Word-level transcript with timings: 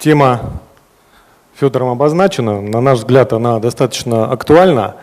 Тема 0.00 0.62
Федором 1.54 1.90
обозначена. 1.90 2.62
На 2.62 2.80
наш 2.80 3.00
взгляд, 3.00 3.34
она 3.34 3.58
достаточно 3.58 4.32
актуальна. 4.32 4.96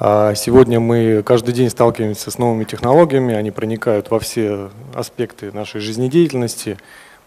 А 0.00 0.34
сегодня 0.34 0.80
мы 0.80 1.22
каждый 1.24 1.54
день 1.54 1.70
сталкиваемся 1.70 2.32
с 2.32 2.38
новыми 2.38 2.64
технологиями, 2.64 3.32
они 3.32 3.52
проникают 3.52 4.10
во 4.10 4.18
все 4.18 4.70
аспекты 4.92 5.52
нашей 5.52 5.80
жизнедеятельности. 5.80 6.78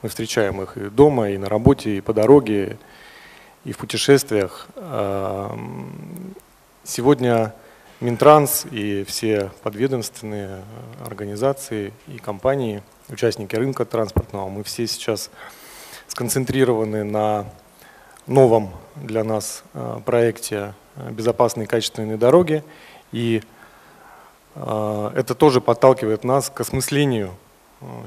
Мы 0.02 0.09
встречаем 0.09 0.62
их 0.62 0.76
и 0.76 0.90
дома, 0.90 1.30
и 1.30 1.38
на 1.38 1.48
работе, 1.48 1.96
и 1.96 2.02
по 2.02 2.12
дороге, 2.12 2.78
и 3.64 3.71
в 3.71 3.78
путешествиях. 3.78 4.68
А, 4.76 5.58
сегодня 6.84 7.54
Минтранс 8.02 8.66
и 8.70 9.05
все 9.08 9.52
подведомственные 9.64 10.62
организации 11.05 11.94
и 12.09 12.17
компании, 12.17 12.84
участники 13.08 13.55
рынка 13.55 13.86
транспортного, 13.86 14.50
мы 14.50 14.66
все 14.66 14.86
сейчас 14.88 15.30
сконцентрированы 16.07 17.03
на 17.03 17.45
новом 18.25 18.71
для 18.95 19.23
нас 19.23 19.63
а, 19.73 19.99
проекте 20.02 20.73
безопасные 21.11 21.66
и 21.66 21.67
качественные 21.67 22.17
дороги. 22.17 22.63
И 23.11 23.43
это 24.55 25.35
тоже 25.38 25.61
подталкивает 25.61 26.23
нас 26.23 26.49
к 26.49 26.59
осмыслению 26.59 27.35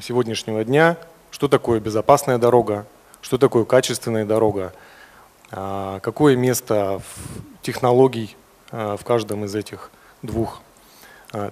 сегодняшнего 0.03 0.65
дня, 0.65 0.97
что 1.31 1.47
такое 1.47 1.79
безопасная 1.79 2.39
дорога, 2.39 2.87
что 3.23 3.39
такое 3.39 3.65
качественная 3.65 4.25
дорога, 4.25 4.73
какое 5.49 6.35
место 6.35 7.03
технологий 7.63 8.37
в 8.73 8.99
каждом 9.05 9.45
из 9.45 9.55
этих 9.55 9.93
двух 10.23 10.61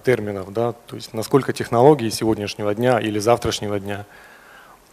терминов, 0.03 0.51
да, 0.51 0.73
то 0.73 0.97
есть 0.97 1.13
насколько 1.13 1.53
технологии 1.53 2.09
сегодняшнего 2.09 2.75
дня 2.75 2.99
или 2.99 3.19
завтрашнего 3.19 3.79
дня, 3.79 4.05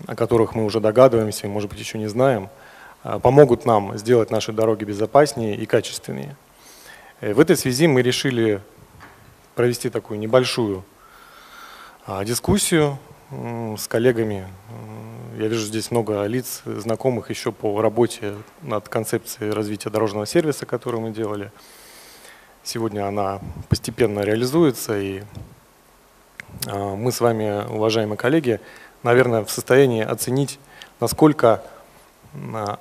о 0.07 0.15
которых 0.15 0.55
мы 0.55 0.65
уже 0.65 0.81
догадываемся, 0.81 1.49
может 1.49 1.71
быть, 1.71 1.79
еще 1.79 1.99
не 1.99 2.07
знаем, 2.09 2.49
а, 3.03 3.19
помогут 3.19 3.65
нам 3.65 3.97
сделать 3.97 4.31
наши 4.31 4.53
дороги 4.53 4.85
безопаснее 4.85 5.57
и 5.57 5.65
качественнее. 5.67 6.37
Э, 7.21 7.33
в 7.33 7.41
этой 7.41 7.57
связи 7.57 7.87
мы 7.87 8.03
решили 8.03 8.61
провести 9.55 9.89
такую 9.91 10.19
небольшую 10.19 10.85
а, 12.07 12.25
дискуссию 12.25 12.99
с 13.31 13.89
коллегами. 13.89 14.47
Я 15.37 15.49
вижу 15.49 15.63
здесь 15.63 15.91
много 15.91 16.25
лиц, 16.27 16.63
знакомых 16.65 17.31
еще 17.31 17.51
по 17.51 17.81
работе 17.81 18.35
над 18.63 18.89
концепцией 18.89 19.51
развития 19.51 19.91
дорожного 19.91 20.27
сервиса, 20.27 20.67
которую 20.67 21.01
мы 21.01 21.11
делали. 21.11 21.51
Сегодня 22.63 23.07
она 23.07 23.41
постепенно 23.69 24.21
реализуется, 24.21 24.99
и 24.99 25.23
а, 26.67 26.95
мы 26.95 27.13
с 27.13 27.21
вами, 27.21 27.67
уважаемые 27.69 28.17
коллеги, 28.17 28.61
наверное, 29.03 29.45
в 29.45 29.51
состоянии 29.51 30.03
оценить, 30.03 30.59
насколько 31.01 31.63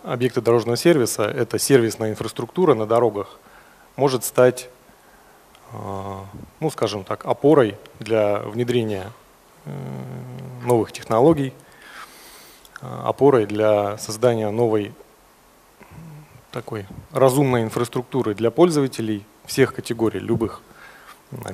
объекты 0.03 0.41
дорожного 0.41 0.77
сервиса, 0.77 1.23
это 1.23 1.59
сервисная 1.59 2.11
инфраструктура 2.11 2.73
на 2.73 2.85
дорогах, 2.85 3.39
может 3.95 4.23
стать, 4.23 4.69
а, 5.71 6.25
ну 6.59 6.69
скажем 6.69 7.03
так, 7.03 7.25
опорой 7.25 7.77
для 7.99 8.39
внедрения 8.39 9.11
э, 9.65 9.71
новых 10.65 10.91
технологий, 10.91 11.53
а, 12.81 13.07
опорой 13.09 13.45
для 13.45 13.97
создания 13.97 14.49
новой 14.49 14.93
такой 16.51 16.85
разумной 17.11 17.63
инфраструктуры 17.63 18.33
для 18.33 18.51
пользователей 18.51 19.25
всех 19.45 19.73
категорий, 19.73 20.19
любых, 20.19 20.61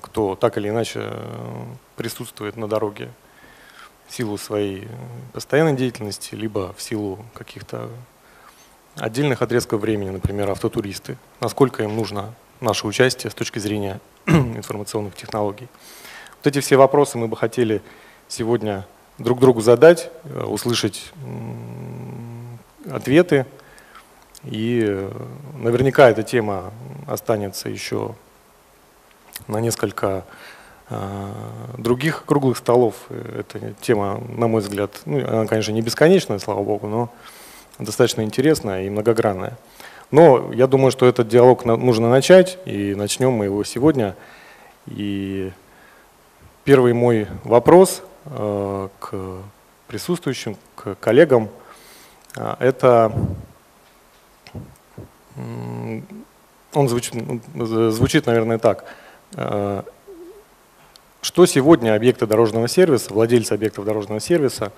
кто 0.01 0.35
так 0.35 0.57
или 0.57 0.69
иначе 0.69 0.99
э, 1.03 1.65
присутствует 1.95 2.55
на 2.57 2.67
дороге 2.67 3.11
силу 4.11 4.37
своей 4.37 4.87
постоянной 5.33 5.73
деятельности, 5.73 6.35
либо 6.35 6.73
в 6.77 6.81
силу 6.81 7.25
каких-то 7.33 7.89
отдельных 8.95 9.41
отрезков 9.41 9.81
времени, 9.81 10.09
например, 10.09 10.49
автотуристы, 10.49 11.17
насколько 11.39 11.83
им 11.83 11.95
нужно 11.95 12.33
наше 12.59 12.87
участие 12.87 13.31
с 13.31 13.33
точки 13.33 13.59
зрения 13.59 13.99
информационных 14.27 15.15
технологий. 15.15 15.67
Вот 16.37 16.47
эти 16.47 16.59
все 16.59 16.75
вопросы 16.75 17.17
мы 17.17 17.27
бы 17.27 17.37
хотели 17.37 17.81
сегодня 18.27 18.85
друг 19.17 19.39
другу 19.39 19.61
задать, 19.61 20.11
э, 20.23 20.43
услышать 20.43 21.11
ответы. 22.89 23.45
И 24.43 24.83
э, 24.85 25.11
наверняка 25.55 26.09
эта 26.09 26.23
тема 26.23 26.73
останется 27.07 27.69
еще 27.69 28.15
на 29.47 29.59
несколько 29.59 30.25
других 31.77 32.25
круглых 32.25 32.57
столов. 32.57 32.95
Эта 33.09 33.73
тема, 33.81 34.21
на 34.27 34.47
мой 34.47 34.61
взгляд, 34.61 34.91
ну, 35.05 35.19
она, 35.19 35.47
конечно, 35.47 35.71
не 35.71 35.81
бесконечная, 35.81 36.39
слава 36.39 36.63
богу, 36.63 36.87
но 36.87 37.09
достаточно 37.79 38.21
интересная 38.21 38.83
и 38.83 38.89
многогранная. 38.89 39.57
Но 40.11 40.51
я 40.53 40.67
думаю, 40.67 40.91
что 40.91 41.05
этот 41.05 41.29
диалог 41.29 41.65
нужно 41.65 42.09
начать, 42.09 42.57
и 42.65 42.93
начнем 42.95 43.31
мы 43.31 43.45
его 43.45 43.63
сегодня. 43.63 44.15
И 44.87 45.51
первый 46.65 46.93
мой 46.93 47.27
вопрос 47.43 48.03
э, 48.25 48.89
к 48.99 49.15
присутствующим, 49.87 50.57
к 50.75 50.95
коллегам, 50.95 51.49
э, 52.35 52.55
это 52.59 53.13
он 56.73 56.89
звучит, 56.89 57.13
звучит, 57.55 58.25
наверное, 58.25 58.57
так. 58.57 58.85
Что 61.21 61.45
сегодня 61.45 61.93
объекты 61.93 62.25
дорожного 62.25 62.67
сервиса, 62.67 63.13
владельцы 63.13 63.53
объектов 63.53 63.85
дорожного 63.85 64.19
сервиса, 64.19 64.71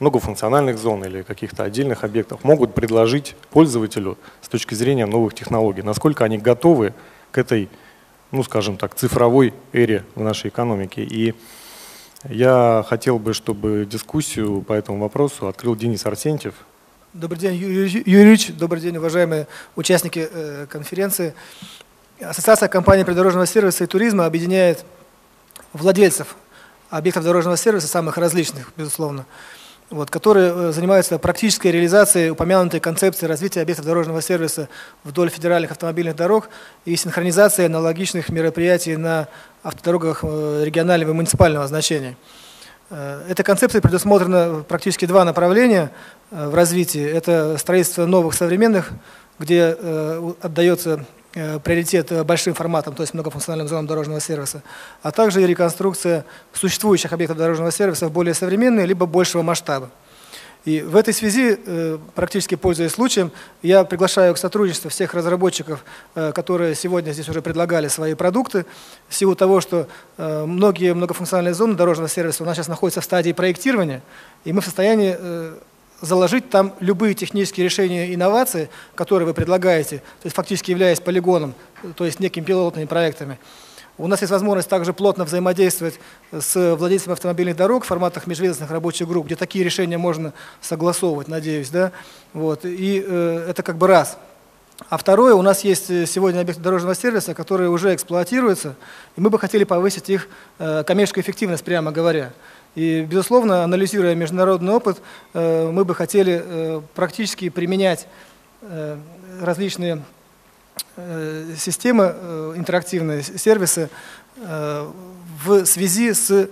многофункциональных 0.00 0.78
зон 0.78 1.04
или 1.04 1.22
каких-то 1.22 1.62
отдельных 1.62 2.02
объектов 2.02 2.42
могут 2.42 2.74
предложить 2.74 3.36
пользователю 3.50 4.18
с 4.42 4.48
точки 4.48 4.74
зрения 4.74 5.06
новых 5.06 5.34
технологий? 5.34 5.82
Насколько 5.82 6.24
они 6.24 6.38
готовы 6.38 6.92
к 7.30 7.38
этой, 7.38 7.68
ну 8.32 8.42
скажем 8.42 8.76
так, 8.76 8.96
цифровой 8.96 9.54
эре 9.72 10.04
в 10.16 10.22
нашей 10.22 10.48
экономике? 10.48 11.04
И 11.04 11.36
я 12.28 12.84
хотел 12.88 13.20
бы, 13.20 13.32
чтобы 13.32 13.86
дискуссию 13.88 14.62
по 14.62 14.72
этому 14.72 14.98
вопросу 14.98 15.46
открыл 15.46 15.76
Денис 15.76 16.04
Арсентьев. 16.04 16.54
Добрый 17.12 17.38
день, 17.38 17.54
Юрий 17.54 18.02
Юрьевич. 18.04 18.48
Добрый 18.48 18.82
день, 18.82 18.96
уважаемые 18.96 19.46
участники 19.76 20.28
э, 20.30 20.66
конференции. 20.68 21.32
Ассоциация 22.20 22.68
компаний 22.68 23.04
придорожного 23.04 23.46
сервиса 23.46 23.84
и 23.84 23.86
туризма 23.86 24.26
объединяет 24.26 24.84
владельцев 25.76 26.36
объектов 26.90 27.24
дорожного 27.24 27.56
сервиса, 27.56 27.86
самых 27.86 28.16
различных, 28.16 28.72
безусловно, 28.76 29.26
вот, 29.90 30.10
которые 30.10 30.52
э, 30.52 30.72
занимаются 30.72 31.18
практической 31.18 31.68
реализацией 31.68 32.30
упомянутой 32.30 32.80
концепции 32.80 33.26
развития 33.26 33.60
объектов 33.62 33.86
дорожного 33.86 34.20
сервиса 34.20 34.68
вдоль 35.04 35.30
федеральных 35.30 35.70
автомобильных 35.70 36.16
дорог 36.16 36.48
и 36.84 36.96
синхронизацией 36.96 37.66
аналогичных 37.66 38.28
мероприятий 38.28 38.96
на 38.96 39.28
автодорогах 39.62 40.20
э, 40.22 40.62
регионального 40.64 41.10
и 41.10 41.14
муниципального 41.14 41.66
значения. 41.68 42.16
Э, 42.90 43.22
этой 43.28 43.44
концепцией 43.44 43.80
предусмотрено 43.80 44.64
практически 44.66 45.06
два 45.06 45.24
направления 45.24 45.92
в 46.32 46.54
развитии. 46.54 47.04
Это 47.04 47.56
строительство 47.56 48.04
новых 48.06 48.34
современных, 48.34 48.90
где 49.38 49.76
отдается 50.42 51.06
приоритет 51.62 52.10
э, 52.12 52.24
большим 52.24 52.54
форматом, 52.54 52.94
то 52.94 53.02
есть 53.02 53.12
многофункциональным 53.12 53.68
зонам 53.68 53.86
дорожного 53.86 54.20
сервиса, 54.20 54.62
а 55.02 55.12
также 55.12 55.42
и 55.42 55.46
реконструкция 55.46 56.24
существующих 56.54 57.12
объектов 57.12 57.36
дорожного 57.36 57.70
сервиса 57.70 58.08
в 58.08 58.10
более 58.10 58.32
современные, 58.32 58.86
либо 58.86 59.04
большего 59.04 59.42
масштаба. 59.42 59.90
И 60.64 60.80
в 60.80 60.96
этой 60.96 61.12
связи, 61.12 61.60
э, 61.64 61.98
практически 62.14 62.54
пользуясь 62.54 62.92
случаем, 62.92 63.30
я 63.62 63.84
приглашаю 63.84 64.34
к 64.34 64.38
сотрудничеству 64.38 64.88
всех 64.88 65.12
разработчиков, 65.12 65.84
которые 66.14 66.74
сегодня 66.74 67.12
здесь 67.12 67.28
уже 67.28 67.42
предлагали 67.42 67.88
свои 67.88 68.14
продукты, 68.14 68.64
в 69.08 69.14
силу 69.14 69.36
того, 69.36 69.60
что 69.60 69.88
многие 70.16 70.94
многофункциональные 70.94 71.54
зоны 71.54 71.74
дорожного 71.74 72.08
сервиса 72.08 72.42
у 72.42 72.46
нас 72.46 72.56
сейчас 72.56 72.68
находятся 72.68 73.02
в 73.02 73.04
стадии 73.04 73.32
проектирования, 73.32 74.00
и 74.44 74.52
мы 74.52 74.62
в 74.62 74.64
состоянии 74.64 75.16
заложить 76.00 76.50
там 76.50 76.74
любые 76.80 77.14
технические 77.14 77.64
решения 77.64 78.14
инновации, 78.14 78.68
которые 78.94 79.26
вы 79.26 79.34
предлагаете, 79.34 79.98
то 79.98 80.26
есть 80.26 80.36
фактически 80.36 80.70
являясь 80.70 81.00
полигоном, 81.00 81.54
то 81.96 82.04
есть 82.04 82.20
некими 82.20 82.44
пилотными 82.44 82.86
проектами. 82.86 83.38
У 83.98 84.06
нас 84.08 84.20
есть 84.20 84.30
возможность 84.30 84.68
также 84.68 84.92
плотно 84.92 85.24
взаимодействовать 85.24 85.98
с 86.30 86.76
владельцами 86.76 87.14
автомобильных 87.14 87.56
дорог 87.56 87.84
в 87.84 87.86
форматах 87.86 88.26
межведомственных 88.26 88.70
рабочих 88.70 89.08
групп, 89.08 89.24
где 89.24 89.36
такие 89.36 89.64
решения 89.64 89.96
можно 89.96 90.34
согласовывать, 90.60 91.28
надеюсь. 91.28 91.70
Да? 91.70 91.92
Вот. 92.34 92.66
И 92.66 93.02
э, 93.06 93.46
это 93.48 93.62
как 93.62 93.78
бы 93.78 93.86
раз. 93.86 94.18
А 94.90 94.98
второе, 94.98 95.32
у 95.34 95.40
нас 95.40 95.64
есть 95.64 95.86
сегодня 95.86 96.40
объекты 96.40 96.62
дорожного 96.62 96.94
сервиса, 96.94 97.32
которые 97.32 97.70
уже 97.70 97.94
эксплуатируются, 97.94 98.74
и 99.16 99.20
мы 99.22 99.30
бы 99.30 99.38
хотели 99.38 99.64
повысить 99.64 100.10
их 100.10 100.28
э, 100.58 100.84
коммерческую 100.86 101.24
эффективность, 101.24 101.64
прямо 101.64 101.90
говоря. 101.90 102.32
И, 102.76 103.06
безусловно, 103.08 103.64
анализируя 103.64 104.14
международный 104.14 104.74
опыт, 104.74 105.00
э, 105.32 105.70
мы 105.70 105.86
бы 105.86 105.94
хотели 105.94 106.42
э, 106.44 106.82
практически 106.94 107.48
применять 107.48 108.06
э, 108.62 108.98
различные 109.40 110.02
системы, 111.58 112.54
интерактивные 112.56 113.22
сервисы 113.22 113.90
в 114.36 115.64
связи 115.66 116.14
с 116.14 116.48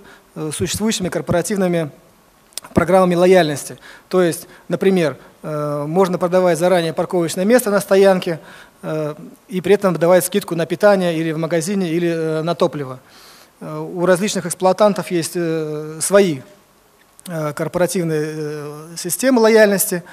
существующими 0.51 1.09
корпоративными 1.09 1.89
программами 2.75 3.15
лояльности. 3.15 3.79
То 4.07 4.21
есть, 4.21 4.47
например, 4.67 5.17
можно 5.41 6.19
продавать 6.19 6.59
заранее 6.59 6.93
парковочное 6.93 7.43
место 7.43 7.71
на 7.71 7.79
стоянке 7.79 8.39
и 9.47 9.61
при 9.61 9.73
этом 9.73 9.95
давать 9.95 10.25
скидку 10.25 10.55
на 10.55 10.67
питание 10.67 11.17
или 11.17 11.31
в 11.31 11.39
магазине, 11.39 11.89
или 11.89 12.41
на 12.43 12.53
топливо. 12.53 12.99
У 13.61 14.05
различных 14.05 14.45
эксплуатантов 14.45 15.11
есть 15.11 15.37
свои 16.03 16.41
корпоративные 17.25 18.97
системы 18.97 19.41
лояльности, 19.41 20.03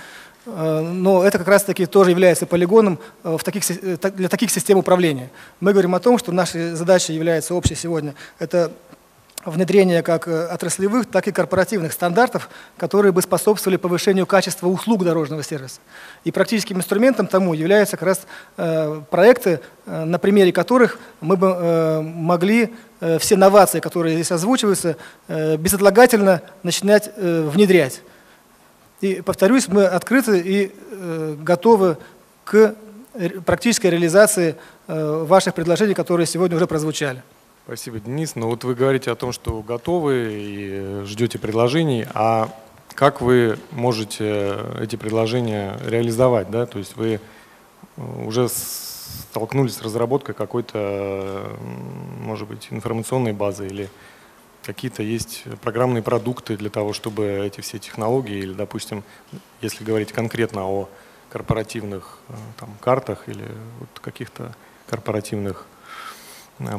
но 0.47 1.23
это 1.25 1.39
как 1.39 1.49
раз-таки 1.49 1.87
тоже 1.87 2.11
является 2.11 2.47
полигоном 2.47 2.99
в 3.23 3.43
таких, 3.44 3.65
для 4.15 4.29
таких 4.29 4.50
систем 4.50 4.79
управления. 4.79 5.31
Мы 5.61 5.73
говорим 5.73 5.94
о 5.94 6.00
том, 6.00 6.19
что 6.19 6.33
нашей 6.33 6.73
задачей 6.73 7.12
является 7.15 7.55
общей 7.55 7.75
сегодня– 7.75 8.15
это 8.39 8.73
внедрение 9.44 10.03
как 10.03 10.29
э, 10.29 10.47
отраслевых, 10.47 11.06
так 11.06 11.27
и 11.29 11.33
корпоративных 11.33 11.93
стандартов, 11.93 12.49
которые 12.77 13.12
бы 13.12 13.23
способствовали 13.23 13.77
повышению 13.77 14.27
качества 14.27 14.69
услуг 14.69 15.05
дорожного 15.05 15.43
сервиса. 15.43 15.81
И 16.25 16.31
практическим 16.31 16.79
инструментом 16.79 17.27
тому 17.27 17.55
являются 17.55 17.97
как 17.97 18.06
раз 18.09 18.27
э, 18.56 19.00
проекты, 19.11 19.61
э, 19.87 20.05
на 20.05 20.19
примере 20.19 20.53
которых 20.53 20.99
мы 21.21 21.37
бы 21.37 22.03
могли 22.03 22.75
все 23.19 23.37
новации, 23.37 23.81
которые 23.81 24.15
здесь 24.15 24.31
озвучиваются, 24.31 24.97
безотлагательно 25.29 26.41
начинать 26.62 27.11
внедрять. 27.17 28.00
И, 29.00 29.23
повторюсь, 29.23 29.67
мы 29.67 29.87
открыты 29.87 30.39
и 30.39 30.73
готовы 31.43 31.97
к 32.44 32.75
практической 33.44 33.89
реализации 33.89 34.56
ваших 34.87 35.55
предложений, 35.55 35.94
которые 35.94 36.27
сегодня 36.27 36.56
уже 36.56 36.69
прозвучали. 36.69 37.23
Спасибо, 37.64 38.00
Денис. 38.00 38.35
Ну 38.35 38.49
вот 38.49 38.64
вы 38.64 38.75
говорите 38.75 39.12
о 39.12 39.14
том, 39.14 39.31
что 39.31 39.62
готовы 39.62 40.32
и 40.32 41.05
ждете 41.05 41.38
предложений, 41.38 42.06
а 42.12 42.49
как 42.93 43.20
вы 43.20 43.56
можете 43.70 44.59
эти 44.81 44.97
предложения 44.97 45.79
реализовать? 45.87 46.50
Да? 46.50 46.67
То 46.67 46.79
есть 46.79 46.97
вы 46.97 47.20
уже 47.97 48.49
столкнулись 48.49 49.76
с 49.76 49.82
разработкой 49.82 50.35
какой-то, 50.35 51.56
может 52.19 52.49
быть, 52.49 52.67
информационной 52.70 53.32
базы 53.32 53.69
или 53.69 53.91
какие-то 54.65 55.05
есть 55.05 55.44
программные 55.61 56.03
продукты 56.03 56.56
для 56.56 56.69
того, 56.69 56.93
чтобы 56.93 57.26
эти 57.47 57.61
все 57.61 57.79
технологии, 57.79 58.38
или, 58.38 58.55
допустим, 58.55 59.05
если 59.61 59.85
говорить 59.85 60.11
конкретно 60.11 60.65
о 60.67 60.88
корпоративных 61.31 62.19
э, 62.29 62.32
там, 62.58 62.70
картах 62.81 63.29
или 63.29 63.44
вот 63.79 63.88
каких-то 64.00 64.55
корпоративных 64.88 65.67
Э, 65.67 65.72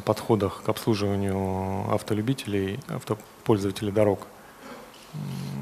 подходах 0.06 0.64
к 0.64 0.70
обслуживанию 0.70 1.94
автолюбителей, 1.94 2.80
автопользователей 2.88 3.92
дорог 3.92 4.28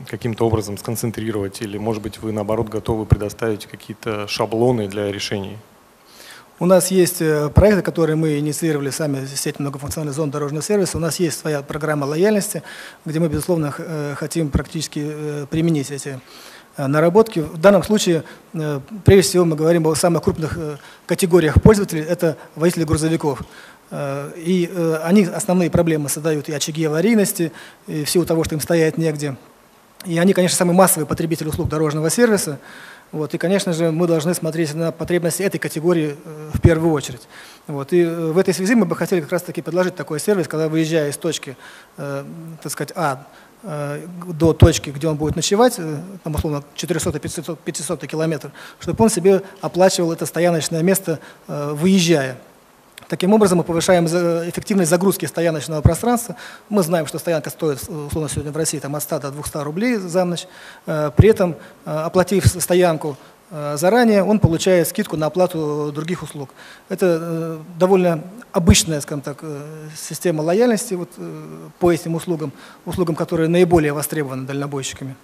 каким-то 0.07 0.45
образом 0.45 0.77
сконцентрировать 0.77 1.61
или, 1.61 1.77
может 1.77 2.01
быть, 2.01 2.19
вы, 2.19 2.31
наоборот, 2.31 2.69
готовы 2.69 3.05
предоставить 3.05 3.65
какие-то 3.65 4.27
шаблоны 4.27 4.87
для 4.87 5.11
решений? 5.11 5.57
У 6.59 6.65
нас 6.65 6.91
есть 6.91 7.21
э, 7.21 7.49
проекты, 7.49 7.81
которые 7.81 8.15
мы 8.15 8.37
инициировали 8.37 8.91
сами, 8.91 9.25
сеть 9.25 9.59
многофункциональных 9.59 10.15
зон 10.15 10.29
дорожного 10.29 10.61
сервиса. 10.61 10.97
У 10.97 10.99
нас 10.99 11.19
есть 11.19 11.39
своя 11.39 11.63
программа 11.63 12.05
лояльности, 12.05 12.61
где 13.03 13.19
мы, 13.19 13.29
безусловно, 13.29 13.73
э, 13.77 14.13
хотим 14.15 14.49
практически 14.49 15.47
применить 15.49 15.89
эти 15.89 16.19
наработки. 16.77 17.39
В 17.39 17.57
данном 17.57 17.83
случае, 17.83 18.23
прежде 19.03 19.29
всего, 19.29 19.43
мы 19.43 19.57
говорим 19.57 19.85
о 19.87 19.95
самых 19.95 20.23
крупных 20.23 20.57
категориях 21.05 21.61
пользователей, 21.61 22.01
это 22.01 22.37
водители 22.55 22.85
грузовиков. 22.85 23.41
Э, 23.91 24.31
и 24.37 24.69
э, 24.73 24.99
они 25.03 25.25
основные 25.25 25.69
проблемы 25.69 26.09
создают 26.09 26.49
и 26.49 26.53
очаги 26.53 26.85
аварийности, 26.85 27.51
и 27.87 28.05
в 28.05 28.09
силу 28.09 28.25
того, 28.25 28.43
что 28.43 28.55
им 28.55 28.61
стоять 28.61 28.97
негде. 28.97 29.35
И 30.05 30.17
они, 30.17 30.33
конечно, 30.33 30.57
самый 30.57 30.73
массовый 30.75 31.05
потребитель 31.05 31.47
услуг 31.47 31.69
дорожного 31.69 32.09
сервиса. 32.09 32.59
Вот, 33.11 33.33
и, 33.33 33.37
конечно 33.37 33.73
же, 33.73 33.91
мы 33.91 34.07
должны 34.07 34.33
смотреть 34.33 34.73
на 34.73 34.93
потребности 34.93 35.43
этой 35.43 35.57
категории 35.57 36.15
э, 36.23 36.49
в 36.53 36.61
первую 36.61 36.93
очередь. 36.93 37.27
Вот, 37.67 37.91
и 37.91 38.05
в 38.05 38.37
этой 38.37 38.53
связи 38.53 38.73
мы 38.73 38.85
бы 38.85 38.95
хотели 38.95 39.19
как 39.19 39.33
раз-таки 39.33 39.61
предложить 39.61 39.95
такой 39.95 40.21
сервис, 40.21 40.47
когда 40.47 40.69
выезжая 40.69 41.09
из 41.09 41.17
точки, 41.17 41.57
э, 41.97 42.23
так 42.63 42.71
сказать, 42.71 42.93
А 42.95 43.27
до 43.63 44.53
точки, 44.53 44.89
где 44.89 45.07
он 45.07 45.17
будет 45.17 45.35
ночевать, 45.35 45.75
там, 46.23 46.33
условно, 46.33 46.63
400-500 46.75 48.07
километров, 48.07 48.51
чтобы 48.79 49.03
он 49.03 49.11
себе 49.11 49.43
оплачивал 49.61 50.11
это 50.11 50.25
стояночное 50.25 50.81
место, 50.81 51.19
выезжая. 51.47 52.37
Таким 53.11 53.33
образом, 53.33 53.57
мы 53.57 53.65
повышаем 53.65 54.05
эффективность 54.05 54.89
загрузки 54.89 55.25
стояночного 55.25 55.81
пространства. 55.81 56.37
Мы 56.69 56.81
знаем, 56.81 57.05
что 57.07 57.19
стоянка 57.19 57.49
стоит, 57.49 57.81
условно, 57.81 58.29
сегодня 58.29 58.53
в 58.53 58.55
России 58.55 58.79
там, 58.79 58.95
от 58.95 59.03
100 59.03 59.19
до 59.19 59.31
200 59.31 59.57
рублей 59.57 59.97
за 59.97 60.23
ночь. 60.23 60.47
Э, 60.85 61.11
при 61.13 61.27
этом, 61.27 61.57
э, 61.85 61.91
оплатив 61.91 62.45
стоянку 62.45 63.17
э, 63.49 63.75
заранее, 63.77 64.23
он 64.23 64.39
получает 64.39 64.87
скидку 64.87 65.17
на 65.17 65.25
оплату 65.25 65.91
других 65.93 66.23
услуг. 66.23 66.51
Это 66.87 67.59
довольно 67.77 68.23
обычная, 68.53 69.01
скажем 69.01 69.21
так, 69.21 69.43
система 69.93 70.41
лояльности 70.41 70.93
вот, 70.93 71.09
по 71.79 71.91
этим 71.91 72.15
услугам, 72.15 72.53
услугам, 72.85 73.15
которые 73.15 73.49
наиболее 73.49 73.91
востребованы 73.91 74.47
дальнобойщиками. 74.47 75.17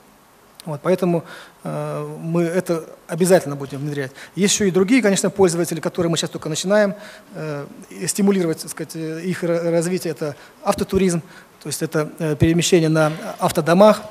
Вот, 0.68 0.82
поэтому 0.84 1.24
э, 1.64 2.18
мы 2.20 2.44
это 2.44 2.84
обязательно 3.08 3.56
будем 3.56 3.80
внедрять. 3.80 4.12
Есть 4.36 4.54
еще 4.54 4.68
и 4.68 4.72
другие, 4.72 5.02
конечно, 5.02 5.30
пользователи, 5.30 5.80
которые 5.80 6.12
мы 6.12 6.18
сейчас 6.18 6.30
только 6.30 6.50
начинаем 6.50 6.94
э, 7.36 7.66
стимулировать, 8.06 8.62
так 8.64 8.72
сказать, 8.72 8.94
их 8.98 9.44
развитие. 9.44 10.12
Это 10.12 10.36
автотуризм, 10.62 11.22
то 11.64 11.68
есть 11.68 11.82
это 11.82 12.12
э, 12.20 12.36
перемещение 12.36 12.90
на 12.90 13.14
автодомах, 13.40 14.02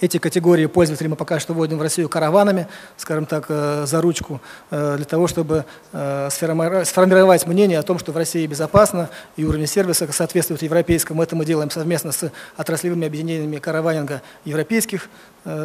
эти 0.00 0.18
категории 0.18 0.66
пользователей 0.66 1.08
мы 1.08 1.16
пока 1.16 1.40
что 1.40 1.54
вводим 1.54 1.78
в 1.78 1.82
Россию 1.82 2.08
караванами, 2.08 2.66
скажем 2.96 3.26
так, 3.26 3.46
э, 3.48 3.84
за 3.86 4.00
ручку, 4.00 4.40
э, 4.70 4.96
для 4.96 5.04
того, 5.04 5.26
чтобы 5.26 5.64
э, 5.92 6.28
сформировать 6.30 7.46
мнение 7.46 7.78
о 7.78 7.82
том, 7.82 7.98
что 7.98 8.12
в 8.12 8.16
России 8.16 8.46
безопасно 8.46 9.08
и 9.36 9.44
уровень 9.44 9.66
сервиса 9.66 10.10
соответствует 10.12 10.62
европейскому. 10.62 11.22
Это 11.22 11.36
мы 11.36 11.44
делаем 11.44 11.70
совместно 11.70 12.12
с 12.12 12.30
отраслевыми 12.56 13.06
объединениями 13.06 13.58
караванинга 13.58 14.22
европейских 14.44 15.08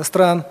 стран. 0.04 0.46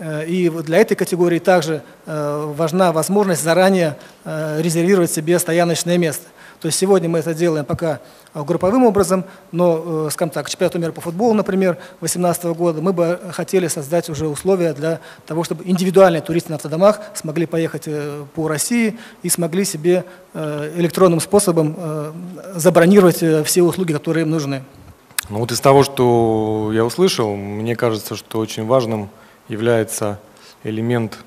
И 0.00 0.48
для 0.64 0.78
этой 0.78 0.94
категории 0.94 1.40
также 1.40 1.82
важна 2.06 2.92
возможность 2.92 3.42
заранее 3.42 3.96
резервировать 4.24 5.10
себе 5.10 5.38
стояночное 5.38 5.98
место. 5.98 6.24
То 6.60 6.66
есть 6.66 6.78
сегодня 6.78 7.08
мы 7.08 7.20
это 7.20 7.34
делаем 7.34 7.64
пока 7.64 8.00
э, 8.34 8.42
групповым 8.42 8.84
образом, 8.84 9.24
но, 9.52 10.06
э, 10.06 10.10
скажем 10.10 10.30
так, 10.30 10.46
к 10.46 10.50
чемпионату 10.50 10.78
мира 10.78 10.92
по 10.92 11.00
футболу, 11.00 11.34
например, 11.34 11.74
2018 12.00 12.44
года, 12.56 12.80
мы 12.80 12.92
бы 12.92 13.20
хотели 13.32 13.68
создать 13.68 14.08
уже 14.08 14.26
условия 14.26 14.72
для 14.72 15.00
того, 15.26 15.44
чтобы 15.44 15.64
индивидуальные 15.64 16.22
туристы 16.22 16.50
на 16.50 16.56
автодомах 16.56 17.00
смогли 17.14 17.46
поехать 17.46 17.84
э, 17.86 18.24
по 18.34 18.48
России 18.48 18.98
и 19.22 19.28
смогли 19.28 19.64
себе 19.64 20.04
электронным 20.34 21.20
способом 21.20 21.76
забронировать 22.54 23.24
все 23.46 23.62
услуги, 23.62 23.92
которые 23.92 24.22
им 24.22 24.30
нужны. 24.30 24.62
Ну 25.30 25.38
вот 25.38 25.50
из 25.50 25.60
того, 25.60 25.82
что 25.82 26.70
я 26.72 26.84
услышал, 26.84 27.34
мне 27.34 27.74
кажется, 27.74 28.14
что 28.14 28.38
очень 28.38 28.66
важным 28.66 29.08
является 29.48 30.20
элемент 30.64 31.18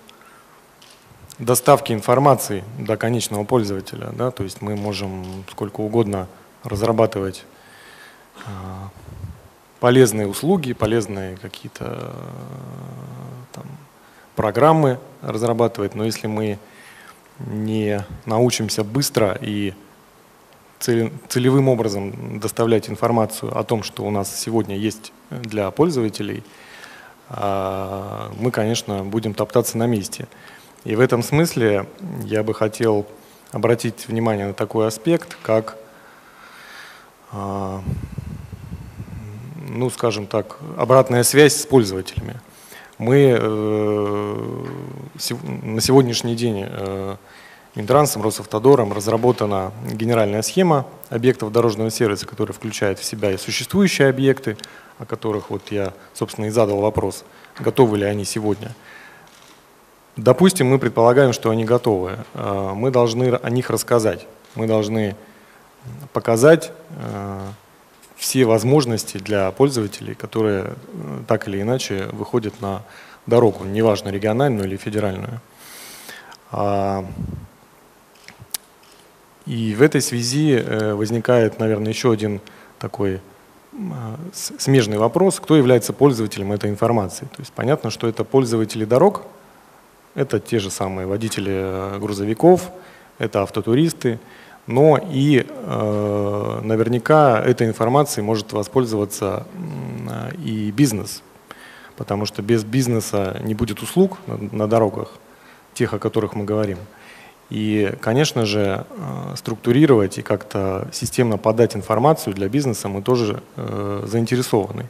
доставки 1.42 1.92
информации 1.92 2.64
до 2.78 2.96
конечного 2.96 3.44
пользователя. 3.44 4.12
Да? 4.14 4.32
То 4.32 4.44
есть 4.44 4.62
мы 4.62 4.76
можем 4.76 5.44
сколько 5.52 5.82
угодно 5.82 6.28
разрабатывать 6.64 7.44
а, 8.46 8.90
полезные 9.80 10.28
услуги, 10.28 10.74
полезные 10.74 11.36
какие-то 11.38 12.14
программы 14.36 15.00
разрабатывать, 15.22 15.96
но 15.96 16.06
если 16.06 16.28
мы 16.28 16.58
не 17.40 18.06
научимся 18.26 18.84
быстро 18.84 19.38
и 19.42 19.74
целевым 20.80 21.70
образом 21.70 22.40
доставлять 22.40 22.90
информацию 22.90 23.56
о 23.56 23.64
том, 23.64 23.84
что 23.84 24.04
у 24.04 24.10
нас 24.10 24.36
сегодня 24.40 24.78
есть 24.78 25.12
для 25.30 25.70
пользователей, 25.70 26.44
а, 27.30 28.32
мы, 28.38 28.52
конечно, 28.52 29.04
будем 29.04 29.34
топтаться 29.34 29.78
на 29.78 29.88
месте. 29.88 30.28
И 30.84 30.96
в 30.96 31.00
этом 31.00 31.22
смысле 31.22 31.86
я 32.24 32.42
бы 32.42 32.56
хотел 32.56 33.06
обратить 33.52 34.08
внимание 34.08 34.48
на 34.48 34.54
такой 34.54 34.88
аспект, 34.88 35.38
как, 35.44 35.78
а, 37.32 37.84
ну, 39.68 39.90
скажем 39.92 40.26
так, 40.26 40.58
обратная 40.78 41.24
связь 41.24 41.56
с 41.56 41.66
пользователями. 41.68 42.40
Мы 42.98 43.38
э, 43.40 44.66
на 45.64 45.82
сегодняшний 45.82 46.36
день 46.36 46.66
э, 46.68 47.16
Минтрансом, 47.76 48.24
Росавтодором 48.24 48.92
разработана 48.92 49.72
генеральная 49.92 50.42
схема 50.42 50.88
объектов 51.10 51.52
дорожного 51.52 51.92
сервиса, 51.92 52.26
которая 52.26 52.54
включает 52.54 52.98
в 52.98 53.04
себя 53.04 53.32
и 53.32 53.38
существующие 53.38 54.10
объекты, 54.10 54.58
о 54.98 55.06
которых 55.06 55.52
вот 55.52 55.72
я, 55.72 55.94
собственно, 56.14 56.46
и 56.46 56.50
задал 56.50 56.80
вопрос, 56.80 57.24
готовы 57.60 58.00
ли 58.00 58.06
они 58.06 58.26
сегодня– 58.26 58.74
Допустим, 60.18 60.68
мы 60.68 60.80
предполагаем, 60.80 61.34
что 61.34 61.50
они 61.50 61.66
готовы. 61.66 62.18
Э, 62.34 62.72
мы 62.76 62.92
должны 62.92 63.36
о 63.36 63.50
них 63.50 63.70
рассказать. 63.70 64.28
Мы 64.56 64.68
должны 64.68 65.16
показать, 66.14 66.72
э, 66.98 67.40
все 68.22 68.46
возможности 68.46 69.18
для 69.18 69.50
пользователей, 69.50 70.14
которые 70.14 70.76
так 71.28 71.48
или 71.48 71.60
иначе 71.60 72.08
выходят 72.12 72.62
на 72.62 72.84
дорогу, 73.26 73.64
неважно 73.66 74.10
региональную 74.10 74.68
или 74.68 74.78
федеральную. 74.78 75.42
А, 76.52 77.04
и 79.48 79.74
в 79.74 79.82
этой 79.82 80.02
связи 80.02 80.54
э, 80.54 80.94
возникает, 80.94 81.58
наверное, 81.58 81.88
еще 81.88 82.12
один 82.12 82.42
такой 82.78 83.22
а, 83.74 84.18
смежный 84.34 85.00
вопрос, 85.00 85.40
кто 85.40 85.58
является 85.58 85.92
пользователем 85.92 86.52
этой 86.52 86.70
информации. 86.70 87.26
То 87.26 87.40
есть 87.40 87.52
понятно, 87.54 87.90
что 87.90 88.08
это 88.08 88.24
пользователи 88.24 88.86
дорог, 88.86 89.24
это 90.16 90.40
те 90.40 90.60
же 90.60 90.70
самые 90.70 91.08
водители 91.08 91.52
э, 91.54 92.00
грузовиков, 92.00 92.72
это 93.20 93.42
автотуристы, 93.42 94.20
но 94.68 94.98
и 94.98 95.46
э, 95.48 96.60
наверняка 96.64 97.42
этой 97.42 97.68
информацией 97.68 98.26
может 98.26 98.54
воспользоваться 98.54 99.48
и 100.44 100.72
бизнес, 100.72 101.24
потому 101.98 102.26
что 102.26 102.42
без 102.42 102.64
бизнеса 102.64 103.40
не 103.44 103.54
будет 103.54 103.82
услуг 103.82 104.18
на, 104.28 104.38
на 104.52 104.68
дорогах, 104.68 105.14
тех, 105.74 105.94
о 105.94 106.00
которых 106.00 106.36
мы 106.36 106.46
говорим. 106.46 106.78
И, 107.52 107.94
конечно 108.00 108.46
же, 108.46 108.86
э, 108.90 109.36
структурировать 109.36 110.18
и 110.18 110.22
как-то 110.22 110.88
системно 110.94 111.38
подать 111.38 111.76
информацию 111.76 112.34
для 112.34 112.48
бизнеса 112.48 112.88
мы 112.88 113.02
тоже 113.02 113.44
э, 113.58 114.04
заинтересованы. 114.08 114.86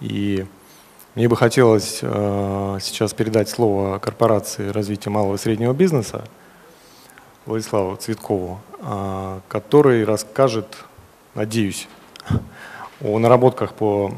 И 0.00 0.46
мне 1.16 1.28
бы 1.28 1.36
хотелось 1.36 1.98
э, 2.02 2.78
сейчас 2.80 3.12
передать 3.12 3.48
слово 3.48 3.98
корпорации 3.98 4.68
развития 4.68 5.10
малого 5.10 5.34
и 5.34 5.38
среднего 5.38 5.72
бизнеса 5.72 6.24
Владиславу 7.46 7.96
Цветкову, 7.96 8.60
э, 8.78 9.40
который 9.48 10.04
расскажет, 10.04 10.84
надеюсь, 11.34 11.88
о 13.02 13.18
наработках 13.18 13.72
по... 13.72 14.12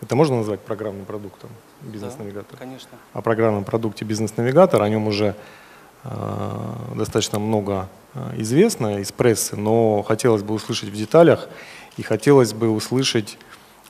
Это 0.00 0.16
можно 0.16 0.36
назвать 0.36 0.60
программным 0.60 1.04
продуктом 1.04 1.50
бизнес-навигатор? 1.82 2.52
Да, 2.52 2.56
конечно. 2.56 2.90
О 3.12 3.20
программном 3.20 3.64
продукте 3.64 4.06
бизнес-навигатор, 4.06 4.80
о 4.80 4.88
нем 4.88 5.06
уже 5.06 5.34
Э, 6.04 6.94
достаточно 6.94 7.38
много 7.38 7.88
э, 8.14 8.34
известно 8.38 9.00
из 9.00 9.10
прессы, 9.10 9.56
но 9.56 10.02
хотелось 10.02 10.42
бы 10.42 10.54
услышать 10.54 10.90
в 10.90 10.94
деталях 10.94 11.48
и 11.96 12.02
хотелось 12.02 12.52
бы 12.52 12.70
услышать, 12.70 13.36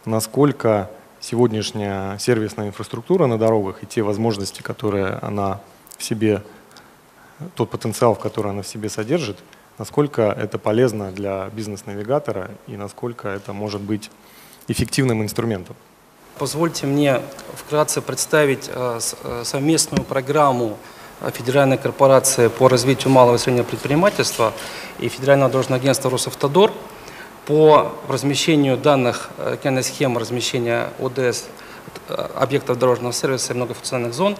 насколько 0.04 0.90
сегодняшняя 1.20 2.18
сервисная 2.18 2.68
инфраструктура 2.68 3.26
на 3.26 3.38
дорогах 3.38 3.82
и 3.82 3.86
те 3.86 4.02
возможности, 4.02 4.62
которые 4.62 5.18
она 5.22 5.60
в 5.96 6.04
себе, 6.04 6.42
тот 7.54 7.70
потенциал, 7.70 8.14
в 8.14 8.18
который 8.18 8.52
она 8.52 8.62
в 8.62 8.66
себе 8.66 8.88
содержит, 8.88 9.38
насколько 9.78 10.22
это 10.22 10.58
полезно 10.58 11.12
для 11.12 11.48
бизнес-навигатора 11.52 12.50
и 12.66 12.76
насколько 12.76 13.28
это 13.28 13.52
может 13.52 13.80
быть 13.80 14.10
эффективным 14.68 15.22
инструментом. 15.22 15.76
Позвольте 16.38 16.86
мне 16.86 17.20
вкратце 17.54 18.00
представить 18.00 18.70
э, 18.72 19.00
совместную 19.42 20.04
программу 20.04 20.78
Федеральная 21.32 21.78
корпорация 21.78 22.48
по 22.48 22.68
развитию 22.68 23.10
малого 23.12 23.34
и 23.34 23.38
среднего 23.38 23.64
предпринимательства 23.64 24.52
и 25.00 25.08
Федеральное 25.08 25.48
дорожное 25.48 25.78
агентство 25.78 26.10
Росавтодор 26.10 26.72
по 27.48 27.92
размещению 28.08 28.76
данных 28.76 29.30
океанной 29.38 29.80
э, 29.80 29.84
схемы 29.84 30.20
размещения 30.20 30.90
ОДС 30.98 31.46
э, 32.10 32.28
объектов 32.34 32.78
дорожного 32.78 33.14
сервиса 33.14 33.54
и 33.54 33.56
многофункциональных 33.56 34.12
зон 34.12 34.36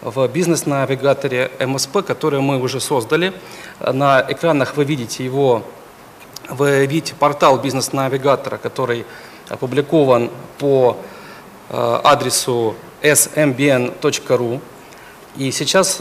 в 0.00 0.28
бизнес-навигаторе 0.28 1.50
МСП, 1.58 2.04
который 2.06 2.40
мы 2.40 2.60
уже 2.60 2.78
создали. 2.78 3.32
На 3.80 4.24
экранах 4.28 4.76
вы 4.76 4.84
видите 4.84 5.24
его, 5.24 5.64
вы 6.48 6.86
видите 6.86 7.16
портал 7.16 7.58
бизнес-навигатора, 7.58 8.58
который 8.58 9.06
опубликован 9.48 10.30
по 10.58 10.98
э, 11.68 12.00
адресу 12.04 12.76
smbn.ru. 13.02 14.60
И 15.34 15.50
сейчас, 15.50 15.98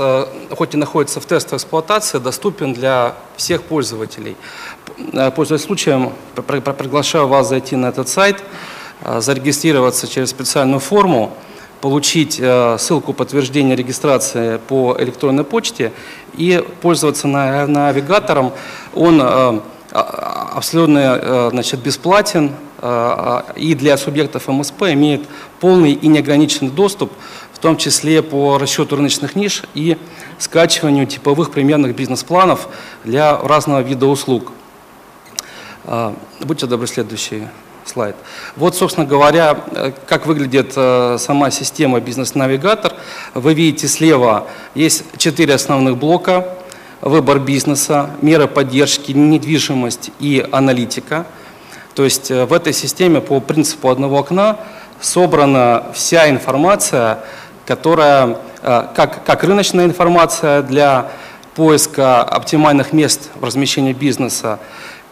хоть 0.58 0.74
и 0.74 0.78
находится 0.78 1.22
в 1.22 1.26
тестовой 1.26 1.56
эксплуатации, 1.56 2.18
доступен 2.18 2.74
для 2.74 3.16
всех 3.38 3.64
пользователей. 3.64 4.36
Э, 5.14 5.32
пользуясь 5.32 5.62
случаем, 5.62 6.12
приглашаю 6.36 7.28
вас 7.28 7.50
зайти 7.50 7.76
на 7.76 7.88
этот 7.88 8.10
сайт, 8.10 8.44
э, 9.04 9.22
зарегистрироваться 9.22 10.08
через 10.08 10.30
специальную 10.30 10.80
форму, 10.80 11.34
получить 11.82 12.36
ссылку 12.78 13.12
подтверждения 13.14 13.76
регистрации 13.76 14.60
по 14.68 14.96
электронной 15.00 15.44
почте 15.44 15.92
и 16.38 16.64
пользоваться 16.80 17.28
навигатором. 17.28 18.52
Он 18.94 19.20
абсолютно 19.90 21.50
значит, 21.50 21.80
бесплатен 21.80 22.52
и 23.56 23.74
для 23.74 23.98
субъектов 23.98 24.48
МСП 24.48 24.84
имеет 24.94 25.28
полный 25.60 25.94
и 25.94 26.08
неограниченный 26.08 26.70
доступ 26.70 27.12
в 27.52 27.58
том 27.58 27.78
числе 27.78 28.24
по 28.24 28.58
расчету 28.58 28.96
рыночных 28.96 29.36
ниш 29.36 29.64
и 29.76 29.98
скачиванию 30.40 31.06
типовых 31.06 31.52
примерных 31.52 31.96
бизнес-планов 31.96 32.68
для 33.04 33.38
разного 33.38 33.82
вида 33.82 34.06
услуг. 34.06 34.52
А, 35.86 36.14
будьте 36.42 36.68
добры, 36.68 36.88
следующий 36.88 37.48
слайд. 37.86 38.16
Вот, 38.56 38.76
собственно 38.76 39.06
говоря, 39.06 39.58
э, 39.72 39.92
как 40.06 40.26
выглядит 40.26 40.74
э, 40.76 41.18
сама 41.20 41.50
система 41.52 42.00
бизнес-навигатор. 42.00 42.94
Вы 43.34 43.54
видите 43.54 43.88
слева 43.88 44.48
есть 44.76 45.04
четыре 45.18 45.56
основных 45.56 45.98
блока. 45.98 46.48
Выбор 47.02 47.40
бизнеса, 47.40 48.12
меры 48.22 48.48
поддержки, 48.48 49.12
недвижимость 49.12 50.12
и 50.20 50.46
аналитика. 50.52 51.26
То 51.96 52.04
есть 52.04 52.30
э, 52.30 52.46
в 52.46 52.54
этой 52.54 52.74
системе 52.74 53.20
по 53.20 53.40
принципу 53.40 53.90
одного 53.90 54.20
окна 54.20 54.58
собрана 55.00 55.86
вся 55.94 56.30
информация 56.30 57.20
которая 57.66 58.38
как, 58.62 59.24
как 59.24 59.44
рыночная 59.44 59.86
информация 59.86 60.62
для 60.62 61.12
поиска 61.56 62.22
оптимальных 62.22 62.92
мест 62.92 63.30
в 63.36 63.46
размещении 63.46 63.94
бизнеса, 63.94 64.60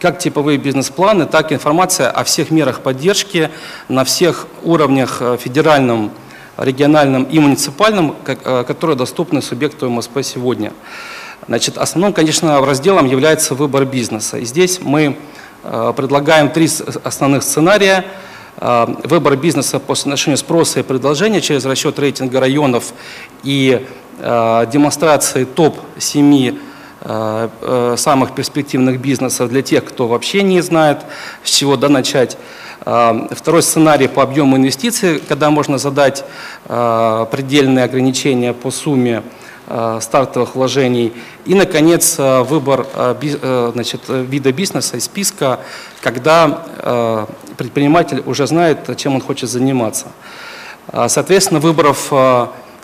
как 0.00 0.18
типовые 0.18 0.58
бизнес-планы, 0.58 1.26
так 1.26 1.52
и 1.52 1.54
информация 1.54 2.10
о 2.10 2.24
всех 2.24 2.50
мерах 2.50 2.80
поддержки 2.80 3.50
на 3.88 4.04
всех 4.04 4.46
уровнях 4.62 5.18
э, 5.20 5.36
федеральном, 5.38 6.10
региональном 6.56 7.24
и 7.24 7.38
муниципальном, 7.38 8.16
э, 8.26 8.64
которые 8.66 8.96
доступны 8.96 9.42
субъекту 9.42 9.88
МСП 9.88 10.22
сегодня. 10.22 10.72
Значит, 11.46 11.78
основным, 11.78 12.12
конечно, 12.12 12.64
разделом 12.64 13.06
является 13.06 13.54
выбор 13.54 13.84
бизнеса. 13.84 14.38
И 14.38 14.44
здесь 14.44 14.80
мы 14.82 15.16
предлагаем 15.62 16.48
три 16.48 16.68
основных 17.04 17.42
сценария– 17.42 18.04
Э, 18.60 18.86
выбор 19.04 19.36
бизнеса 19.36 19.78
по 19.78 19.94
соотношению 19.94 20.36
спроса 20.36 20.80
и 20.80 20.82
предложения 20.82 21.40
через 21.40 21.64
расчет 21.64 21.98
рейтинга 21.98 22.40
районов 22.40 22.92
и 23.42 23.86
э, 24.18 24.66
демонстрации 24.70 25.44
топ-7 25.44 26.50
э, 26.50 26.58
самых 27.02 28.34
перспективных 28.34 29.00
бизнесов 29.00 29.48
для 29.48 29.62
тех, 29.62 29.84
кто 29.84 30.06
вообще 30.06 30.42
не 30.42 30.60
знает, 30.60 30.98
с 31.42 31.50
чего 31.50 31.76
да, 31.76 31.88
начать. 31.88 32.36
Второй 32.80 33.62
сценарий 33.62 34.08
по 34.08 34.22
объему 34.22 34.56
инвестиций, 34.56 35.20
когда 35.20 35.50
можно 35.50 35.78
задать 35.78 36.24
предельные 36.64 37.84
ограничения 37.84 38.52
по 38.52 38.70
сумме 38.70 39.22
стартовых 40.00 40.56
вложений. 40.56 41.12
И, 41.46 41.54
наконец, 41.54 42.16
выбор 42.18 42.86
значит, 43.72 44.00
вида 44.08 44.52
бизнеса 44.52 44.96
из 44.96 45.04
списка, 45.04 45.60
когда 46.00 47.26
предприниматель 47.56 48.22
уже 48.26 48.46
знает, 48.46 48.96
чем 48.96 49.14
он 49.14 49.20
хочет 49.20 49.48
заниматься. 49.48 50.08
Соответственно, 51.06 51.60
выбрав 51.60 52.12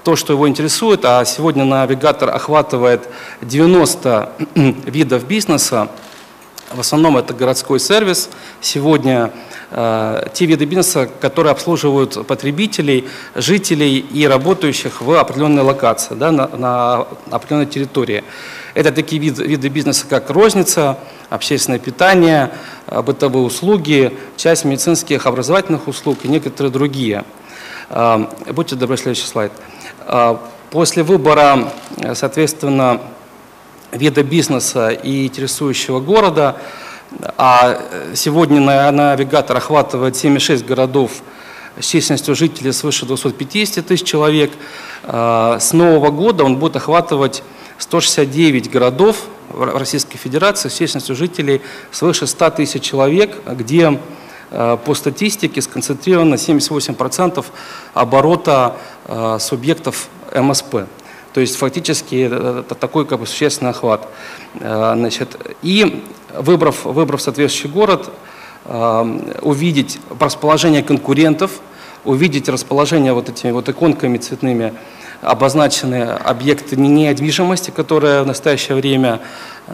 то, 0.06 0.14
что 0.14 0.34
его 0.34 0.48
интересует, 0.48 1.04
а 1.04 1.25
сегодня 1.25 1.64
навигатор 1.64 2.30
охватывает 2.30 3.08
90 3.42 4.32
видов 4.86 5.26
бизнеса, 5.26 5.88
в 6.72 6.78
основном 6.78 7.16
это 7.16 7.34
городской 7.34 7.80
сервис. 7.80 8.30
Сегодня 8.60 9.32
э, 9.72 10.28
те 10.32 10.46
виды 10.46 10.64
бизнеса, 10.64 11.10
которые 11.20 11.50
обслуживают 11.50 12.25
потребителей, 12.25 13.08
жителей 13.34 13.98
и 13.98 14.28
работающих 14.28 15.02
в 15.02 15.10
определенной 15.10 15.64
локации, 15.64 16.14
да, 16.14 16.30
на, 16.30 16.46
на 16.56 17.06
определенной 17.32 17.66
территории. 17.66 18.22
Это 18.75 18.92
такие 18.92 19.20
виды, 19.20 19.42
виды 19.42 19.66
бизнеса, 19.66 20.06
как 20.08 20.30
розница, 20.30 20.98
общественное 21.30 21.80
питание, 21.80 22.52
э, 22.86 23.02
бытовые 23.02 23.44
услуги, 23.44 24.16
часть 24.36 24.64
медицинских 24.64 25.26
образовательных 25.26 25.88
услуг 25.88 26.18
и 26.22 26.28
некоторые 26.28 26.70
другие. 26.70 27.25
Э, 27.90 28.25
будьте 28.52 28.76
добры, 28.76 28.96
следующий 28.96 29.26
слайд. 29.26 29.50
После 30.70 31.02
выбора, 31.02 31.72
соответственно, 32.14 33.00
вида 33.92 34.22
бизнеса 34.22 34.90
и 34.90 35.26
интересующего 35.26 36.00
города, 36.00 36.56
а 37.36 37.80
сегодня 38.14 38.60
навигатор 38.90 39.56
охватывает 39.56 40.16
76 40.16 40.64
городов 40.66 41.22
с 41.78 41.86
численностью 41.86 42.34
жителей 42.34 42.72
свыше 42.72 43.06
250 43.06 43.86
тысяч 43.86 44.06
человек, 44.06 44.50
с 45.04 45.72
нового 45.72 46.10
года 46.10 46.44
он 46.44 46.56
будет 46.56 46.76
охватывать 46.76 47.42
169 47.78 48.70
городов 48.70 49.25
в 49.50 49.78
Российской 49.78 50.18
Федерации 50.18 50.68
с 50.68 50.75
численностью 50.75 51.14
жителей 51.14 51.62
свыше 51.90 52.26
100 52.26 52.50
тысяч 52.50 52.82
человек, 52.82 53.36
где 53.46 54.00
по 54.50 54.94
статистике 54.94 55.60
сконцентрировано 55.60 56.34
78% 56.34 57.44
оборота 57.94 58.76
субъектов 59.38 60.08
МСП. 60.34 60.86
То 61.32 61.40
есть 61.40 61.56
фактически 61.56 62.26
это 62.26 62.74
такой 62.74 63.04
как 63.06 63.20
бы 63.20 63.26
существенный 63.26 63.72
охват. 63.72 64.08
Значит, 64.58 65.36
и 65.62 66.04
выбрав, 66.34 66.84
выбрав 66.84 67.20
соответствующий 67.20 67.70
город, 67.70 68.10
увидеть 69.42 69.98
расположение 70.18 70.82
конкурентов, 70.82 71.60
увидеть 72.04 72.48
расположение 72.48 73.12
вот 73.12 73.28
этими 73.28 73.50
вот 73.50 73.68
иконками 73.68 74.16
цветными 74.16 74.74
обозначены 75.22 76.04
объекты 76.04 76.76
недвижимости, 76.76 77.70
которые 77.70 78.22
в 78.22 78.26
настоящее 78.26 78.76
время 78.76 79.20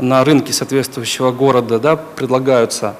на 0.00 0.24
рынке 0.24 0.52
соответствующего 0.52 1.30
города 1.30 1.78
да, 1.78 1.96
предлагаются. 1.96 2.96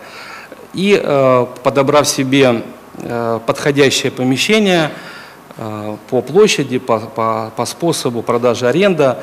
И 0.74 0.98
э, 1.02 1.46
подобрав 1.62 2.08
себе 2.08 2.62
э, 2.96 3.40
подходящее 3.44 4.10
помещение 4.10 4.90
э, 5.58 5.96
по 6.08 6.22
площади, 6.22 6.78
по, 6.78 6.98
по, 6.98 7.52
по 7.54 7.66
способу 7.66 8.22
продажи 8.22 8.66
аренда, 8.66 9.22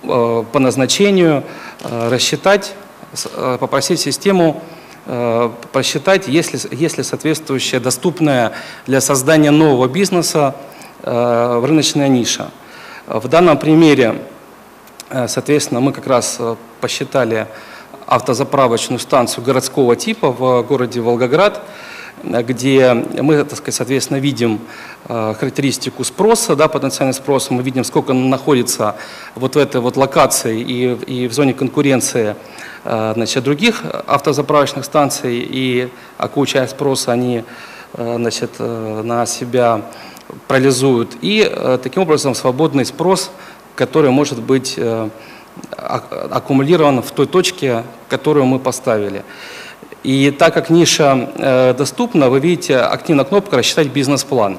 по 0.00 0.46
назначению, 0.54 1.42
рассчитать, 1.82 2.74
попросить 3.58 3.98
систему 3.98 4.62
просчитать, 5.72 6.28
есть 6.28 6.52
ли, 6.52 6.78
есть 6.78 6.98
ли 6.98 7.02
соответствующая 7.02 7.80
доступная 7.80 8.52
для 8.86 9.00
создания 9.00 9.50
нового 9.50 9.88
бизнеса 9.88 10.54
рыночная 11.02 12.06
ниша. 12.06 12.52
В 13.08 13.26
данном 13.26 13.58
примере, 13.58 14.22
соответственно, 15.26 15.80
мы 15.80 15.92
как 15.92 16.06
раз 16.06 16.38
посчитали 16.80 17.48
автозаправочную 18.08 18.98
станцию 18.98 19.44
городского 19.44 19.94
типа 19.94 20.30
в 20.30 20.62
городе 20.62 21.00
Волгоград, 21.00 21.62
где 22.24 22.94
мы, 22.94 23.44
так 23.44 23.58
сказать, 23.58 23.76
соответственно, 23.76 24.18
видим 24.18 24.58
характеристику 25.06 26.02
спроса, 26.02 26.56
да, 26.56 26.66
потенциальный 26.66 27.14
спрос, 27.14 27.50
мы 27.50 27.62
видим, 27.62 27.84
сколько 27.84 28.12
находится 28.12 28.96
вот 29.36 29.54
в 29.54 29.58
этой 29.58 29.80
вот 29.80 29.96
локации 29.96 30.60
и, 30.60 30.94
и 30.94 31.28
в 31.28 31.32
зоне 31.32 31.54
конкуренции 31.54 32.34
значит, 32.82 33.44
других 33.44 33.82
автозаправочных 34.06 34.84
станций, 34.84 35.46
и 35.48 35.88
какую 36.16 36.46
часть 36.46 36.72
спроса 36.72 37.12
они 37.12 37.44
значит, 37.94 38.58
на 38.58 39.24
себя 39.26 39.82
парализуют. 40.46 41.16
И 41.20 41.48
э, 41.50 41.78
таким 41.82 42.02
образом 42.02 42.34
свободный 42.34 42.84
спрос, 42.84 43.30
который 43.74 44.10
может 44.10 44.40
быть 44.42 44.74
э, 44.76 45.08
аккумулирован 45.76 47.02
в 47.02 47.10
той 47.10 47.26
точке, 47.26 47.84
которую 48.08 48.46
мы 48.46 48.58
поставили. 48.58 49.24
И 50.02 50.30
так 50.30 50.54
как 50.54 50.70
ниша 50.70 51.30
э, 51.36 51.74
доступна, 51.74 52.30
вы 52.30 52.40
видите 52.40 52.78
активная 52.78 53.24
кнопка 53.24 53.56
«Рассчитать 53.56 53.88
бизнес-план». 53.88 54.58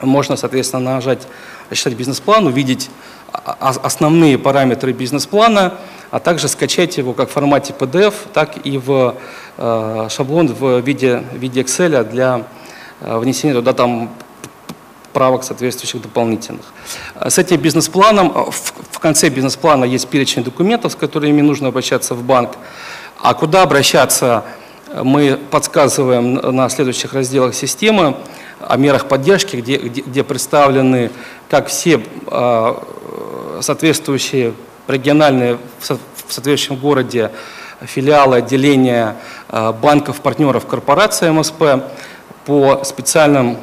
Можно, 0.00 0.36
соответственно, 0.36 0.94
нажать 0.94 1.26
«Рассчитать 1.70 1.94
бизнес-план», 1.94 2.46
увидеть 2.46 2.90
основные 3.32 4.38
параметры 4.38 4.92
бизнес-плана, 4.92 5.74
а 6.10 6.20
также 6.20 6.46
скачать 6.46 6.96
его 6.98 7.14
как 7.14 7.28
в 7.28 7.32
формате 7.32 7.74
PDF, 7.76 8.14
так 8.32 8.64
и 8.64 8.78
в 8.78 9.16
шаблон 10.08 10.46
в 10.46 10.80
виде, 10.80 11.24
в 11.32 11.36
виде 11.36 11.62
Excel 11.62 12.08
для 12.08 12.44
внесения 13.00 13.54
туда 13.54 13.72
там 13.72 14.10
правок 15.14 15.44
соответствующих 15.44 16.02
дополнительных. 16.02 16.74
С 17.26 17.38
этим 17.38 17.56
бизнес-планом, 17.56 18.32
э, 18.34 18.50
в 18.90 18.98
конце 18.98 19.30
бизнес-плана 19.30 19.84
есть 19.84 20.08
перечень 20.08 20.44
документов, 20.44 20.92
с 20.92 20.96
которыми 20.96 21.40
нужно 21.40 21.68
обращаться 21.68 22.14
в 22.14 22.22
банк. 22.22 22.50
А 23.22 23.32
куда 23.32 23.62
обращаться, 23.62 24.44
э, 24.88 25.02
мы 25.02 25.38
подсказываем 25.50 26.34
на 26.34 26.68
следующих 26.68 27.14
разделах 27.14 27.54
системы 27.54 28.16
о 28.60 28.76
мерах 28.76 29.06
поддержки, 29.06 29.56
где, 29.56 29.76
где, 29.76 30.02
где 30.02 30.24
представлены 30.24 31.10
как 31.48 31.68
все 31.68 32.02
э, 32.26 32.74
соответствующие 33.60 34.52
региональные 34.88 35.58
в 35.78 35.86
соответствующем 35.86 36.76
городе 36.76 37.30
филиалы, 37.82 38.36
отделения 38.36 39.16
банков, 39.50 40.20
партнеров 40.20 40.66
корпорации 40.66 41.30
МСП 41.30 41.62
по 42.44 42.82
специальным 42.84 43.58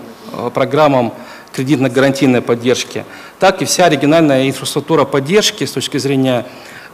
программам 0.54 1.14
кредитно-гарантийной 1.54 2.42
поддержки, 2.42 3.06
так 3.40 3.62
и 3.62 3.66
вся 3.66 3.90
региональная 3.90 4.48
инфраструктура 4.48 5.06
поддержки 5.06 5.66
с 5.66 5.72
точки 5.72 5.98
зрения 5.98 6.46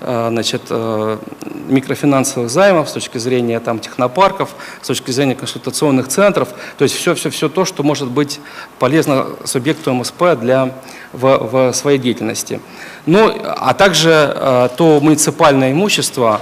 э, 0.01 0.27
значит, 0.29 0.63
э, 0.69 1.17
микрофинансовых 1.67 2.49
займов, 2.49 2.89
с 2.89 2.93
точки 2.93 3.17
зрения 3.17 3.59
там, 3.59 3.79
технопарков, 3.79 4.55
с 4.81 4.87
точки 4.87 5.11
зрения 5.11 5.35
консультационных 5.35 6.07
центров, 6.07 6.49
то 6.77 6.83
есть 6.83 6.95
все-все-все 6.95 7.49
то, 7.49 7.65
что 7.65 7.83
может 7.83 8.09
быть 8.09 8.39
полезно 8.79 9.27
субъекту 9.45 9.93
МСП 9.93 10.35
для, 10.39 10.73
в, 11.13 11.37
в 11.37 11.73
своей 11.73 11.99
деятельности. 11.99 12.59
Ну, 13.05 13.33
а 13.45 13.73
также 13.73 14.33
э, 14.35 14.69
то 14.75 14.99
муниципальное 15.01 15.71
имущество, 15.71 16.41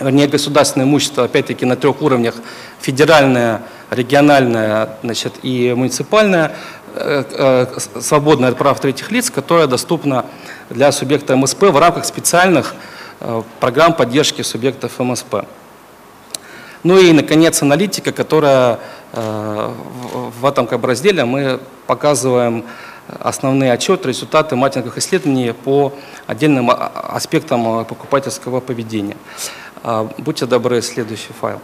вернее 0.00 0.26
государственное 0.26 0.86
имущество, 0.86 1.24
опять-таки 1.24 1.64
на 1.64 1.76
трех 1.76 2.02
уровнях, 2.02 2.34
федеральное, 2.80 3.62
региональное 3.90 4.96
значит, 5.02 5.34
и 5.42 5.72
муниципальное, 5.76 6.56
Э, 6.94 7.24
э, 7.30 8.00
свободное 8.00 8.50
от 8.50 8.58
прав 8.58 8.78
третьих 8.78 9.10
лиц, 9.10 9.30
которое 9.30 9.66
доступно 9.66 10.26
для 10.68 10.92
субъекта 10.92 11.36
МСП 11.36 11.62
в 11.62 11.78
рамках 11.78 12.04
специальных 12.04 12.74
э, 13.20 13.42
программ 13.60 13.94
поддержки 13.94 14.42
субъектов 14.42 14.98
МСП. 14.98 15.46
Ну 16.82 16.98
и, 16.98 17.12
наконец, 17.12 17.62
аналитика, 17.62 18.12
которая 18.12 18.78
в 19.12 20.46
этом 20.46 20.66
как 20.66 20.80
бы, 20.80 20.88
разделе 20.88 21.24
мы 21.24 21.60
показываем 21.86 22.64
основные 23.20 23.72
отчеты, 23.72 24.08
результаты 24.08 24.56
маркетинговых 24.56 24.98
исследований 24.98 25.52
по 25.52 25.92
отдельным 26.26 26.70
а, 26.70 26.90
аспектам 27.12 27.84
покупательского 27.84 28.60
поведения. 28.60 29.16
Будьте 30.18 30.46
добры, 30.46 30.80
следующий 30.82 31.32
файл. 31.38 31.60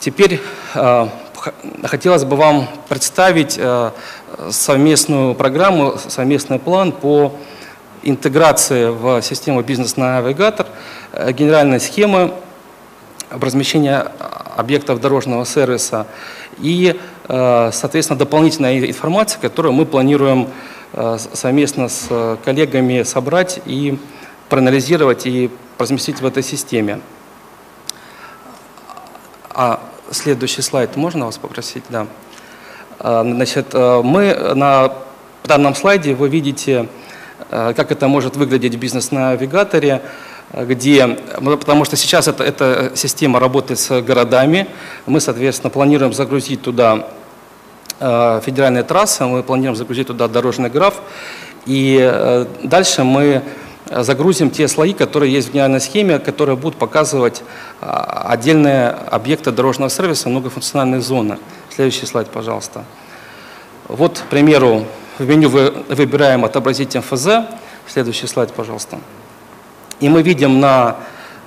Теперь 0.00 0.42
хотелось 1.84 2.24
бы 2.24 2.36
вам 2.36 2.68
представить 2.88 3.58
совместную 4.50 5.34
программу, 5.34 5.96
совместный 6.08 6.58
план 6.58 6.92
по 6.92 7.34
интеграции 8.02 8.88
в 8.88 9.20
систему 9.22 9.62
бизнес-навигатор 9.62 10.66
э, 11.12 11.32
генеральной 11.32 11.80
схемы 11.80 12.32
размещения 13.30 14.06
объектов 14.56 15.00
дорожного 15.00 15.44
сервиса 15.44 16.06
и, 16.58 16.98
э, 17.28 17.70
соответственно, 17.72 18.18
дополнительная 18.18 18.78
информация, 18.86 19.40
которую 19.40 19.72
мы 19.72 19.86
планируем 19.86 20.48
совместно 21.32 21.88
с 21.88 22.36
коллегами 22.44 23.04
собрать 23.04 23.60
и 23.64 23.96
проанализировать 24.48 25.24
и 25.24 25.48
разместить 25.78 26.20
в 26.20 26.26
этой 26.26 26.42
системе. 26.42 27.00
А 29.50 29.80
Следующий 30.12 30.60
слайд, 30.60 30.96
можно 30.96 31.26
вас 31.26 31.38
попросить? 31.38 31.84
Да. 31.88 32.08
А, 33.02 33.22
значит, 33.24 33.68
э, 33.72 34.02
мы 34.04 34.34
на 34.54 34.92
данном 35.44 35.74
слайде 35.74 36.14
вы 36.14 36.28
видите, 36.28 36.86
э, 37.50 37.72
как 37.74 37.90
это 37.92 38.08
может 38.08 38.36
выглядеть 38.36 38.74
в 38.74 38.78
бизнес-навигаторе, 38.78 40.02
где, 40.52 41.16
потому 41.40 41.84
что 41.86 41.96
сейчас 41.96 42.28
эта, 42.28 42.44
эта 42.44 42.92
система 42.94 43.40
работает 43.40 43.80
с 43.80 44.02
городами, 44.02 44.66
мы, 45.06 45.20
соответственно, 45.20 45.70
планируем 45.70 46.12
загрузить 46.12 46.60
туда 46.60 47.06
э, 48.00 48.40
федеральные 48.44 48.82
трассы, 48.82 49.24
мы 49.24 49.42
планируем 49.42 49.76
загрузить 49.76 50.08
туда 50.08 50.28
дорожный 50.28 50.68
граф, 50.68 51.00
и 51.64 52.46
дальше 52.62 53.04
мы 53.04 53.42
загрузим 53.90 54.50
те 54.50 54.68
слои, 54.68 54.92
которые 54.92 55.32
есть 55.32 55.48
в 55.48 55.52
генеральной 55.52 55.80
схеме, 55.80 56.18
которые 56.18 56.56
будут 56.56 56.78
показывать 56.78 57.42
отдельные 57.80 58.90
объекты 58.90 59.52
дорожного 59.52 59.90
сервиса, 59.90 60.28
многофункциональные 60.28 61.00
зоны. 61.00 61.38
Следующий 61.80 62.04
слайд, 62.04 62.28
пожалуйста. 62.28 62.84
Вот, 63.88 64.18
к 64.18 64.28
примеру, 64.28 64.84
в 65.16 65.26
меню 65.26 65.48
вы 65.48 65.70
выбираем 65.88 66.44
«Отобразить 66.44 66.94
МФЗ». 66.94 67.46
Следующий 67.88 68.26
слайд, 68.26 68.52
пожалуйста. 68.52 68.98
И 69.98 70.10
мы 70.10 70.20
видим 70.20 70.60
на 70.60 70.98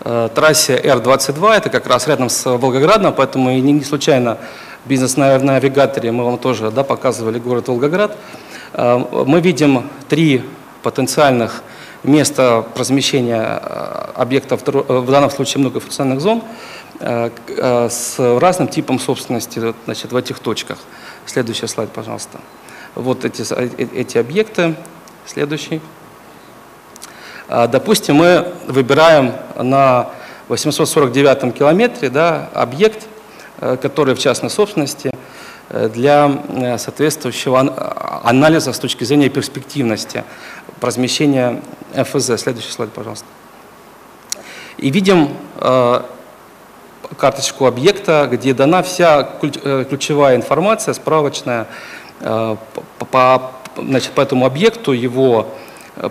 э, 0.03 0.29
трассе 0.33 0.73
Р-22, 0.73 1.53
это 1.53 1.69
как 1.69 1.85
раз 1.85 2.07
рядом 2.07 2.29
с 2.29 2.49
Волгоградом, 2.49 3.13
поэтому 3.13 3.51
и 3.51 3.61
не 3.61 3.83
случайно 3.83 4.39
бизнес 4.85 5.17
на 5.17 5.37
навигаторе 5.37 6.11
мы 6.11 6.25
вам 6.25 6.39
тоже 6.39 6.71
да, 6.71 6.83
показывали 6.83 7.37
город 7.37 7.67
Волгоград. 7.67 8.17
Э, 8.73 9.05
мы 9.27 9.39
видим 9.39 9.87
три 10.09 10.41
потенциальных 10.81 11.61
место 12.03 12.65
размещения 12.75 13.59
э, 13.61 14.11
объектов, 14.15 14.61
э, 14.65 14.71
в 14.71 15.11
данном 15.11 15.29
случае 15.29 15.61
многофункциональных 15.61 16.21
зон, 16.21 16.41
с 16.99 18.15
разным 18.17 18.67
типом 18.67 18.99
собственности 18.99 19.73
значит, 19.85 20.11
в 20.11 20.15
этих 20.15 20.39
точках. 20.39 20.77
Следующий 21.25 21.67
слайд, 21.67 21.89
пожалуйста. 21.91 22.39
Вот 22.95 23.25
эти, 23.25 23.41
эти 23.95 24.17
объекты. 24.17 24.75
Следующий. 25.25 25.81
Допустим, 27.47 28.15
мы 28.15 28.53
выбираем 28.67 29.33
на 29.55 30.09
849 30.47 31.53
километре 31.55 32.09
да, 32.09 32.49
объект, 32.53 33.07
которые 33.59 34.15
в 34.15 34.19
частной 34.19 34.49
собственности, 34.49 35.11
для 35.69 36.77
соответствующего 36.77 37.59
анализа 38.23 38.73
с 38.73 38.79
точки 38.79 39.03
зрения 39.05 39.29
перспективности 39.29 40.23
размещения 40.81 41.61
ФЗ. 41.95 42.39
Следующий 42.39 42.71
слайд, 42.71 42.91
пожалуйста. 42.91 43.25
И 44.77 44.91
видим 44.91 45.29
карточку 47.17 47.65
объекта, 47.65 48.27
где 48.31 48.53
дана 48.53 48.81
вся 48.83 49.23
ключевая 49.23 50.35
информация, 50.35 50.93
справочная 50.93 51.67
по, 52.19 53.51
значит, 53.77 54.11
по 54.11 54.21
этому 54.21 54.45
объекту, 54.45 54.91
его 54.93 55.47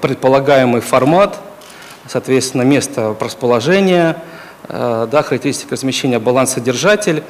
предполагаемый 0.01 0.81
формат, 0.81 1.39
соответственно, 2.07 2.63
место 2.63 3.17
расположения, 3.19 4.17
э, 4.69 5.09
да, 5.11 5.23
характеристика 5.23 5.73
размещения 5.73 6.19
балансодержатель. 6.19 7.23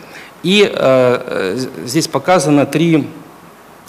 И 0.42 0.70
э, 0.72 1.56
здесь 1.84 2.08
показано 2.08 2.66
три 2.66 3.08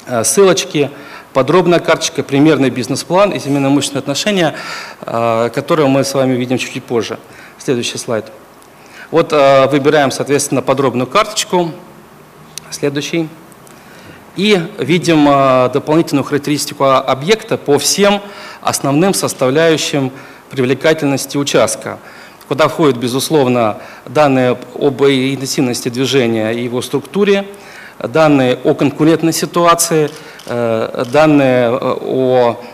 э, 0.05 0.23
ссылочки, 0.23 0.91
подробная 1.33 1.79
карточка, 1.79 2.23
примерный 2.23 2.69
бизнес-план 2.69 3.31
и 3.31 3.39
семейно-имущественные 3.39 4.01
отношения, 4.01 4.55
которые 5.03 5.87
мы 5.87 6.03
с 6.03 6.13
вами 6.13 6.35
увидим 6.35 6.59
чуть 6.59 6.83
позже. 6.83 7.17
Следующий 7.57 7.97
слайд. 7.97 8.25
Вот 9.13 9.31
выбираем, 9.31 10.09
соответственно, 10.09 10.63
подробную 10.63 11.05
карточку. 11.05 11.69
Следующий. 12.71 13.29
И 14.35 14.59
видим 14.79 15.25
дополнительную 15.71 16.23
характеристику 16.23 16.85
объекта 16.85 17.59
по 17.59 17.77
всем 17.77 18.23
основным 18.59 19.13
составляющим 19.13 20.11
привлекательности 20.49 21.37
участка, 21.37 21.99
куда 22.47 22.67
входят, 22.67 22.97
безусловно, 22.97 23.77
данные 24.07 24.57
об 24.79 25.03
интенсивности 25.03 25.89
движения 25.89 26.49
и 26.49 26.63
его 26.63 26.81
структуре, 26.81 27.45
данные 27.99 28.57
о 28.63 28.73
конкурентной 28.73 29.33
ситуации, 29.33 30.09
э, 30.47 31.05
данные 31.11 31.65
э, 31.65 31.77
о 32.01 32.59
э, 32.59 32.72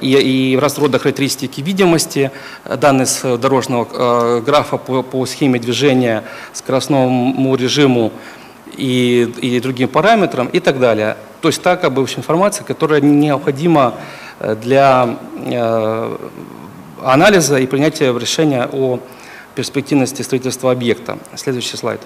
и, 0.00 0.52
и 0.52 0.56
расходах 0.56 1.02
характеристики 1.02 1.60
видимости, 1.60 2.30
данные 2.64 3.06
с 3.06 3.38
дорожного 3.38 4.40
графа 4.40 4.76
по, 4.76 5.02
по 5.02 5.24
схеме 5.26 5.58
движения, 5.58 6.24
скоростному 6.52 7.54
режиму 7.54 8.12
и, 8.76 9.32
и 9.40 9.60
другим 9.60 9.88
параметрам 9.88 10.48
и 10.48 10.60
так 10.60 10.80
далее. 10.80 11.16
То 11.40 11.48
есть 11.48 11.62
та 11.62 11.76
как 11.76 11.92
бы, 11.92 12.02
информация, 12.02 12.64
которая 12.64 13.00
необходима 13.00 13.94
для 14.40 15.16
э, 15.46 16.16
анализа 17.02 17.58
и 17.58 17.66
принятия 17.66 18.12
решения 18.16 18.68
о 18.72 18.98
перспективности 19.54 20.22
строительства 20.22 20.72
объекта. 20.72 21.18
Следующий 21.36 21.76
слайд. 21.76 22.00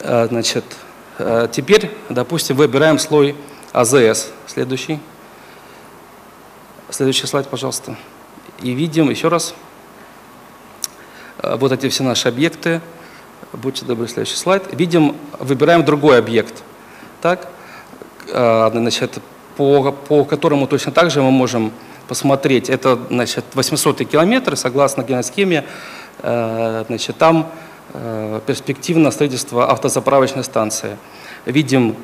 Э, 0.00 0.26
значит, 0.28 0.64
э, 1.18 1.48
теперь, 1.50 1.90
допустим, 2.08 2.56
выбираем 2.56 2.98
слой 2.98 3.34
АЗС. 3.72 4.30
Следующий. 4.46 4.98
Следующий 6.90 7.26
слайд, 7.26 7.48
пожалуйста. 7.48 7.96
И 8.62 8.72
видим 8.72 9.10
еще 9.10 9.28
раз 9.28 9.54
вот 11.42 11.72
эти 11.72 11.88
все 11.88 12.02
наши 12.02 12.28
объекты. 12.28 12.80
Будьте 13.52 13.84
добры, 13.84 14.08
следующий 14.08 14.36
слайд. 14.36 14.64
Видим, 14.72 15.16
выбираем 15.38 15.84
другой 15.84 16.18
объект. 16.18 16.62
Так, 17.22 17.48
значит, 18.26 19.18
по, 19.56 19.92
по 19.92 20.24
которому 20.24 20.66
точно 20.66 20.92
так 20.92 21.10
же 21.10 21.22
мы 21.22 21.30
можем 21.30 21.72
посмотреть. 22.08 22.68
Это 22.68 22.98
значит, 23.08 23.44
800 23.54 24.08
километр, 24.08 24.56
согласно 24.56 25.02
геносхеме, 25.02 25.64
э, 26.22 26.84
значит, 26.88 27.16
там 27.18 27.52
э, 27.94 28.40
перспективно 28.46 29.12
строительство 29.12 29.70
автозаправочной 29.70 30.42
станции. 30.42 30.96
Видим 31.46 31.90
э, 31.90 31.94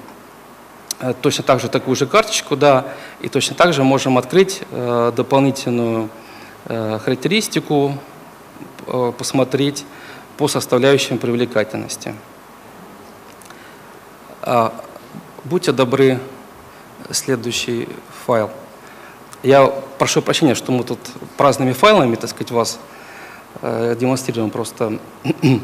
точно 1.20 1.44
так 1.44 1.60
же 1.60 1.68
такую 1.68 1.96
же 1.96 2.06
карточку, 2.06 2.56
да, 2.56 2.86
и 3.20 3.28
точно 3.28 3.54
так 3.54 3.72
же 3.72 3.84
можем 3.84 4.18
открыть 4.18 4.62
дополнительную 4.70 6.08
характеристику, 6.66 7.98
посмотреть 9.18 9.84
по 10.36 10.48
составляющим 10.48 11.18
привлекательности. 11.18 12.14
А, 14.42 14.72
будьте 15.44 15.72
добры, 15.72 16.20
следующий 17.10 17.88
файл. 18.26 18.50
Я 19.42 19.66
прошу 19.98 20.22
прощения, 20.22 20.54
что 20.54 20.72
мы 20.72 20.84
тут 20.84 20.98
праздными 21.36 21.72
файлами, 21.72 22.16
так 22.16 22.30
сказать, 22.30 22.50
вас 22.50 22.78
э, 23.62 23.96
демонстрируем 23.98 24.50
просто. 24.50 24.98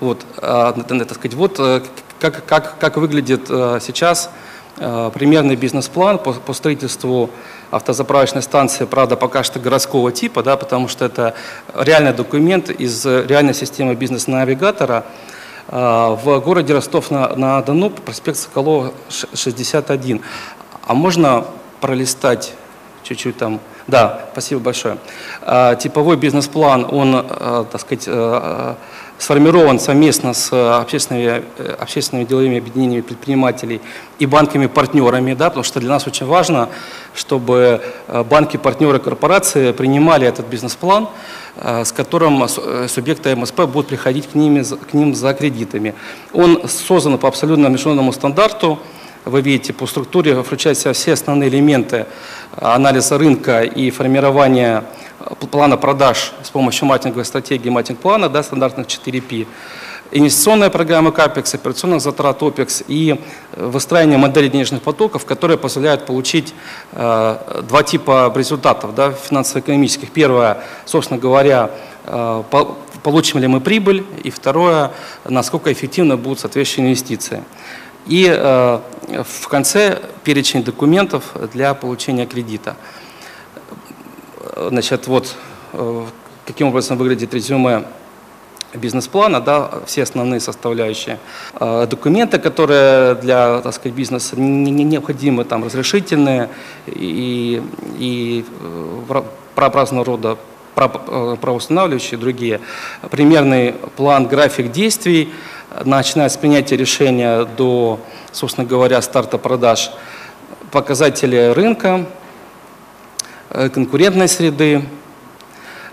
вот, 0.00 0.24
э, 0.36 0.72
так 0.88 1.14
сказать, 1.14 1.34
вот 1.34 1.60
э, 1.60 1.82
как, 2.20 2.44
как, 2.44 2.78
как 2.78 2.96
выглядит 2.98 3.46
э, 3.48 3.78
сейчас 3.80 4.30
э, 4.76 5.10
примерный 5.12 5.56
бизнес-план 5.56 6.18
по, 6.18 6.34
по 6.34 6.52
строительству 6.52 7.30
автозаправочной 7.70 8.42
станции, 8.42 8.84
правда, 8.84 9.16
пока 9.16 9.42
что 9.42 9.58
городского 9.58 10.12
типа, 10.12 10.42
да, 10.42 10.56
потому 10.56 10.88
что 10.88 11.04
это 11.04 11.34
реальный 11.74 12.12
документ 12.12 12.68
из 12.68 13.06
реальной 13.06 13.54
системы 13.54 13.94
бизнес-навигатора, 13.94 15.04
а, 15.68 16.16
в 16.16 16.40
городе 16.40 16.74
Ростов-на-Дону, 16.74 17.90
проспект 17.90 18.38
Соколова, 18.38 18.92
61. 19.08 20.20
А 20.84 20.94
можно 20.94 21.46
пролистать 21.80 22.54
чуть-чуть 23.04 23.38
там? 23.38 23.60
Да, 23.86 24.26
спасибо 24.32 24.60
большое. 24.60 24.98
Типовой 25.78 26.16
бизнес-план, 26.16 26.86
он, 26.90 27.24
так 27.70 27.80
сказать, 27.80 28.08
сформирован 29.20 29.78
совместно 29.78 30.34
с 30.34 30.50
общественными, 30.80 31.42
общественными 31.78 32.26
деловыми 32.26 32.58
объединениями 32.58 33.02
предпринимателей 33.02 33.80
и 34.18 34.26
банками-партнерами, 34.26 35.34
да, 35.34 35.50
потому 35.50 35.62
что 35.62 35.78
для 35.78 35.90
нас 35.90 36.06
очень 36.08 36.26
важно, 36.26 36.68
чтобы 37.14 37.80
банки-партнеры 38.08 38.98
корпорации 38.98 39.70
принимали 39.70 40.26
этот 40.26 40.46
бизнес-план, 40.46 41.08
Э, 41.56 41.84
с 41.84 41.92
которым 41.92 42.42
э, 42.44 42.88
субъекты 42.88 43.34
МСП 43.34 43.62
будут 43.62 43.88
приходить 43.88 44.28
к, 44.28 44.34
ними, 44.34 44.62
к 44.62 44.94
ним 44.94 45.14
за 45.14 45.34
кредитами. 45.34 45.94
Он 46.32 46.66
создан 46.68 47.18
по 47.18 47.28
абсолютно 47.28 47.66
международному 47.66 48.12
стандарту. 48.12 48.78
Вы 49.24 49.42
видите, 49.42 49.72
по 49.72 49.86
структуре 49.86 50.42
включает 50.42 50.76
в 50.76 50.80
себя 50.80 50.92
все 50.92 51.12
основные 51.12 51.48
элементы 51.48 51.96
э, 51.96 52.04
анализа 52.60 53.18
рынка 53.18 53.62
и 53.62 53.90
формирования 53.90 54.84
плана 55.50 55.76
продаж 55.76 56.32
с 56.42 56.50
помощью 56.50 56.86
матинговой 56.86 57.24
стратегии 57.24 57.68
матинг-плана, 57.68 58.28
да, 58.28 58.42
стандартных 58.42 58.86
4P 58.86 59.46
инвестиционная 60.12 60.70
программа 60.70 61.12
КАПЕКС, 61.12 61.54
операционных 61.54 62.00
затрат 62.00 62.42
ОПЕКС 62.42 62.84
и 62.88 63.18
э, 63.52 63.66
выстраивание 63.66 64.18
модели 64.18 64.48
денежных 64.48 64.82
потоков, 64.82 65.24
которые 65.24 65.58
позволяют 65.58 66.06
получить 66.06 66.54
э, 66.92 67.62
два 67.68 67.82
типа 67.82 68.32
результатов 68.34 68.94
да, 68.94 69.12
финансово-экономических. 69.12 70.10
Первое, 70.10 70.62
собственно 70.84 71.20
говоря, 71.20 71.70
э, 72.04 72.42
по, 72.50 72.76
получим 73.02 73.40
ли 73.40 73.46
мы 73.46 73.60
прибыль, 73.60 74.04
и 74.22 74.30
второе, 74.30 74.90
насколько 75.24 75.72
эффективно 75.72 76.16
будут 76.16 76.40
соответствующие 76.40 76.86
инвестиции. 76.86 77.42
И 78.10 78.26
э, 78.28 78.80
в 79.24 79.48
конце 79.48 80.02
перечень 80.24 80.62
документов 80.62 81.32
для 81.52 81.74
получения 81.74 82.26
кредита. 82.26 82.76
Значит, 84.56 85.06
вот 85.06 85.34
э, 85.72 86.04
каким 86.44 86.68
образом 86.68 86.98
выглядит 86.98 87.32
резюме 87.32 87.84
бизнес-плана, 88.74 89.40
да, 89.40 89.70
все 89.86 90.02
основные 90.02 90.40
составляющие. 90.40 91.18
А, 91.54 91.86
документы, 91.86 92.38
которые 92.38 93.14
для, 93.14 93.60
так 93.60 93.74
сказать, 93.74 93.94
бизнеса 93.94 94.38
не, 94.38 94.70
не 94.70 94.84
необходимы, 94.84 95.44
там, 95.44 95.64
разрешительные 95.64 96.48
и, 96.86 97.62
и 97.98 98.44
э, 98.60 99.22
разного 99.56 100.04
рода 100.04 100.36
э, 100.76 101.36
правоустанавливающие 101.40 102.18
другие. 102.18 102.60
Примерный 103.10 103.74
план, 103.96 104.26
график 104.26 104.72
действий, 104.72 105.32
начиная 105.84 106.28
с 106.28 106.36
принятия 106.36 106.76
решения 106.76 107.44
до, 107.44 108.00
собственно 108.32 108.66
говоря, 108.66 109.00
старта 109.02 109.38
продаж, 109.38 109.90
показатели 110.70 111.52
рынка, 111.54 112.06
э, 113.50 113.68
конкурентной 113.68 114.28
среды, 114.28 114.84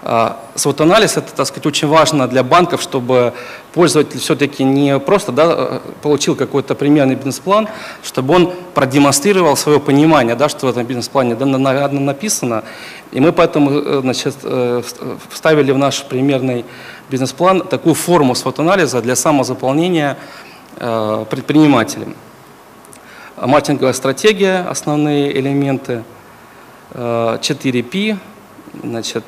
а, 0.09 0.37
SWOT-анализ– 0.55 1.17
это, 1.17 1.33
так 1.35 1.47
сказать, 1.47 1.65
очень 1.65 1.87
важно 1.89 2.27
для 2.29 2.41
банков, 2.41 2.81
чтобы 2.81 3.33
пользователь 3.73 4.19
все-таки 4.19 4.63
не 4.63 4.99
просто 4.99 5.33
да, 5.33 5.81
получил 6.01 6.35
какой-то 6.35 6.75
примерный 6.75 7.15
бизнес-план, 7.15 7.67
чтобы 8.03 8.35
он 8.35 8.53
продемонстрировал 8.73 9.57
свое 9.57 9.81
понимание, 9.81 10.35
да, 10.35 10.47
что 10.47 10.67
в 10.67 10.69
этом 10.69 10.85
бизнес-плане 10.85 11.35
написано. 11.35 12.63
И 13.11 13.19
мы 13.19 13.33
поэтому 13.33 13.71
э, 13.71 13.99
значит, 14.01 14.35
э, 14.43 14.81
вставили 15.29 15.71
в 15.71 15.77
наш 15.77 16.03
примерный 16.03 16.63
бизнес-план 17.09 17.61
такую 17.67 17.95
форму 17.95 18.33
SWOT-анализа 18.33 19.01
для 19.01 19.15
самозаполнения 19.15 20.17
э, 20.77 21.25
предпринимателем. 21.29 22.15
Маркетинговая 23.35 23.93
стратегия– 23.93 24.65
основные 24.69 25.37
элементы, 25.39 26.03
4P, 26.93 28.17
значит, 28.81 29.25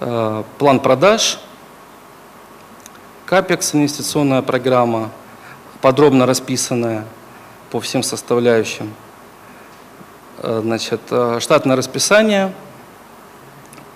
Э, 0.00 0.42
план 0.58 0.80
продаж, 0.80 1.38
КАПЕКС, 3.26 3.76
инвестиционная 3.76 4.42
программа, 4.42 5.10
подробно 5.80 6.26
расписанная 6.26 7.04
по 7.70 7.80
всем 7.80 8.02
составляющим. 8.02 8.92
Э, 10.38 10.60
значит, 10.64 11.00
э, 11.10 11.38
штатное 11.40 11.76
расписание, 11.76 12.52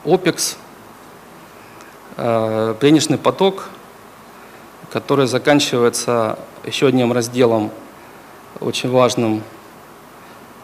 ОПЕКС, 0.04 0.56
э, 2.18 2.74
денежный 2.80 3.16
поток, 3.16 3.68
который 4.92 5.26
заканчивается 5.26 6.38
еще 6.66 6.88
одним 6.88 7.12
разделом 7.12 7.70
очень 8.60 8.90
важным 8.90 9.42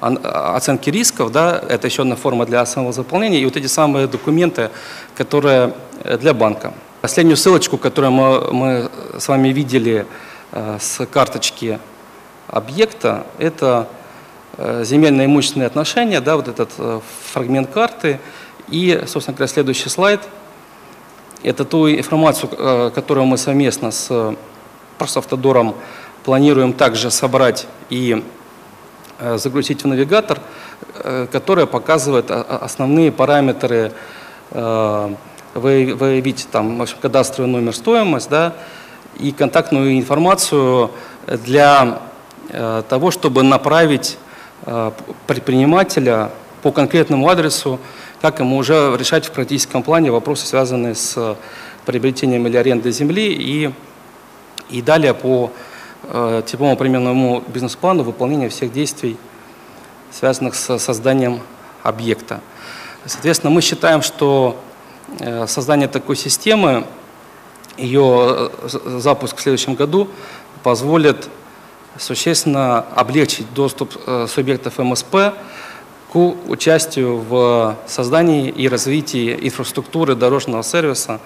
оценки 0.00 0.90
рисков, 0.90 1.32
да, 1.32 1.62
это 1.66 1.86
еще 1.86 2.02
одна 2.02 2.16
форма 2.16 2.44
для 2.44 2.66
самого 2.66 2.92
заполнения, 2.92 3.38
и 3.38 3.44
вот 3.46 3.56
эти 3.56 3.68
самые 3.68 4.06
документы, 4.06 4.70
которые 5.14 5.72
для 6.20 6.34
банка. 6.34 6.74
Последнюю 7.00 7.38
ссылочку, 7.38 7.78
которую 7.78 8.12
мы, 8.12 8.52
мы 8.52 8.90
с 9.18 9.28
вами 9.28 9.48
видели 9.48 10.06
с 10.52 11.06
карточки 11.06 11.78
объекта, 12.48 13.24
это 13.38 13.88
Э, 14.56 14.84
земельно-имущественные 14.84 15.66
отношения, 15.66 16.20
да, 16.20 16.36
вот 16.36 16.46
этот 16.46 16.70
э, 16.78 17.00
фрагмент 17.32 17.70
карты. 17.70 18.20
И, 18.68 19.02
собственно 19.06 19.36
говоря, 19.36 19.48
следующий 19.48 19.88
слайд– 19.88 20.20
это 21.44 21.64
ту 21.64 21.88
информацию, 21.88 22.50
э, 22.52 22.90
которую 22.94 23.26
мы 23.26 23.38
совместно 23.38 23.90
с 23.90 24.34
Просавтодором 24.98 25.74
планируем 26.24 26.72
также 26.72 27.10
собрать 27.10 27.66
и 27.90 28.24
загрузить 29.20 29.82
в 29.84 29.86
навигатор, 29.86 30.40
которая 31.30 31.66
показывает 31.66 32.30
основные 32.30 33.12
параметры, 33.12 33.92
выявить 34.50 36.48
там, 36.50 36.78
в 36.78 36.82
общем, 36.82 36.96
кадастровый 37.00 37.50
номер, 37.50 37.74
стоимость, 37.74 38.30
да, 38.30 38.54
и 39.18 39.32
контактную 39.32 39.98
информацию 39.98 40.90
для 41.28 42.00
того, 42.88 43.10
чтобы 43.10 43.42
направить 43.42 44.16
Э, 44.66 44.92
предпринимателя 45.26 46.30
по 46.62 46.72
конкретному 46.72 47.28
адресу, 47.28 47.78
как 48.24 48.40
ему 48.40 48.56
уже 48.56 48.96
решать 48.98 49.26
в 49.26 49.32
практическом 49.32 49.82
плане 49.82 50.10
вопросы, 50.10 50.46
связанные 50.46 50.94
с 50.94 51.36
приобретением 51.84 52.46
или 52.46 52.56
арендой 52.56 52.90
земли 52.90 53.30
и, 53.30 53.70
и 54.70 54.80
далее 54.80 55.12
по 55.12 55.52
э, 56.04 56.42
типовому 56.46 56.74
примерному 56.74 57.44
бизнес-плану 57.46 58.02
выполнения 58.02 58.48
всех 58.48 58.72
действий, 58.72 59.18
связанных 60.10 60.54
с 60.54 60.78
созданием 60.78 61.42
объекта. 61.82 62.40
Соответственно, 63.04 63.50
мы 63.50 63.60
считаем, 63.60 64.00
что 64.00 64.58
э, 65.20 65.46
создание 65.46 65.88
такой 65.88 66.16
системы, 66.16 66.86
ее 67.76 68.50
э, 68.62 68.98
запуск 69.00 69.36
в 69.36 69.42
следующем 69.42 69.74
году 69.74 70.08
позволит 70.62 71.28
существенно 71.98 72.86
облегчить 72.96 73.52
доступ 73.52 73.94
э, 74.06 74.26
субъектов 74.30 74.78
МСП 74.78 75.14
участию 76.14 77.18
в 77.18 77.76
создании 77.86 78.48
и 78.48 78.68
развитии 78.68 79.36
инфраструктуры 79.42 80.14
дорожного 80.14 80.62
сервиса 80.62 81.20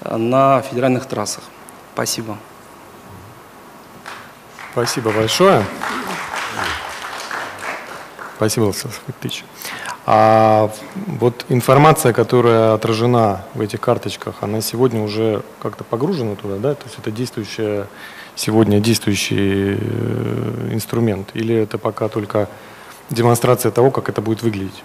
э, 0.00 0.16
на 0.16 0.62
федеральных 0.62 1.06
трассах. 1.06 1.44
Спасибо. 1.94 2.38
Спасибо 4.72 5.10
большое. 5.10 5.64
Спасибо, 8.36 8.66
Александр 8.66 8.96
Фактыч. 9.06 9.44
А 10.04 10.70
вот 11.06 11.44
информация, 11.48 12.12
которая 12.12 12.74
отражена 12.74 13.44
в 13.54 13.60
этих 13.60 13.80
карточках, 13.80 14.36
она 14.40 14.60
сегодня 14.60 15.02
уже 15.02 15.42
как-то 15.60 15.84
погружена 15.84 16.34
туда, 16.34 16.56
да? 16.56 16.74
То 16.74 16.84
есть 16.86 16.98
это 16.98 17.10
действующая 17.10 17.86
сегодня 18.34 18.80
действующий 18.80 19.78
э, 19.78 20.68
инструмент? 20.72 21.30
Или 21.34 21.54
это 21.54 21.78
пока 21.78 22.08
только 22.08 22.48
демонстрация 23.14 23.70
того, 23.70 23.90
как 23.90 24.08
это 24.08 24.20
будет 24.20 24.42
выглядеть? 24.42 24.82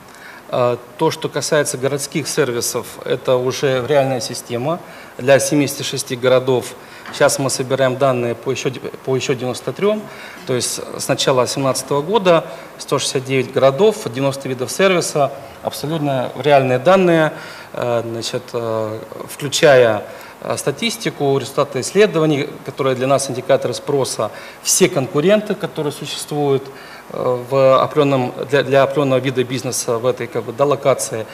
А, 0.50 0.78
то, 0.98 1.12
что 1.12 1.28
касается 1.28 1.78
городских 1.78 2.28
сервисов, 2.28 2.86
это 3.04 3.36
уже 3.36 3.86
реальная 3.88 4.22
система 4.22 4.80
для 5.18 5.40
76 5.40 6.18
городов. 6.18 6.74
Сейчас 7.14 7.40
мы 7.40 7.50
собираем 7.50 7.98
данные 7.98 8.36
по 8.36 8.52
еще, 8.52 8.72
по 9.06 9.16
еще 9.16 9.36
93, 9.36 10.02
то 10.46 10.54
есть 10.54 10.82
с 10.98 11.08
начала 11.08 11.44
2017 11.44 11.90
года 12.06 12.46
169 12.78 13.54
городов, 13.54 13.98
90 14.06 14.50
видов 14.50 14.72
сервиса, 14.72 15.32
абсолютно 15.64 16.32
реальные 16.38 16.80
данные, 16.80 17.34
э, 17.74 18.04
значит, 18.06 18.44
э, 18.54 19.00
включая 19.30 20.04
Э, 20.40 20.56
статистику, 20.56 21.36
результаты 21.38 21.80
исследований, 21.82 22.48
которые 22.66 22.96
для 22.96 23.08
нас 23.08 23.30
индикаторы 23.30 23.74
спроса, 23.74 24.30
все 24.62 24.88
конкуренты, 24.88 25.56
которые 25.56 25.92
существуют 25.92 26.64
в 27.10 27.82
определенном, 27.82 28.34
для, 28.50 28.64
для 28.64 28.84
определенного 28.84 29.20
вида 29.20 29.44
бизнеса 29.44 29.98
в 29.98 30.06
этой 30.06 30.28
как 30.28 30.44
бы, 30.44 30.54
да, 30.54 30.66
локации, 30.66 31.26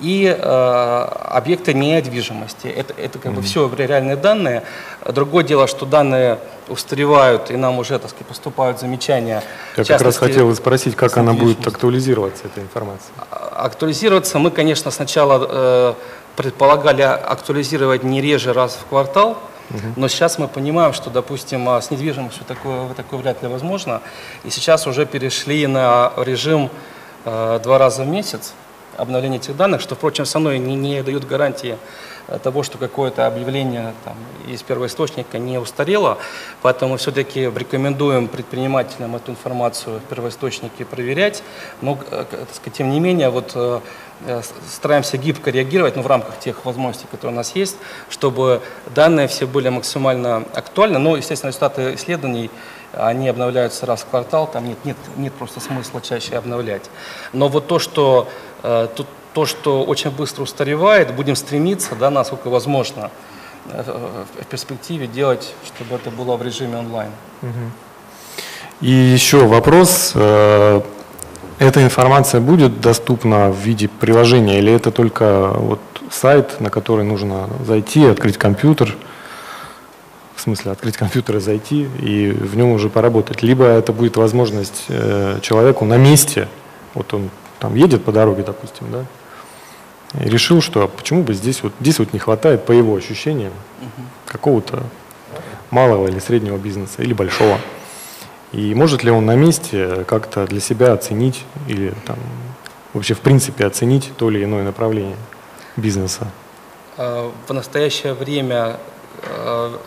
и 0.00 0.26
э, 0.26 1.08
объекты 1.30 1.72
недвижимости. 1.72 2.66
Это, 2.66 2.94
это 2.98 3.18
как 3.18 3.32
mm-hmm. 3.32 3.36
бы 3.36 3.42
все 3.42 3.70
реальные 3.76 4.16
данные. 4.16 4.62
Другое 5.06 5.44
дело, 5.44 5.66
что 5.66 5.86
данные 5.86 6.38
устаревают, 6.68 7.50
и 7.50 7.56
нам 7.56 7.78
уже 7.78 7.98
так 7.98 8.10
сказать, 8.10 8.26
поступают 8.26 8.80
замечания. 8.80 9.42
Я 9.76 9.84
как 9.84 10.02
раз 10.02 10.18
хотел 10.18 10.54
спросить, 10.54 10.96
как 10.96 11.16
она 11.16 11.32
будет 11.32 11.66
актуализироваться, 11.66 12.44
эта 12.46 12.60
информация? 12.60 13.12
А, 13.30 13.64
актуализироваться 13.66 14.38
мы, 14.38 14.50
конечно, 14.50 14.90
сначала 14.90 15.46
э, 15.48 15.94
предполагали 16.36 17.02
актуализировать 17.02 18.02
не 18.02 18.20
реже 18.20 18.52
раз 18.52 18.78
в 18.80 18.86
квартал, 18.88 19.38
но 19.96 20.08
сейчас 20.08 20.38
мы 20.38 20.48
понимаем, 20.48 20.92
что, 20.92 21.10
допустим, 21.10 21.68
а, 21.68 21.80
с 21.80 21.90
недвижимостью 21.90 22.44
такое, 22.46 22.92
такое 22.94 23.20
вряд 23.20 23.42
ли 23.42 23.48
возможно. 23.48 24.00
И 24.44 24.50
сейчас 24.50 24.86
уже 24.86 25.06
перешли 25.06 25.66
на 25.66 26.12
режим 26.16 26.70
э, 27.24 27.60
два 27.62 27.78
раза 27.78 28.04
в 28.04 28.08
месяц 28.08 28.54
обновления 28.96 29.36
этих 29.36 29.56
данных, 29.56 29.80
что, 29.80 29.94
впрочем, 29.94 30.24
со 30.24 30.38
мной 30.38 30.58
не, 30.58 30.74
не 30.74 31.02
дают 31.02 31.26
гарантии 31.26 31.76
того, 32.42 32.62
что 32.62 32.76
какое-то 32.78 33.26
объявление 33.26 33.94
там, 34.04 34.16
из 34.48 34.62
первоисточника 34.62 35.38
не 35.38 35.58
устарело. 35.58 36.18
Поэтому 36.62 36.96
все-таки 36.96 37.42
рекомендуем 37.42 38.28
предпринимателям 38.28 39.14
эту 39.16 39.32
информацию 39.32 40.00
в 40.00 40.02
первоисточнике 40.02 40.84
проверять. 40.84 41.42
Но, 41.82 41.98
э, 42.10 42.24
так 42.30 42.54
сказать, 42.54 42.74
тем 42.78 42.90
не 42.90 43.00
менее, 43.00 43.30
вот, 43.30 43.52
э, 43.54 43.58
э, 43.58 43.80
стараемся 44.68 45.18
гибко 45.18 45.50
реагировать 45.50 45.96
ну, 45.96 46.02
в 46.02 46.06
рамках 46.06 46.38
тех 46.38 46.64
возможностей, 46.64 47.06
которые 47.10 47.34
у 47.34 47.36
нас 47.36 47.54
есть, 47.54 47.76
чтобы 48.08 48.62
данные 48.94 49.28
все 49.28 49.46
были 49.46 49.68
максимально 49.68 50.44
актуальны. 50.54 50.98
Но, 50.98 51.16
естественно, 51.16 51.50
результаты 51.50 51.94
исследований 51.94 52.50
они 52.92 53.28
обновляются 53.28 53.84
раз 53.86 54.02
в 54.02 54.06
квартал, 54.06 54.46
там 54.46 54.66
нет, 54.66 54.78
нет, 54.84 54.96
нет 55.16 55.32
просто 55.34 55.60
смысла 55.60 56.00
чаще 56.00 56.36
обновлять. 56.36 56.82
Но 57.32 57.48
вот 57.48 57.66
то, 57.66 57.78
что 57.78 58.28
э, 58.62 58.88
тут 58.94 59.06
то, 59.34 59.44
что 59.44 59.84
очень 59.84 60.10
быстро 60.10 60.44
устаревает, 60.44 61.14
будем 61.14 61.36
стремиться, 61.36 61.94
да, 61.94 62.10
насколько 62.10 62.48
возможно, 62.48 63.10
э, 63.66 64.24
в 64.40 64.46
перспективе 64.46 65.06
делать, 65.06 65.52
чтобы 65.66 65.96
это 65.96 66.10
было 66.10 66.36
в 66.36 66.42
режиме 66.42 66.78
онлайн. 66.78 67.10
И 68.80 68.90
еще 68.90 69.46
вопрос. 69.46 70.12
Эта 71.58 71.82
информация 71.82 72.40
будет 72.40 72.80
доступна 72.80 73.50
в 73.50 73.58
виде 73.58 73.88
приложения 73.88 74.58
или 74.58 74.72
это 74.72 74.90
только 74.90 75.52
вот 75.54 75.80
сайт, 76.10 76.60
на 76.60 76.68
который 76.68 77.04
нужно 77.04 77.48
зайти, 77.66 78.04
открыть 78.04 78.36
компьютер, 78.36 78.94
в 80.34 80.40
смысле 80.42 80.72
открыть 80.72 80.98
компьютер 80.98 81.36
и 81.36 81.40
зайти 81.40 81.88
и 81.98 82.30
в 82.30 82.56
нем 82.56 82.72
уже 82.72 82.90
поработать. 82.90 83.42
Либо 83.42 83.64
это 83.64 83.94
будет 83.94 84.18
возможность 84.18 84.84
э, 84.88 85.38
человеку 85.40 85.86
на 85.86 85.96
месте, 85.96 86.48
вот 86.94 87.14
он 87.14 87.30
там 87.58 87.74
едет 87.74 88.04
по 88.04 88.12
дороге, 88.12 88.42
допустим, 88.46 88.88
да, 88.92 89.04
и 90.22 90.28
решил, 90.28 90.60
что 90.60 90.86
почему 90.88 91.22
бы 91.22 91.32
здесь 91.32 91.62
вот, 91.62 91.72
здесь 91.80 91.98
вот 91.98 92.12
не 92.12 92.18
хватает, 92.18 92.66
по 92.66 92.72
его 92.72 92.94
ощущениям, 92.94 93.52
угу. 93.80 94.06
какого-то 94.26 94.82
малого 95.70 96.08
или 96.08 96.18
среднего 96.18 96.58
бизнеса, 96.58 97.02
или 97.02 97.14
большого. 97.14 97.58
И 98.56 98.74
может 98.74 99.04
ли 99.04 99.10
он 99.10 99.26
на 99.26 99.36
месте 99.36 100.04
как-то 100.08 100.46
для 100.46 100.60
себя 100.60 100.94
оценить 100.94 101.44
или 101.68 101.92
там, 102.06 102.16
вообще 102.94 103.12
в 103.12 103.20
принципе 103.20 103.66
оценить 103.66 104.10
то 104.16 104.30
или 104.30 104.44
иное 104.44 104.64
направление 104.64 105.16
бизнеса? 105.76 106.26
А, 106.96 107.30
в 107.46 107.52
настоящее 107.52 108.14
время 108.14 108.78
а, 109.24 109.78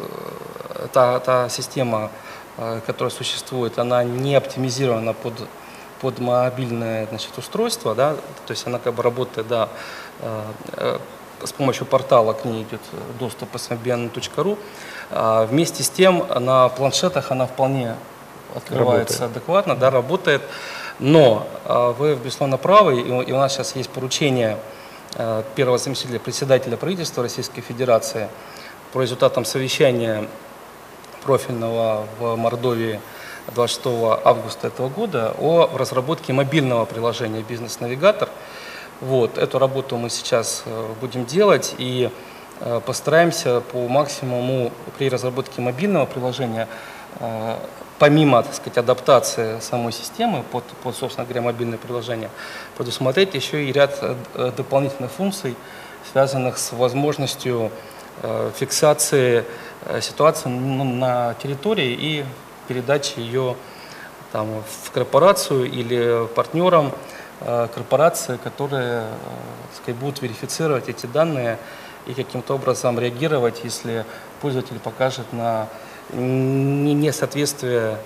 та, 0.94 1.20
та 1.20 1.50
система, 1.50 2.12
а, 2.58 2.80
которая 2.82 3.10
существует, 3.10 3.80
она 3.80 4.04
не 4.04 4.36
оптимизирована 4.36 5.14
под 5.14 5.34
под 6.00 6.20
мобильное 6.20 7.08
значит, 7.08 7.38
устройство, 7.38 7.94
да, 7.94 8.14
то 8.46 8.52
есть 8.52 8.66
она 8.66 8.80
как 8.80 8.94
бы 8.94 9.04
работает, 9.04 9.50
да, 9.50 9.68
э, 10.22 10.44
э, 10.78 11.00
с 11.44 11.52
помощью 11.52 11.86
портала 11.86 12.32
к 12.32 12.46
ней 12.46 12.64
идет 12.64 12.80
доступ 13.20 13.54
smbian.ru. 13.56 14.58
А 15.12 15.46
вместе 15.46 15.84
с 15.84 15.90
тем 15.90 16.26
на 16.40 16.70
планшетах 16.70 17.32
она 17.32 17.48
вполне 17.48 17.98
открывается 18.56 19.22
работает. 19.22 19.38
адекватно, 19.38 19.76
да, 19.76 19.90
работает. 19.90 20.42
Но 21.00 21.48
а, 21.66 21.94
вы, 21.94 22.16
безусловно, 22.16 22.58
правы, 22.58 23.00
и 23.00 23.32
у 23.32 23.38
нас 23.38 23.54
сейчас 23.54 23.76
есть 23.76 23.90
поручение 23.90 24.58
э, 25.16 25.44
первого 25.56 25.78
заместителя 25.78 26.20
председателя 26.20 26.76
правительства 26.76 27.24
Российской 27.24 27.62
Федерации 27.62 28.28
по 28.92 29.02
результатам 29.02 29.46
совещания 29.46 30.28
профильного 31.24 32.06
в 32.20 32.36
Мордовии 32.36 33.00
26 33.54 33.86
августа 34.24 34.68
этого 34.68 34.90
года 34.90 35.34
о 35.40 35.70
разработке 35.76 36.34
мобильного 36.34 36.86
приложения 36.86 37.42
«Бизнес-навигатор». 37.42 38.30
Вот, 39.02 39.38
эту 39.38 39.60
работу 39.60 39.96
мы 39.96 40.10
сейчас 40.10 40.64
э, 40.66 40.94
будем 41.00 41.26
делать 41.26 41.76
и 41.78 42.12
э, 42.60 42.82
постараемся 42.86 43.62
по 43.62 43.88
максимуму 43.88 44.72
при 44.98 45.10
разработке 45.10 45.62
мобильного 45.62 46.06
приложения 46.06 46.68
э, 47.20 47.56
помимо, 48.00 48.42
так 48.44 48.54
сказать, 48.54 48.78
адаптации 48.78 49.60
самой 49.60 49.92
системы 49.92 50.44
под, 50.52 50.64
под 50.84 50.96
собственно 50.96 51.26
говоря, 51.26 51.42
мобильное 51.42 51.78
приложение, 51.78 52.30
предусмотреть 52.78 53.36
еще 53.36 53.66
и 53.66 53.72
ряд 53.72 54.02
дополнительных 54.34 55.12
функций, 55.12 55.56
связанных 56.12 56.58
с 56.58 56.72
возможностью 56.72 57.72
фиксации 58.56 59.46
ситуации 60.02 60.50
на 60.50 61.36
территории 61.36 61.98
и 62.00 62.26
передачи 62.68 63.20
ее 63.20 63.56
там, 64.32 64.64
в 64.86 64.92
корпорацию 64.92 65.66
или 65.66 66.28
партнерам 66.36 66.92
э, 67.42 67.68
корпорации, 67.74 68.38
которые 68.38 69.02
э, 69.02 69.06
сказать, 69.76 70.00
будут 70.00 70.22
верифицировать 70.22 70.88
эти 70.88 71.08
данные 71.08 71.58
и 72.06 72.14
каким-то 72.14 72.56
образом 72.56 73.00
реагировать, 73.00 73.62
если 73.64 74.06
пользователь 74.42 74.80
покажет 74.80 75.34
на 75.34 75.68
несоответствие 76.14 77.98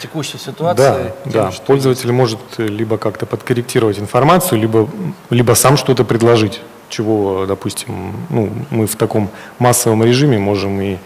текущей 0.00 0.38
ситуации. 0.38 0.82
Да, 0.82 1.12
тем, 1.24 1.32
да. 1.32 1.50
Что 1.50 1.64
пользователь 1.64 2.12
может 2.12 2.38
либо 2.58 2.98
как-то 2.98 3.26
подкорректировать 3.26 3.98
информацию, 3.98 4.60
либо, 4.60 4.88
либо 5.30 5.54
сам 5.54 5.76
что-то 5.76 6.04
предложить, 6.04 6.60
чего, 6.88 7.46
допустим, 7.46 8.14
ну, 8.30 8.50
мы 8.70 8.86
в 8.86 8.96
таком 8.96 9.30
массовом 9.58 10.04
режиме 10.04 10.38
можем 10.38 10.80
и 10.80 10.98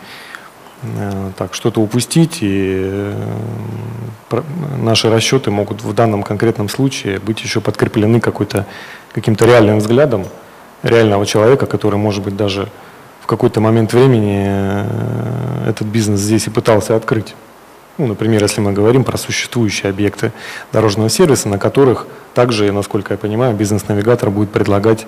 Э, 0.98 1.30
так 1.37 1.54
что-то 1.54 1.80
упустить, 1.80 2.38
и 2.40 2.80
э, 2.85 4.42
наши 4.78 5.11
расчеты 5.11 5.50
могут 5.50 5.83
в 5.83 5.92
данном 5.94 6.22
конкретном 6.22 6.68
случае 6.68 7.18
быть 7.20 7.40
еще 7.42 7.61
подкреплены 7.61 8.20
какой-то, 8.20 8.66
каким-то 9.12 9.46
реальным 9.46 9.78
взглядом 9.78 10.26
реального 10.83 11.24
человека, 11.24 11.66
который, 11.66 11.96
может 11.96 12.22
быть, 12.22 12.37
даже 12.37 12.68
в 13.25 13.27
какой-то 13.27 13.63
момент 13.63 13.95
времени 13.95 14.45
э, 14.47 15.71
этот 15.71 15.87
бизнес 15.87 16.21
здесь 16.21 16.47
и 16.47 16.51
пытался 16.51 16.95
открыть. 16.95 17.35
Ну, 17.97 18.07
например, 18.07 18.43
если 18.43 18.61
мы 18.61 18.75
говорим 18.75 19.03
про 19.03 19.17
существующие 19.17 19.89
объекты 19.89 20.31
дорожного 20.75 21.09
сервиса, 21.09 21.49
на 21.49 21.59
которых 21.59 22.07
также, 22.35 22.71
насколько 22.71 23.15
я 23.15 23.19
понимаю, 23.19 23.55
бизнес-навигатор 23.55 24.29
будет 24.29 24.51
предлагать 24.51 25.07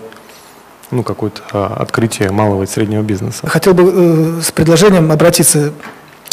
ну, 0.90 1.02
какое-то 1.02 1.42
а, 1.52 1.76
открытие 1.78 2.30
малого 2.30 2.62
и 2.62 2.66
среднего 2.66 3.02
бизнеса. 3.02 3.46
Хотел 3.48 3.74
бы 3.74 3.92
э, 3.94 4.40
с 4.40 4.50
предложением 4.50 5.12
обратиться. 5.12 5.74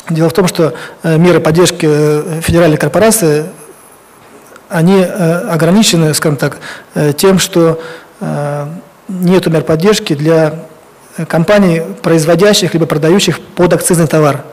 Дело 0.09 0.29
в 0.29 0.33
том, 0.33 0.47
что 0.47 0.75
э, 1.03 1.17
меры 1.17 1.41
поддержки 1.41 1.85
э, 1.85 2.39
федеральной 2.41 2.77
корпорации, 2.77 3.47
они 4.69 5.03
ограничены, 5.03 6.13
скажем 6.13 6.37
так, 6.37 6.57
тем, 7.15 7.37
что 7.37 7.79
нет 9.07 9.45
мер 9.45 9.61
поддержки 9.61 10.15
для 10.15 10.65
компаний, 11.27 11.81
производящих 12.01 12.73
либо 12.73 12.85
продающих 12.85 13.39
подакцизный 13.39 14.07
товар. 14.07 14.43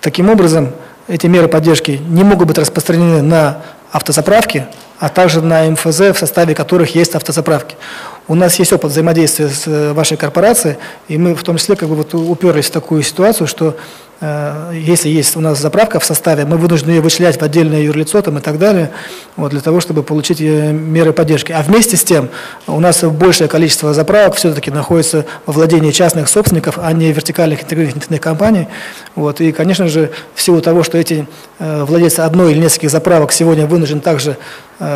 Таким 0.00 0.30
образом, 0.30 0.72
эти 1.08 1.26
меры 1.26 1.48
поддержки 1.48 2.00
не 2.08 2.24
могут 2.24 2.48
быть 2.48 2.58
распространены 2.58 3.22
на 3.22 3.62
автозаправки, 3.92 4.66
а 4.98 5.08
также 5.08 5.42
на 5.42 5.68
МФЗ, 5.70 6.00
в 6.00 6.14
составе 6.14 6.54
которых 6.54 6.94
есть 6.94 7.14
автозаправки. 7.14 7.76
У 8.28 8.34
нас 8.34 8.58
есть 8.58 8.72
опыт 8.72 8.90
взаимодействия 8.90 9.48
с 9.48 9.66
э, 9.66 9.92
вашей 9.92 10.16
корпорацией, 10.16 10.78
и 11.06 11.16
мы 11.16 11.34
в 11.34 11.42
том 11.42 11.58
числе 11.58 11.76
как 11.76 11.88
бы 11.88 11.94
вот 11.94 12.14
уперлись 12.14 12.66
в 12.66 12.70
такую 12.70 13.02
ситуацию, 13.02 13.46
что 13.46 13.76
Э, 13.76 14.05
если 14.20 15.10
есть 15.10 15.36
у 15.36 15.40
нас 15.40 15.58
заправка 15.60 16.00
в 16.00 16.04
составе, 16.04 16.46
мы 16.46 16.56
вынуждены 16.56 16.92
ее 16.92 17.00
вычислять 17.02 17.38
в 17.38 17.42
отдельное 17.42 17.82
юрлицо 17.82 18.22
там, 18.22 18.38
и 18.38 18.40
так 18.40 18.58
далее, 18.58 18.90
вот, 19.36 19.50
для 19.50 19.60
того, 19.60 19.80
чтобы 19.80 20.02
получить 20.02 20.40
э, 20.40 20.72
меры 20.72 21.12
поддержки. 21.12 21.52
А 21.52 21.62
вместе 21.62 21.96
с 21.96 22.04
тем 22.04 22.30
у 22.66 22.80
нас 22.80 23.04
большее 23.04 23.48
количество 23.48 23.92
заправок 23.92 24.36
все-таки 24.36 24.70
находится 24.70 25.26
во 25.44 25.52
владении 25.52 25.90
частных 25.90 26.28
собственников, 26.28 26.78
а 26.80 26.90
не 26.92 27.12
вертикальных 27.12 27.62
интегрированных 27.62 28.20
компаний. 28.20 28.68
Вот, 29.16 29.42
и, 29.42 29.52
конечно 29.52 29.86
же, 29.88 30.10
в 30.34 30.40
силу 30.40 30.62
того, 30.62 30.82
что 30.82 30.96
эти 30.96 31.26
э, 31.58 31.84
владельцы 31.84 32.20
одной 32.20 32.52
или 32.52 32.60
нескольких 32.60 32.90
заправок 32.90 33.32
сегодня 33.32 33.66
вынуждены 33.66 34.00
также 34.00 34.38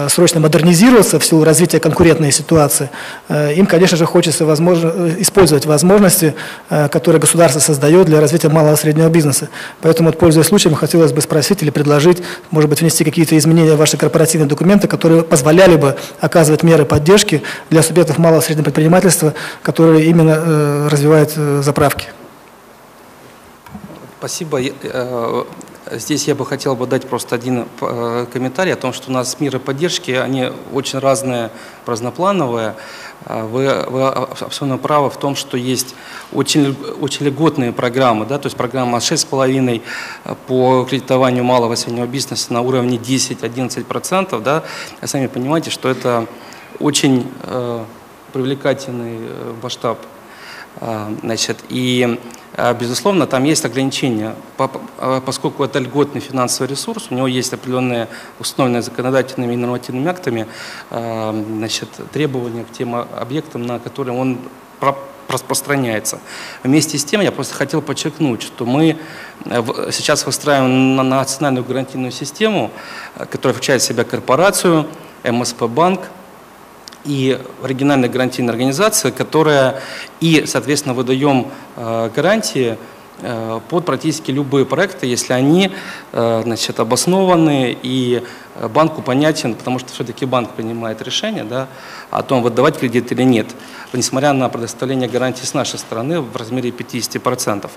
срочно 0.08 0.40
модернизироваться 0.40 1.18
в 1.18 1.24
силу 1.24 1.44
развития 1.44 1.80
конкурентной 1.80 2.32
ситуации, 2.32 2.90
им, 3.30 3.66
конечно 3.66 3.96
же, 3.96 4.04
хочется 4.04 4.44
возможно, 4.44 5.14
использовать 5.18 5.66
возможности, 5.66 6.34
которые 6.68 7.20
государство 7.20 7.60
создает 7.60 8.06
для 8.06 8.20
развития 8.20 8.48
малого 8.48 8.74
и 8.74 8.76
среднего 8.76 9.08
бизнеса. 9.08 9.48
Поэтому, 9.80 10.12
пользуясь 10.12 10.46
случаем, 10.46 10.74
хотелось 10.74 11.12
бы 11.12 11.20
спросить 11.20 11.62
или 11.62 11.70
предложить, 11.70 12.22
может 12.50 12.68
быть, 12.68 12.80
внести 12.80 13.04
какие-то 13.04 13.36
изменения 13.38 13.74
в 13.74 13.78
ваши 13.78 13.96
корпоративные 13.96 14.48
документы, 14.48 14.88
которые 14.88 15.22
позволяли 15.22 15.76
бы 15.76 15.96
оказывать 16.20 16.62
меры 16.62 16.84
поддержки 16.84 17.42
для 17.70 17.82
субъектов 17.82 18.18
малого 18.18 18.40
и 18.40 18.44
среднего 18.44 18.64
предпринимательства, 18.64 19.34
которые 19.62 20.06
именно 20.06 20.36
э, 20.36 20.88
развивают 20.90 21.32
э, 21.36 21.62
заправки. 21.62 22.08
Спасибо. 24.18 24.60
Э, 25.90 25.98
здесь 25.98 26.28
я 26.28 26.34
бы 26.34 26.46
хотел 26.46 26.76
бы 26.76 26.86
дать 26.86 27.06
просто 27.06 27.34
один 27.34 27.66
э, 27.80 28.26
комментарий 28.32 28.72
о 28.72 28.76
том, 28.76 28.92
что 28.92 29.10
у 29.10 29.12
нас 29.12 29.40
меры 29.40 29.58
поддержки, 29.58 30.12
они 30.12 30.50
очень 30.72 30.98
разные, 30.98 31.50
разноплановые. 31.86 32.74
А, 33.26 33.44
вы, 33.44 33.84
вы 33.88 34.06
абсолютно 34.06 34.78
правы 34.78 35.10
в 35.10 35.18
том, 35.18 35.36
что 35.36 35.56
есть 35.56 35.94
очень, 36.32 36.76
очень 37.00 37.26
льготные 37.26 37.72
программы, 37.72 38.24
да, 38.24 38.38
то 38.38 38.46
есть 38.46 38.56
программа 38.56 38.98
6,5 38.98 39.82
а, 40.24 40.34
по 40.46 40.84
кредитованию 40.88 41.44
малого 41.44 41.74
и 41.74 41.76
среднего 41.76 42.06
бизнеса 42.06 42.52
на 42.52 42.62
уровне 42.62 42.96
10-11%. 42.96 44.40
Да. 44.40 44.62
сами 45.04 45.26
понимаете, 45.26 45.70
что 45.70 45.88
это 45.88 46.26
очень 46.78 47.30
э, 47.42 47.84
привлекательный 48.32 49.18
э, 49.20 49.54
масштаб. 49.62 49.98
Э, 50.80 51.14
значит, 51.22 51.58
и 51.68 52.18
безусловно, 52.78 53.26
там 53.26 53.44
есть 53.44 53.64
ограничения, 53.64 54.34
а, 54.58 55.20
поскольку 55.20 55.64
это 55.64 55.78
льготный 55.78 56.20
финансовый 56.20 56.68
ресурс, 56.68 57.06
у 57.10 57.14
него 57.14 57.26
есть 57.26 57.52
определенные 57.52 58.08
установленные 58.38 58.82
законодательными 58.82 59.54
и 59.54 59.56
нормативными 59.56 60.08
актами 60.08 60.46
а, 60.90 61.32
значит, 61.32 61.88
требования 62.12 62.64
к 62.64 62.72
тем 62.72 62.94
объектам, 62.94 63.62
на 63.62 63.78
которые 63.78 64.16
он 64.16 64.38
распространяется. 65.28 66.18
Вместе 66.62 66.98
с 66.98 67.04
тем 67.04 67.20
я 67.20 67.32
просто 67.32 67.54
хотел 67.54 67.82
подчеркнуть, 67.82 68.42
что 68.42 68.66
мы 68.66 68.98
э, 69.44 69.90
сейчас 69.92 70.26
выстраиваем 70.26 70.96
на 70.96 71.02
национальную 71.02 71.64
гарантийную 71.64 72.10
систему, 72.10 72.70
э, 73.14 73.26
которая 73.26 73.54
включает 73.54 73.82
в 73.82 73.84
себя 73.84 74.04
корпорацию, 74.04 74.88
МСП-банк, 75.22 76.00
и 77.04 77.38
оригинальная 77.62 78.08
гарантийная 78.08 78.52
организация, 78.52 79.10
которая 79.10 79.80
и, 80.20 80.44
соответственно, 80.46 80.94
выдаем 80.94 81.48
э, 81.76 82.10
гарантии 82.14 82.76
э, 83.22 83.60
под 83.68 83.86
практически 83.86 84.30
любые 84.30 84.66
проекты, 84.66 85.06
если 85.06 85.32
они 85.32 85.70
э, 86.12 86.40
значит, 86.44 86.78
обоснованы 86.80 87.76
и 87.82 88.22
банку 88.74 89.00
понятен, 89.00 89.54
потому 89.54 89.78
что 89.78 89.92
все-таки 89.92 90.26
банк 90.26 90.50
принимает 90.50 91.00
решение 91.00 91.44
да, 91.44 91.68
о 92.10 92.22
том, 92.22 92.42
выдавать 92.42 92.78
кредит 92.78 93.10
или 93.12 93.22
нет, 93.22 93.46
несмотря 93.94 94.34
на 94.34 94.48
предоставление 94.50 95.08
гарантии 95.08 95.44
с 95.44 95.54
нашей 95.54 95.78
стороны 95.78 96.20
в 96.20 96.36
размере 96.36 96.68
50%. 96.70 97.70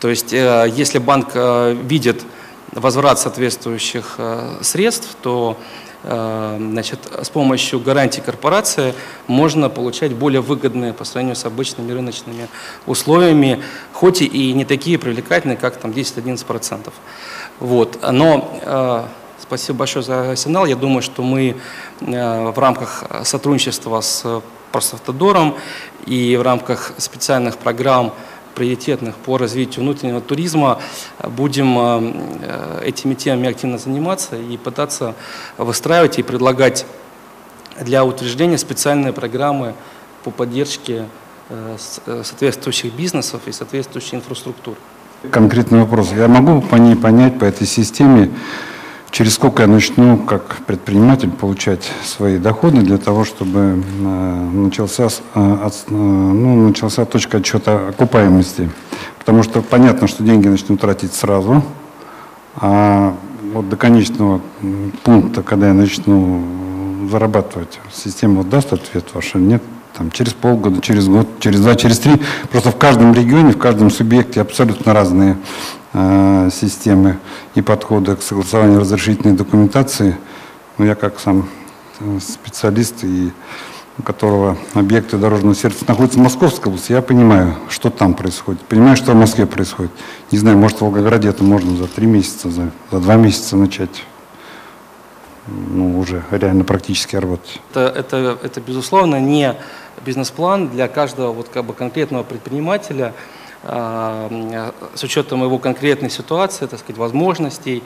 То 0.00 0.08
есть, 0.08 0.32
если 0.32 0.98
банк 0.98 1.36
видит 1.84 2.24
возврат 2.72 3.20
соответствующих 3.20 4.18
средств, 4.62 5.16
то 5.22 5.56
значит, 6.04 6.98
с 7.22 7.30
помощью 7.30 7.80
гарантий 7.80 8.20
корпорации 8.20 8.94
можно 9.26 9.70
получать 9.70 10.12
более 10.12 10.40
выгодные 10.42 10.92
по 10.92 11.04
сравнению 11.04 11.36
с 11.36 11.44
обычными 11.44 11.92
рыночными 11.92 12.48
условиями, 12.86 13.62
хоть 13.92 14.20
и 14.20 14.52
не 14.52 14.64
такие 14.64 14.98
привлекательные, 14.98 15.56
как 15.56 15.76
там 15.76 15.92
10-11%. 15.92 16.92
Вот. 17.60 17.98
Но 18.12 18.60
э, 18.62 19.04
спасибо 19.40 19.78
большое 19.78 20.04
за 20.04 20.36
сигнал. 20.36 20.66
Я 20.66 20.76
думаю, 20.76 21.02
что 21.02 21.22
мы 21.22 21.56
э, 22.00 22.50
в 22.50 22.58
рамках 22.58 23.04
сотрудничества 23.24 24.00
с 24.00 24.42
Просавтодором 24.72 25.54
и 26.04 26.36
в 26.36 26.42
рамках 26.42 26.94
специальных 26.98 27.58
программ 27.58 28.12
приоритетных 28.54 29.16
по 29.16 29.36
развитию 29.36 29.84
внутреннего 29.84 30.20
туризма 30.20 30.80
будем 31.22 31.76
э, 31.78 32.82
этими 32.84 33.14
темами 33.14 33.48
активно 33.48 33.78
заниматься 33.78 34.36
и 34.36 34.56
пытаться 34.56 35.14
выстраивать 35.58 36.18
и 36.18 36.22
предлагать 36.22 36.86
для 37.80 38.04
утверждения 38.04 38.58
специальные 38.58 39.12
программы 39.12 39.74
по 40.22 40.30
поддержке 40.30 41.06
э, 41.48 41.76
э, 42.06 42.22
соответствующих 42.24 42.94
бизнесов 42.94 43.42
и 43.46 43.52
соответствующей 43.52 44.16
инфраструктуры. 44.16 44.76
Конкретный 45.30 45.80
вопрос. 45.80 46.12
Я 46.12 46.28
могу 46.28 46.60
по 46.60 46.76
ней 46.76 46.96
понять, 46.96 47.38
по 47.38 47.44
этой 47.44 47.66
системе, 47.66 48.30
через 49.14 49.34
сколько 49.34 49.62
я 49.62 49.68
начну 49.68 50.18
как 50.18 50.56
предприниматель 50.66 51.30
получать 51.30 51.88
свои 52.04 52.38
доходы 52.38 52.82
для 52.82 52.98
того, 52.98 53.24
чтобы 53.24 53.80
э, 54.00 54.50
начался, 54.52 55.04
э, 55.04 55.08
э, 55.36 55.70
ну, 55.88 56.68
начался 56.68 57.04
точка 57.04 57.38
отчета 57.38 57.90
окупаемости. 57.90 58.68
Потому 59.20 59.44
что 59.44 59.62
понятно, 59.62 60.08
что 60.08 60.24
деньги 60.24 60.48
начнут 60.48 60.80
тратить 60.80 61.14
сразу, 61.14 61.62
а 62.56 63.14
вот 63.52 63.68
до 63.68 63.76
конечного 63.76 64.40
пункта, 65.04 65.44
когда 65.44 65.68
я 65.68 65.74
начну 65.74 67.08
зарабатывать, 67.08 67.78
система 67.92 68.38
вот 68.38 68.48
даст 68.48 68.72
ответ 68.72 69.04
ваш 69.14 69.36
или 69.36 69.42
нет, 69.42 69.62
там, 69.96 70.10
через 70.10 70.32
полгода, 70.32 70.80
через 70.80 71.06
год, 71.06 71.28
через 71.38 71.60
два, 71.60 71.76
через 71.76 72.00
три. 72.00 72.20
Просто 72.50 72.72
в 72.72 72.76
каждом 72.76 73.14
регионе, 73.14 73.52
в 73.52 73.58
каждом 73.58 73.90
субъекте 73.90 74.40
абсолютно 74.40 74.92
разные 74.92 75.36
системы 75.94 77.18
и 77.54 77.62
подходы 77.62 78.16
к 78.16 78.22
согласованию 78.22 78.80
разрешительной 78.80 79.36
документации. 79.36 80.16
Но 80.76 80.84
я 80.84 80.96
как 80.96 81.20
сам 81.20 81.48
э, 82.00 82.18
специалист 82.20 83.04
и 83.04 83.30
у 83.98 84.02
которого 84.02 84.56
объекты 84.74 85.18
дорожного 85.18 85.54
сервиса 85.54 85.84
находятся 85.86 86.18
в 86.18 86.22
Московской 86.22 86.68
области, 86.68 86.92
я 86.92 87.00
понимаю, 87.02 87.54
что 87.68 87.90
там 87.90 88.14
происходит. 88.14 88.60
Понимаю, 88.62 88.96
что 88.96 89.12
в 89.12 89.14
Москве 89.14 89.46
происходит. 89.46 89.92
Не 90.32 90.38
знаю, 90.38 90.58
может, 90.58 90.78
в 90.78 90.80
Волгограде 90.80 91.28
это 91.28 91.44
можно 91.44 91.76
за 91.76 91.86
три 91.86 92.06
месяца, 92.06 92.50
за, 92.50 92.70
за 92.90 92.98
два 92.98 93.14
месяца 93.14 93.56
начать 93.56 94.04
ну, 95.46 95.98
уже 96.00 96.24
реально 96.30 96.64
практически 96.64 97.16
работать. 97.16 97.60
Это, 97.70 97.80
это, 97.80 98.38
это 98.42 98.60
безусловно, 98.60 99.20
не 99.20 99.54
бизнес-план 100.04 100.70
для 100.70 100.88
каждого 100.88 101.32
вот 101.32 101.48
как 101.50 101.64
бы 101.64 101.72
конкретного 101.72 102.24
предпринимателя 102.24 103.12
э, 103.12 103.43
с 103.66 105.02
учетом 105.02 105.42
его 105.42 105.58
конкретной 105.58 106.10
ситуации, 106.10 106.66
так 106.66 106.80
сказать, 106.80 106.98
возможностей 106.98 107.82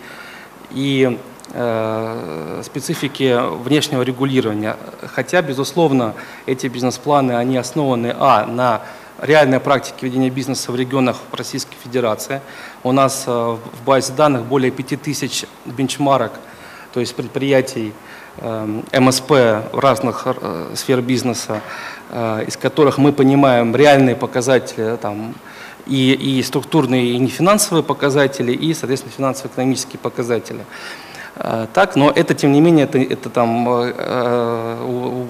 и 0.73 1.19
Э, 1.55 2.61
специфики 2.63 3.39
внешнего 3.63 4.03
регулирования. 4.03 4.77
Хотя, 5.15 5.41
безусловно, 5.41 6.13
эти 6.45 6.67
бизнес-планы, 6.67 7.33
они 7.33 7.57
основаны, 7.57 8.15
а, 8.19 8.45
на 8.45 8.83
реальной 9.19 9.59
практике 9.59 9.97
ведения 10.03 10.29
бизнеса 10.29 10.71
в 10.73 10.77
регионах 10.77 11.17
Российской 11.33 11.75
Федерации. 11.83 12.43
У 12.83 12.93
нас 12.93 13.25
э, 13.27 13.31
в 13.31 13.85
базе 13.87 14.13
данных 14.13 14.45
более 14.45 14.71
5000 14.71 15.47
бенчмарок, 15.65 16.33
то 16.93 17.01
есть 17.01 17.15
предприятий 17.15 17.95
э, 18.37 18.83
МСП 19.01 19.33
разных 19.73 20.27
сфер 20.75 21.01
бизнеса, 21.01 21.63
из 22.47 22.57
которых 22.57 22.97
мы 22.97 23.13
понимаем 23.13 23.75
реальные 23.77 24.17
показатели 24.17 24.97
там, 24.97 25.35
и, 25.89 26.13
и 26.13 26.43
структурные, 26.43 27.13
и 27.13 27.19
нефинансовые 27.19 27.83
показатели, 27.83 28.53
и, 28.53 28.75
соответственно, 28.75 29.13
финансово-экономические 29.17 29.99
показатели. 29.99 30.65
Э, 31.37 31.67
так, 31.73 31.97
но 31.97 32.11
это, 32.11 32.35
тем 32.35 32.53
не 32.53 32.61
менее, 32.61 32.85
это, 32.85 32.99
это 32.99 33.31
там 33.31 33.69
э, 33.69 33.95
э, 33.97 35.27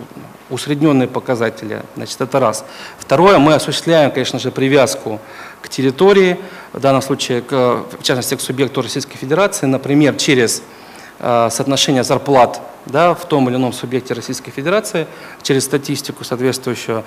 усредненные 0.51 1.09
показатели. 1.09 1.83
Значит, 1.97 2.21
это 2.21 2.41
раз. 2.41 2.65
Второе, 2.99 3.39
мы 3.39 3.55
осуществляем, 3.55 4.11
конечно 4.11 4.39
же, 4.39 4.51
привязку 4.51 5.21
к 5.61 5.69
территории, 5.69 6.39
в 6.73 6.81
данном 6.81 7.03
случае, 7.03 7.43
к, 7.43 7.85
в 7.99 8.03
частности, 8.03 8.35
к 8.35 8.41
субъекту 8.41 8.83
Российской 8.83 9.17
Федерации, 9.17 9.67
например, 9.67 10.15
через 10.17 10.63
соотношение 11.21 12.05
зарплат 12.05 12.61
да, 12.87 13.15
в 13.15 13.25
том 13.27 13.49
или 13.49 13.57
ином 13.57 13.73
субъекте 13.73 14.15
Российской 14.15 14.51
Федерации 14.51 15.07
через 15.43 15.65
статистику 15.65 16.25
соответствующую 16.25 17.05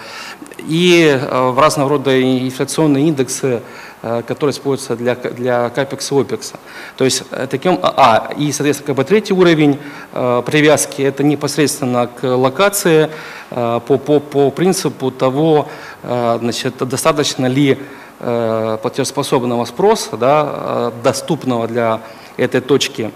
и 0.59 1.17
в 1.31 1.57
разного 1.57 1.91
рода 1.91 2.21
инфляционные 2.21 3.07
индексы 3.07 3.61
Э, 4.03 4.23
которые 4.25 4.51
используются 4.51 4.95
для, 4.95 5.13
для 5.13 5.69
капекса 5.69 6.15
и 6.15 6.21
опекса. 6.21 6.55
То 6.97 7.03
есть 7.03 7.21
э, 7.29 7.45
таким, 7.47 7.77
а, 7.83 8.29
а, 8.29 8.33
и, 8.33 8.51
соответственно, 8.51 8.87
как 8.87 8.95
бы 8.95 9.03
третий 9.03 9.33
уровень 9.33 9.77
э, 10.13 10.41
привязки– 10.43 11.01
это 11.03 11.21
непосредственно 11.21 12.07
к 12.07 12.23
локации 12.23 13.11
э, 13.51 13.79
по, 13.85 13.97
по, 13.99 14.19
по 14.19 14.49
принципу 14.49 15.11
того, 15.11 15.67
э, 16.01 16.37
значит, 16.41 16.77
достаточно 16.79 17.45
ли 17.45 17.77
э, 18.19 18.77
платежеспособного 18.81 19.65
спроса, 19.65 20.17
да, 20.17 20.49
э, 20.51 20.91
доступного 21.03 21.67
для 21.67 22.01
этой 22.37 22.61
точки 22.61 23.11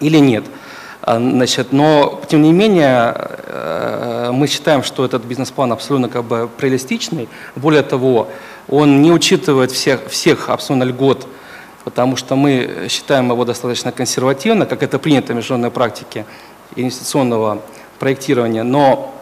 или 0.00 0.18
нет. 0.18 0.44
Значит, 1.06 1.72
но, 1.72 2.20
тем 2.28 2.42
не 2.42 2.52
менее, 2.52 3.16
мы 4.32 4.46
считаем, 4.46 4.82
что 4.82 5.04
этот 5.04 5.24
бизнес-план 5.24 5.72
абсолютно 5.72 6.08
как 6.08 6.24
бы 6.24 6.50
реалистичный. 6.58 7.28
Более 7.56 7.82
того, 7.82 8.28
он 8.68 9.00
не 9.02 9.10
учитывает 9.10 9.72
всех, 9.72 10.08
всех 10.08 10.50
абсолютно 10.50 10.84
льгот, 10.84 11.26
потому 11.84 12.16
что 12.16 12.36
мы 12.36 12.86
считаем 12.88 13.30
его 13.30 13.44
достаточно 13.44 13.92
консервативно, 13.92 14.66
как 14.66 14.82
это 14.82 14.98
принято 14.98 15.32
в 15.32 15.36
международной 15.36 15.70
практике 15.70 16.26
инвестиционного 16.76 17.62
проектирования, 17.98 18.62
но 18.62 19.14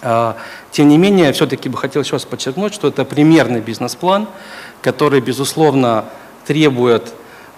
э, 0.00 0.34
тем 0.70 0.88
не 0.88 0.98
менее, 0.98 1.32
все-таки 1.32 1.68
бы 1.68 1.76
хотел 1.76 2.02
еще 2.02 2.12
раз 2.12 2.24
подчеркнуть, 2.24 2.72
что 2.72 2.88
это 2.88 3.04
примерный 3.04 3.60
бизнес-план, 3.60 4.28
который, 4.80 5.20
безусловно, 5.20 6.06
требует 6.46 7.12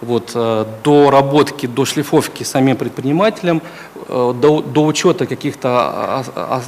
вот, 0.04 0.32
э, 0.34 0.64
доработки, 0.84 1.66
до 1.66 1.84
шлифовки 1.84 2.44
самим 2.44 2.76
предпринимателям, 2.76 3.62
э, 4.08 4.34
до, 4.40 4.60
до 4.60 4.84
учета 4.84 5.26
каких-то 5.26 5.68
а, 5.68 6.24
а, 6.34 6.62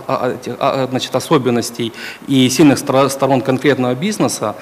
а, 0.59 0.87
значит, 0.91 1.14
особенностей 1.14 1.93
и 2.26 2.49
сильных 2.49 2.78
сторон 2.78 3.41
конкретного 3.41 3.95
бизнеса. 3.95 4.55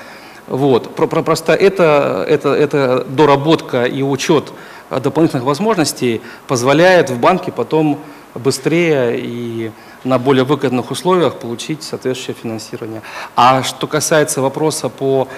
Вот. 0.46 0.94
Просто 0.94 1.54
это, 1.54 2.24
это, 2.28 2.50
это 2.50 3.06
доработка 3.08 3.84
и 3.84 4.02
учет 4.02 4.52
дополнительных 4.90 5.44
возможностей 5.44 6.20
позволяет 6.46 7.08
в 7.08 7.18
банке 7.18 7.50
потом 7.50 7.98
быстрее 8.34 9.18
и 9.18 9.70
на 10.02 10.18
более 10.18 10.44
выгодных 10.44 10.90
условиях 10.90 11.36
получить 11.36 11.82
соответствующее 11.82 12.36
финансирование. 12.40 13.02
А 13.36 13.62
что 13.62 13.86
касается 13.86 14.42
вопроса 14.42 14.88
по 14.88 15.28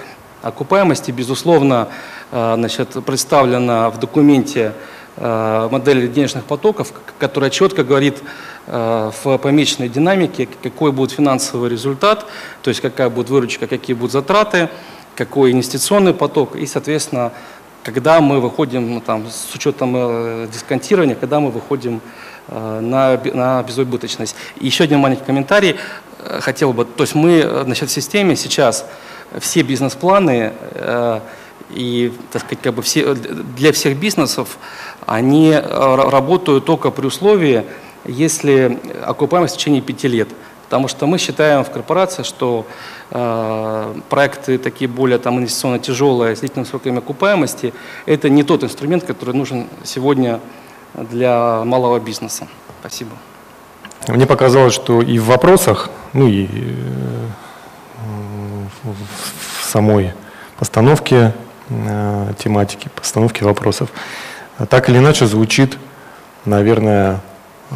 окупаемости, 0.47 1.11
безусловно, 1.11 1.89
э, 2.31 2.55
значит, 2.57 2.89
представлена 3.05 3.89
в 3.89 3.99
документе 3.99 4.73
э, 5.17 5.69
модель 5.71 6.11
денежных 6.11 6.45
потоков, 6.45 6.93
которая 7.19 7.49
четко 7.49 7.83
говорит 7.83 8.21
э, 8.67 9.11
в 9.23 9.37
помеченной 9.37 9.89
динамике, 9.89 10.47
какой 10.63 10.91
будет 10.91 11.11
финансовый 11.11 11.69
результат, 11.69 12.25
то 12.61 12.69
есть 12.69 12.81
какая 12.81 13.09
будет 13.09 13.29
выручка, 13.29 13.67
какие 13.67 13.95
будут 13.95 14.11
затраты, 14.11 14.69
какой 15.15 15.51
инвестиционный 15.51 16.13
поток 16.13 16.55
и, 16.55 16.65
соответственно, 16.65 17.31
когда 17.83 18.19
мы 18.19 18.41
выходим, 18.41 18.95
ну, 18.95 19.01
там, 19.01 19.27
с 19.29 19.55
учетом 19.55 19.93
дисконтирования, 20.51 21.15
когда 21.15 21.39
мы 21.39 21.51
выходим 21.51 22.01
на, 22.49 23.17
на 23.33 23.63
безубыточность. 23.63 24.35
И 24.59 24.65
еще 24.65 24.83
один 24.83 24.99
маленький 24.99 25.23
комментарий 25.23 25.77
хотел 26.41 26.73
бы, 26.73 26.83
то 26.83 27.03
есть 27.03 27.15
мы 27.15 27.63
значит, 27.63 27.89
в 27.89 27.93
системе 27.93 28.35
сейчас 28.35 28.85
все 29.39 29.61
бизнес-планы 29.61 30.53
э, 30.71 31.19
и, 31.69 32.13
так 32.31 32.43
сказать, 32.43 32.59
как 32.61 32.73
бы 32.73 32.81
все, 32.81 33.13
для 33.13 33.71
всех 33.71 33.97
бизнесов, 33.97 34.57
они 35.05 35.51
э, 35.51 35.61
работают 35.61 36.65
только 36.65 36.91
при 36.91 37.05
условии, 37.07 37.63
если 38.05 38.79
окупаемость 39.03 39.55
в 39.55 39.57
течение 39.57 39.81
пяти 39.81 40.07
лет. 40.07 40.29
Потому 40.65 40.89
что 40.89 41.07
мы 41.07 41.17
считаем 41.17 41.63
в 41.63 41.71
корпорации, 41.71 42.23
что 42.23 42.65
э, 43.11 43.95
проекты 44.09 44.57
такие 44.57 44.89
более 44.89 45.17
там, 45.17 45.39
инвестиционно 45.39 45.79
тяжелые, 45.79 46.35
с 46.35 46.39
длительными 46.39 46.67
сроками 46.67 46.97
окупаемости, 46.97 47.73
это 48.05 48.29
не 48.29 48.43
тот 48.43 48.63
инструмент, 48.63 49.03
который 49.05 49.33
нужен 49.33 49.67
сегодня 49.83 50.39
для 50.93 51.63
малого 51.63 51.99
бизнеса. 51.99 52.47
Спасибо. 52.81 53.11
Мне 54.07 54.25
показалось, 54.25 54.73
что 54.73 55.01
и 55.01 55.19
в 55.19 55.25
вопросах, 55.25 55.89
ну 56.13 56.27
и 56.27 56.45
э, 56.45 56.47
в 58.93 59.65
самой 59.65 60.13
постановке 60.57 61.33
э, 61.69 62.33
тематики, 62.37 62.89
постановке 62.95 63.45
вопросов. 63.45 63.89
Так 64.69 64.89
или 64.89 64.97
иначе 64.97 65.27
звучит, 65.27 65.77
наверное, 66.45 67.19
э, 67.71 67.75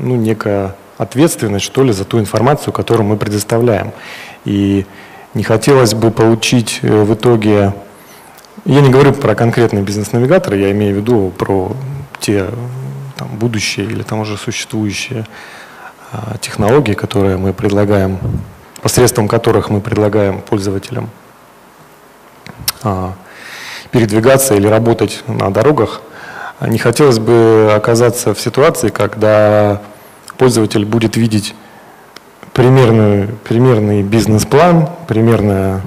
ну, 0.00 0.16
некая 0.16 0.74
ответственность, 0.98 1.64
что 1.64 1.84
ли, 1.84 1.92
за 1.92 2.04
ту 2.04 2.18
информацию, 2.18 2.72
которую 2.72 3.06
мы 3.06 3.16
предоставляем. 3.16 3.92
И 4.44 4.86
не 5.34 5.44
хотелось 5.44 5.94
бы 5.94 6.10
получить 6.10 6.80
э, 6.82 7.02
в 7.02 7.14
итоге, 7.14 7.74
я 8.64 8.80
не 8.80 8.90
говорю 8.90 9.12
про 9.12 9.34
конкретные 9.34 9.82
бизнес-навигаторы, 9.82 10.58
я 10.58 10.72
имею 10.72 10.94
в 10.94 10.98
виду 10.98 11.32
про 11.36 11.72
те 12.20 12.46
там, 13.16 13.28
будущие 13.38 13.86
или 13.86 14.02
там 14.02 14.20
уже 14.20 14.36
существующие 14.36 15.26
технологии, 16.40 16.94
которые 16.94 17.36
мы 17.36 17.52
предлагаем 17.52 18.18
посредством 18.82 19.28
которых 19.28 19.70
мы 19.70 19.80
предлагаем 19.80 20.40
пользователям 20.40 21.10
а, 22.82 23.14
передвигаться 23.90 24.54
или 24.54 24.66
работать 24.66 25.22
на 25.26 25.52
дорогах, 25.52 26.02
не 26.60 26.78
хотелось 26.78 27.18
бы 27.18 27.72
оказаться 27.74 28.34
в 28.34 28.40
ситуации, 28.40 28.88
когда 28.88 29.80
пользователь 30.36 30.84
будет 30.84 31.16
видеть 31.16 31.54
примерный, 32.52 33.28
примерный 33.48 34.02
бизнес-план, 34.02 34.88
примерное 35.06 35.82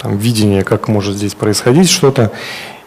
там, 0.00 0.16
видение, 0.16 0.62
как 0.62 0.88
может 0.88 1.16
здесь 1.16 1.34
происходить 1.34 1.90
что-то, 1.90 2.30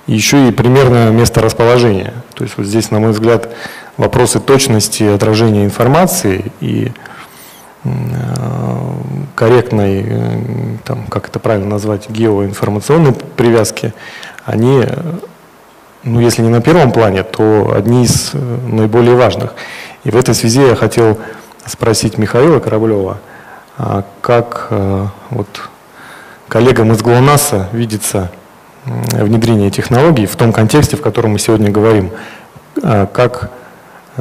и 0.08 0.14
еще 0.14 0.48
и 0.48 0.52
примерное 0.52 1.12
место 1.12 1.42
расположения. 1.42 2.14
То 2.36 2.44
есть 2.44 2.58
вот 2.58 2.66
здесь, 2.66 2.92
на 2.92 3.00
мой 3.00 3.12
взгляд, 3.12 3.50
вопросы 3.98 4.40
точности 4.40 5.04
отражения 5.04 5.66
информации 5.66 6.52
и 6.62 6.92
корректной, 9.36 10.80
там, 10.84 11.06
как 11.08 11.28
это 11.30 11.40
правильно 11.40 11.68
назвать, 11.68 12.10
геоинформационной 12.10 13.14
привязки, 13.14 13.94
они, 14.46 14.86
ну, 16.04 16.20
если 16.20 16.42
не 16.44 16.50
на 16.50 16.62
первом 16.62 16.92
плане, 16.92 17.24
то 17.24 17.74
одни 17.76 18.04
из 18.04 18.34
наиболее 18.34 19.16
важных. 19.16 19.54
И 20.04 20.12
в 20.12 20.18
этой 20.18 20.36
связи 20.36 20.62
я 20.62 20.76
хотел 20.76 21.18
спросить 21.66 22.18
Михаила 22.18 22.60
Кораблева, 22.60 23.20
а 23.78 24.04
как 24.22 24.68
вот 25.30 25.48
коллегам 26.48 26.92
из 26.92 27.02
ГЛОНАССа 27.02 27.70
видится 27.72 28.30
внедрение 28.86 29.72
технологий 29.72 30.26
в 30.26 30.36
том 30.36 30.54
контексте, 30.54 30.98
в 30.98 31.02
котором 31.02 31.32
мы 31.32 31.40
сегодня 31.40 31.72
говорим, 31.72 32.12
как 32.82 33.44
э, 33.44 33.61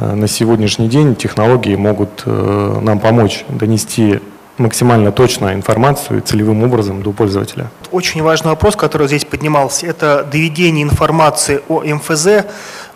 на 0.05 0.27
сегодняшний 0.27 0.87
день 0.87 1.15
технологии 1.15 1.75
могут 1.75 2.23
э, 2.25 2.79
нам 2.81 2.99
помочь 2.99 3.45
донести 3.49 4.19
максимально 4.57 5.11
точно 5.11 5.53
информацию 5.53 6.21
целевым 6.21 6.63
образом 6.63 7.01
до 7.03 7.11
пользователя. 7.11 7.69
Очень 7.91 8.21
важный 8.21 8.49
вопрос, 8.51 8.75
который 8.75 9.07
здесь 9.07 9.25
поднимался, 9.25 9.87
это 9.87 10.27
доведение 10.31 10.83
информации 10.83 11.61
о 11.67 11.83
МФЗ 11.83 12.45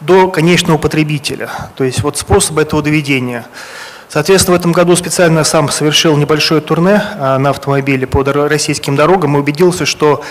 до 0.01 0.29
конечного 0.29 0.77
потребителя. 0.77 1.49
То 1.75 1.83
есть 1.83 2.03
вот 2.03 2.17
способ 2.17 2.57
этого 2.57 2.81
доведения. 2.81 3.45
Соответственно, 4.07 4.55
в 4.55 4.59
этом 4.59 4.71
году 4.71 4.95
специально 4.95 5.43
сам 5.43 5.69
совершил 5.69 6.15
небольшое 6.15 6.61
турне 6.61 7.01
а, 7.19 7.37
на 7.37 7.49
автомобиле 7.49 8.05
по 8.07 8.23
российским 8.23 8.95
дорогам 8.95 9.35
и 9.35 9.39
убедился, 9.39 9.85
что 9.85 10.21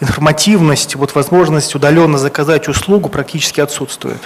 информативность, 0.00 0.94
вот 0.94 1.14
возможность 1.14 1.74
удаленно 1.74 2.16
заказать 2.16 2.68
услугу 2.68 3.08
практически 3.08 3.60
отсутствует. 3.60 4.20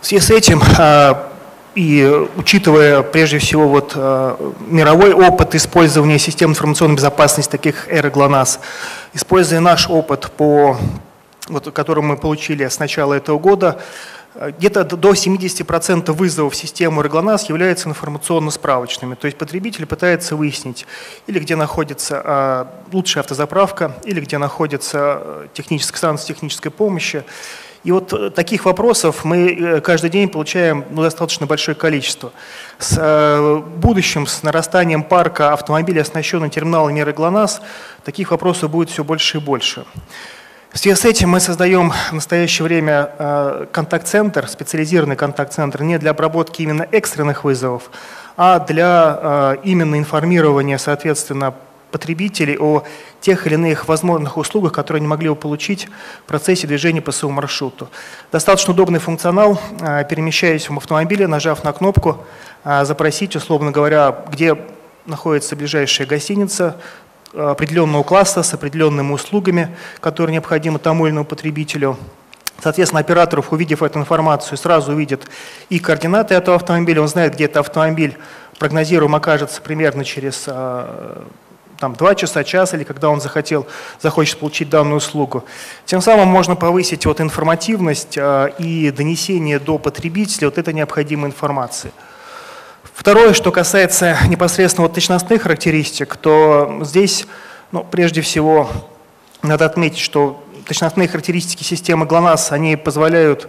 В 0.00 0.06
связи 0.06 0.24
с 0.24 0.30
этим 0.30 0.62
а, 0.78 1.30
и 1.74 2.26
учитывая 2.36 3.02
прежде 3.02 3.38
всего 3.38 3.68
вот, 3.68 3.92
а, 3.94 4.54
мировой 4.66 5.12
опыт 5.12 5.54
использования 5.54 6.18
систем 6.18 6.50
информационной 6.50 6.96
безопасности, 6.96 7.50
таких 7.50 7.86
эры 7.88 8.10
ГЛОНАСС, 8.10 8.60
используя 9.12 9.60
наш 9.60 9.90
опыт, 9.90 10.30
по, 10.32 10.78
вот, 11.48 11.70
который 11.72 12.02
мы 12.02 12.16
получили 12.16 12.66
с 12.66 12.78
начала 12.78 13.12
этого 13.12 13.38
года, 13.38 13.78
где-то 14.34 14.84
до 14.84 15.10
70% 15.10 16.12
вызовов 16.12 16.54
в 16.54 16.56
систему 16.56 17.02
РГЛОНАСС 17.02 17.50
являются 17.50 17.90
информационно-справочными. 17.90 19.16
То 19.16 19.26
есть 19.26 19.36
потребитель 19.36 19.84
пытается 19.84 20.34
выяснить, 20.34 20.86
или 21.26 21.38
где 21.40 21.56
находится 21.56 22.22
а, 22.24 22.68
лучшая 22.90 23.22
автозаправка, 23.22 23.96
или 24.04 24.20
где 24.20 24.38
находится 24.38 25.48
техническая 25.52 25.98
станция 25.98 26.28
технической 26.28 26.70
помощи. 26.70 27.22
И 27.82 27.92
вот 27.92 28.12
э, 28.12 28.30
таких 28.30 28.66
вопросов 28.66 29.24
мы 29.24 29.52
э, 29.52 29.80
каждый 29.80 30.10
день 30.10 30.28
получаем 30.28 30.84
ну, 30.90 31.02
достаточно 31.02 31.46
большое 31.46 31.74
количество. 31.74 32.32
С 32.78 32.96
э, 32.98 33.62
будущим, 33.76 34.26
с 34.26 34.42
нарастанием 34.42 35.02
парка 35.02 35.52
автомобилей, 35.54 36.02
оснащенных 36.02 36.52
терминалами 36.52 37.00
РГЛОНАСС, 37.00 37.62
таких 38.04 38.32
вопросов 38.32 38.70
будет 38.70 38.90
все 38.90 39.02
больше 39.02 39.38
и 39.38 39.40
больше. 39.40 39.84
В 40.72 40.78
связи 40.78 40.94
с 40.94 41.04
этим 41.04 41.30
мы 41.30 41.40
создаем 41.40 41.90
в 41.90 42.12
настоящее 42.12 42.64
время 42.64 43.12
э, 43.18 43.66
контакт-центр, 43.72 44.46
специализированный 44.46 45.16
контакт-центр 45.16 45.82
не 45.82 45.98
для 45.98 46.10
обработки 46.10 46.62
именно 46.62 46.86
экстренных 46.92 47.44
вызовов, 47.44 47.90
а 48.36 48.58
для 48.60 49.58
именно 49.64 49.98
информирования, 49.98 50.78
соответственно, 50.78 51.54
потребителей 51.90 52.56
о 52.58 52.84
тех 53.20 53.46
или 53.46 53.54
иных 53.54 53.88
возможных 53.88 54.36
услугах, 54.36 54.72
которые 54.72 55.00
они 55.00 55.08
могли 55.08 55.28
бы 55.28 55.36
получить 55.36 55.88
в 56.24 56.28
процессе 56.28 56.66
движения 56.66 57.02
по 57.02 57.12
своему 57.12 57.36
маршруту. 57.36 57.88
Достаточно 58.32 58.72
удобный 58.72 58.98
функционал, 58.98 59.60
э, 59.80 60.04
перемещаясь 60.08 60.68
в 60.68 60.76
автомобиле, 60.76 61.26
нажав 61.26 61.64
на 61.64 61.72
кнопку, 61.72 62.24
запросить, 62.62 63.34
условно 63.36 63.70
говоря, 63.70 64.24
где 64.30 64.54
находится 65.06 65.56
ближайшая 65.56 66.06
гостиница, 66.06 66.76
определенного 67.32 68.02
класса 68.02 68.42
с 68.42 68.54
определенными 68.54 69.12
услугами, 69.12 69.74
которые 70.00 70.34
необходимы 70.34 70.78
тому 70.78 71.06
или 71.06 71.12
иному 71.12 71.26
потребителю. 71.26 71.96
Соответственно, 72.62 73.00
операторов, 73.00 73.52
увидев 73.52 73.82
эту 73.82 73.98
информацию, 73.98 74.58
сразу 74.58 74.92
увидит 74.92 75.26
и 75.70 75.78
координаты 75.78 76.34
этого 76.34 76.56
автомобиля, 76.56 77.00
он 77.00 77.08
знает, 77.08 77.34
где 77.34 77.44
этот 77.44 77.58
автомобиль 77.58 78.18
прогнозируем 78.58 79.14
окажется 79.14 79.62
примерно 79.62 80.04
через 80.04 80.44
а, 80.46 81.24
там, 81.80 81.94
2 81.94 82.14
часа, 82.14 82.44
час, 82.44 82.74
или 82.74 82.84
когда 82.84 83.08
он 83.08 83.20
захотел, 83.20 83.66
захочет 84.00 84.38
получить 84.38 84.68
данную 84.68 84.98
услугу. 84.98 85.44
Тем 85.86 86.02
самым 86.02 86.28
можно 86.28 86.54
повысить 86.54 87.06
вот 87.06 87.20
информативность 87.20 88.16
а, 88.18 88.46
и 88.58 88.90
донесение 88.90 89.58
до 89.58 89.78
потребителя 89.78 90.48
вот 90.48 90.58
этой 90.58 90.74
необходимой 90.74 91.30
информации. 91.30 91.90
Второе, 92.94 93.32
что 93.32 93.50
касается 93.50 94.18
непосредственно 94.28 94.86
вот 94.86 94.94
точностных 94.94 95.42
характеристик, 95.42 96.16
то 96.16 96.80
здесь, 96.82 97.26
ну, 97.72 97.82
прежде 97.90 98.20
всего, 98.20 98.70
надо 99.42 99.64
отметить, 99.64 100.00
что 100.00 100.44
точностные 100.66 101.08
характеристики 101.08 101.62
системы 101.62 102.04
ГЛОНАСС, 102.04 102.52
они 102.52 102.76
позволяют 102.76 103.48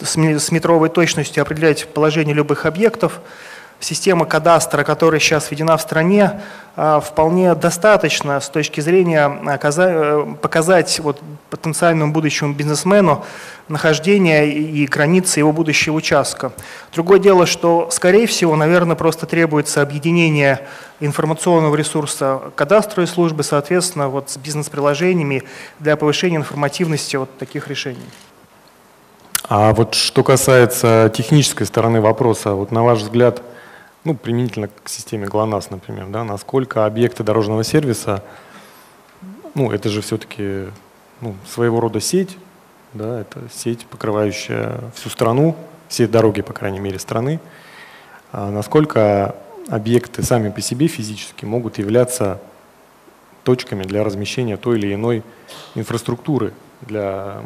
с 0.00 0.16
метровой 0.50 0.88
точностью 0.88 1.42
определять 1.42 1.86
положение 1.88 2.34
любых 2.34 2.66
объектов, 2.66 3.20
система 3.80 4.26
кадастра, 4.26 4.84
которая 4.84 5.20
сейчас 5.20 5.50
введена 5.50 5.76
в 5.76 5.80
стране, 5.80 6.40
а, 6.76 7.00
вполне 7.00 7.54
достаточно 7.54 8.38
с 8.38 8.48
точки 8.48 8.80
зрения 8.80 9.30
э, 9.44 10.34
показать 10.40 11.00
вот 11.00 11.20
потенциальному 11.48 12.12
будущему 12.12 12.54
бизнесмену 12.54 13.24
нахождение 13.68 14.52
и 14.52 14.86
границы 14.86 15.40
его 15.40 15.52
будущего 15.52 15.94
участка. 15.94 16.52
Другое 16.92 17.18
дело, 17.18 17.46
что, 17.46 17.88
скорее 17.90 18.26
всего, 18.26 18.54
наверное, 18.54 18.96
просто 18.96 19.26
требуется 19.26 19.82
объединение 19.82 20.66
информационного 21.00 21.74
ресурса 21.74 22.40
кадастровой 22.54 23.08
службы, 23.08 23.42
соответственно, 23.42 24.08
вот 24.08 24.30
с 24.30 24.36
бизнес-приложениями 24.36 25.42
для 25.78 25.96
повышения 25.96 26.36
информативности 26.36 27.16
вот 27.16 27.36
таких 27.38 27.68
решений. 27.68 28.08
А 29.48 29.72
вот 29.72 29.94
что 29.94 30.22
касается 30.22 31.10
технической 31.14 31.66
стороны 31.66 32.00
вопроса, 32.00 32.52
вот 32.52 32.70
на 32.70 32.84
ваш 32.84 33.00
взгляд, 33.00 33.42
ну, 34.04 34.14
применительно 34.14 34.68
к 34.68 34.88
системе 34.88 35.26
ГЛОНАСС, 35.26 35.70
например, 35.70 36.06
да, 36.08 36.24
насколько 36.24 36.86
объекты 36.86 37.22
дорожного 37.22 37.64
сервиса, 37.64 38.22
ну, 39.54 39.70
это 39.70 39.88
же 39.88 40.00
все-таки 40.00 40.66
ну, 41.20 41.34
своего 41.46 41.80
рода 41.80 42.00
сеть, 42.00 42.38
да, 42.94 43.20
это 43.20 43.40
сеть, 43.52 43.86
покрывающая 43.86 44.80
всю 44.94 45.10
страну, 45.10 45.56
все 45.88 46.06
дороги, 46.06 46.40
по 46.40 46.52
крайней 46.52 46.80
мере, 46.80 46.98
страны, 46.98 47.40
а 48.32 48.50
насколько 48.50 49.34
объекты 49.68 50.22
сами 50.22 50.50
по 50.50 50.60
себе 50.60 50.86
физически 50.86 51.44
могут 51.44 51.78
являться 51.78 52.40
точками 53.44 53.84
для 53.84 54.04
размещения 54.04 54.56
той 54.56 54.78
или 54.78 54.94
иной 54.94 55.22
инфраструктуры 55.74 56.52
для 56.82 57.42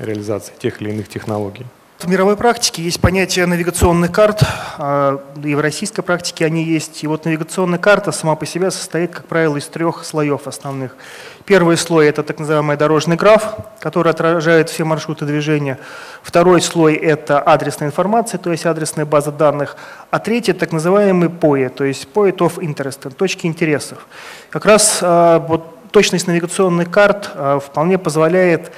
реализации 0.00 0.52
тех 0.58 0.80
или 0.80 0.90
иных 0.90 1.08
технологий. 1.08 1.66
В 2.02 2.08
мировой 2.08 2.34
практике 2.34 2.82
есть 2.82 2.98
понятие 2.98 3.44
навигационных 3.44 4.10
карт, 4.10 4.42
а, 4.78 5.20
и 5.44 5.54
в 5.54 5.60
российской 5.60 6.00
практике 6.00 6.46
они 6.46 6.64
есть. 6.64 7.04
И 7.04 7.06
вот 7.06 7.26
навигационная 7.26 7.78
карта 7.78 8.10
сама 8.10 8.36
по 8.36 8.46
себе 8.46 8.70
состоит, 8.70 9.10
как 9.10 9.26
правило, 9.26 9.58
из 9.58 9.66
трех 9.66 10.02
слоев 10.06 10.46
основных. 10.46 10.96
Первый 11.44 11.76
слой– 11.76 12.06
это 12.08 12.22
так 12.22 12.38
называемый 12.38 12.78
дорожный 12.78 13.16
граф, 13.16 13.54
который 13.80 14.12
отражает 14.12 14.70
все 14.70 14.84
маршруты 14.84 15.26
движения. 15.26 15.78
Второй 16.22 16.62
слой– 16.62 16.94
это 16.96 17.38
адресная 17.38 17.88
информация, 17.88 18.38
то 18.38 18.50
есть 18.50 18.64
адресная 18.64 19.04
база 19.04 19.30
данных. 19.30 19.76
А 20.10 20.18
третий– 20.20 20.52
так 20.54 20.72
называемый 20.72 21.28
POE, 21.28 21.68
то 21.68 21.84
есть 21.84 22.08
Point 22.14 22.38
of 22.38 22.60
Interest, 22.60 23.12
точки 23.12 23.46
интересов. 23.46 24.06
Как 24.48 24.64
раз 24.64 25.00
а, 25.02 25.38
вот, 25.38 25.90
точность 25.90 26.26
навигационных 26.26 26.90
карт 26.90 27.30
а, 27.34 27.58
вполне 27.60 27.98
позволяет 27.98 28.72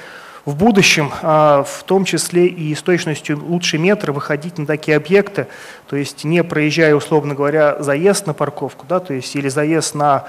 в 0.45 0.55
будущем, 0.55 1.11
а, 1.21 1.63
в 1.63 1.83
том 1.83 2.05
числе 2.05 2.47
и 2.47 2.75
с 2.75 2.81
точностью 2.81 3.43
лучше 3.43 3.77
метра, 3.77 4.11
выходить 4.11 4.57
на 4.57 4.65
такие 4.65 4.97
объекты, 4.97 5.47
то 5.87 5.95
есть 5.95 6.23
не 6.23 6.43
проезжая, 6.43 6.95
условно 6.95 7.33
говоря, 7.33 7.81
заезд 7.81 8.27
на 8.27 8.33
парковку, 8.33 8.85
да, 8.87 8.99
то 8.99 9.13
есть 9.13 9.35
или 9.35 9.47
заезд 9.47 9.95
на 9.95 10.25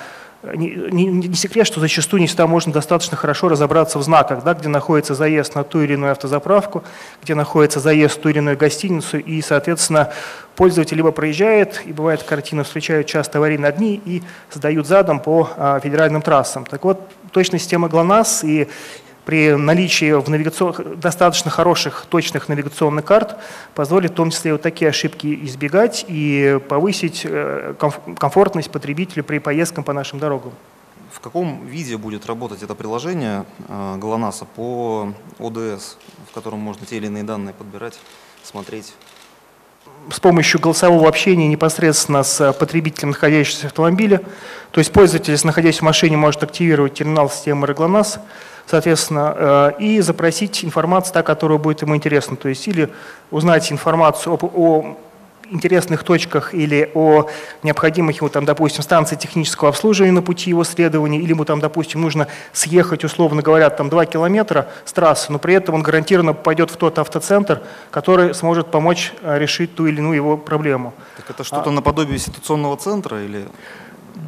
не, 0.55 0.69
не, 0.91 1.07
не 1.07 1.35
секрет, 1.35 1.67
что 1.67 1.81
зачастую 1.81 2.21
не 2.21 2.27
всегда 2.27 2.47
можно 2.47 2.73
достаточно 2.73 3.17
хорошо 3.17 3.49
разобраться 3.49 3.99
в 3.99 4.03
знаках, 4.03 4.45
да, 4.45 4.55
где 4.55 4.69
находится 4.69 5.15
заезд 5.15 5.55
на 5.55 5.65
ту 5.65 5.81
или 5.81 5.95
иную 5.95 6.13
автозаправку, 6.13 6.85
где 7.23 7.35
находится 7.35 7.81
заезд 7.81 8.19
в 8.19 8.21
ту 8.21 8.29
или 8.29 8.39
иную 8.39 8.57
гостиницу, 8.57 9.19
и, 9.19 9.41
соответственно, 9.41 10.13
пользователь 10.57 10.97
либо 10.97 11.13
проезжает, 11.13 11.83
и 11.87 11.93
бывает 11.93 12.23
картина 12.23 12.65
встречают 12.65 13.07
часто 13.07 13.39
аварийные 13.39 13.71
огни 13.71 14.01
и 14.05 14.23
сдают 14.53 14.87
задом 14.87 15.21
по 15.21 15.49
а, 15.57 15.81
федеральным 15.81 16.23
трассам. 16.23 16.67
Так 16.67 16.85
вот, 16.85 17.01
точная 17.33 17.59
система 17.59 17.89
ГЛОНАСС 17.89 18.45
и 18.45 18.69
при 19.25 19.55
наличии 19.55 20.13
в 20.13 20.29
навигацион... 20.29 20.99
достаточно 20.99 21.51
хороших, 21.51 22.07
точных 22.09 22.49
навигационных 22.49 23.05
карт 23.05 23.37
позволит 23.75 24.13
в 24.13 24.15
том 24.15 24.31
числе 24.31 24.53
вот 24.53 24.63
такие 24.63 24.89
ошибки 24.91 25.39
избегать 25.45 26.05
и 26.09 26.61
повысить 26.69 27.23
э, 27.25 27.75
комфортность 28.19 28.71
потребителя 28.71 29.23
при 29.23 29.39
поездках 29.39 29.85
по 29.85 29.93
нашим 29.93 30.19
дорогам. 30.19 30.53
В 31.11 31.21
каком 31.21 31.65
виде 31.67 31.97
будет 31.97 32.27
работать 32.27 32.63
это 32.63 32.75
приложение 32.75 33.45
э, 33.69 33.97
ГЛОНАССа 33.99 34.45
по 34.45 35.13
ОДС, 35.39 35.97
в 36.31 36.35
котором 36.35 36.59
можно 36.59 36.85
те 36.87 36.97
или 36.97 37.07
иные 37.07 37.23
данные 37.23 37.55
подбирать, 37.55 37.99
смотреть? 38.43 38.95
с 40.11 40.21
помощью 40.21 40.61
голосового 40.61 41.09
общения 41.09 41.49
непосредственно 41.49 42.23
с 42.23 42.53
потребителем, 42.53 43.11
находящимся 43.11 43.63
в 43.63 43.65
автомобиле. 43.67 44.21
То 44.71 44.81
есть 44.81 44.93
пользователь, 44.93 45.39
находясь 45.45 45.79
в 45.79 45.83
машине, 45.83 46.17
может 46.17 46.43
активировать 46.43 46.95
терминал 46.95 47.31
системы 47.31 47.67
РГЛОНАСС, 47.67 48.19
соответственно, 48.67 49.35
э, 49.37 49.73
и 49.79 50.01
запросить 50.01 50.65
информацию, 50.65 51.15
та, 51.15 51.23
которая 51.23 51.59
будет 51.59 51.83
ему 51.83 51.97
интересна. 51.97 52.37
То 52.37 52.49
есть 52.49 52.67
или 52.69 52.91
узнать 53.31 53.71
информацию 53.71 54.35
о, 54.35 54.39
о 54.43 54.97
интересных 55.51 56.05
точках 56.05 56.55
или 56.55 56.91
о 56.95 57.29
необходимых 57.63 58.17
ему, 58.17 58.29
там, 58.29 58.45
допустим, 58.45 58.83
станции 58.83 59.17
технического 59.17 59.71
обслуживания 59.71 60.13
на 60.13 60.23
пути 60.23 60.51
его 60.51 60.65
следования, 60.65 61.19
или 61.19 61.31
ему, 61.31 61.45
там, 61.45 61.61
допустим, 61.61 62.01
нужно 62.01 62.29
съехать, 62.53 63.05
условно 63.05 63.43
говоря, 63.43 63.71
там, 63.71 63.89
2 63.89 64.07
километра 64.07 64.69
с 64.85 64.93
трассы, 64.93 65.33
но 65.33 65.39
при 65.39 65.55
этом 65.55 65.77
он 65.77 65.83
гарантированно 65.83 66.35
пойдет 66.35 66.71
в 66.71 66.77
тот 66.77 66.99
автоцентр, 66.99 67.63
который 67.91 68.35
сможет 68.35 68.71
помочь 68.71 69.13
э, 69.23 69.39
решить 69.39 69.75
ту 69.75 69.87
или 69.87 69.99
иную 69.99 70.17
его 70.17 70.37
проблему. 70.37 70.95
Так 71.17 71.31
это 71.31 71.45
что-то 71.45 71.71
наподобие 71.71 72.19
ситуационного 72.19 72.77
центра 72.77 73.23
или... 73.23 73.47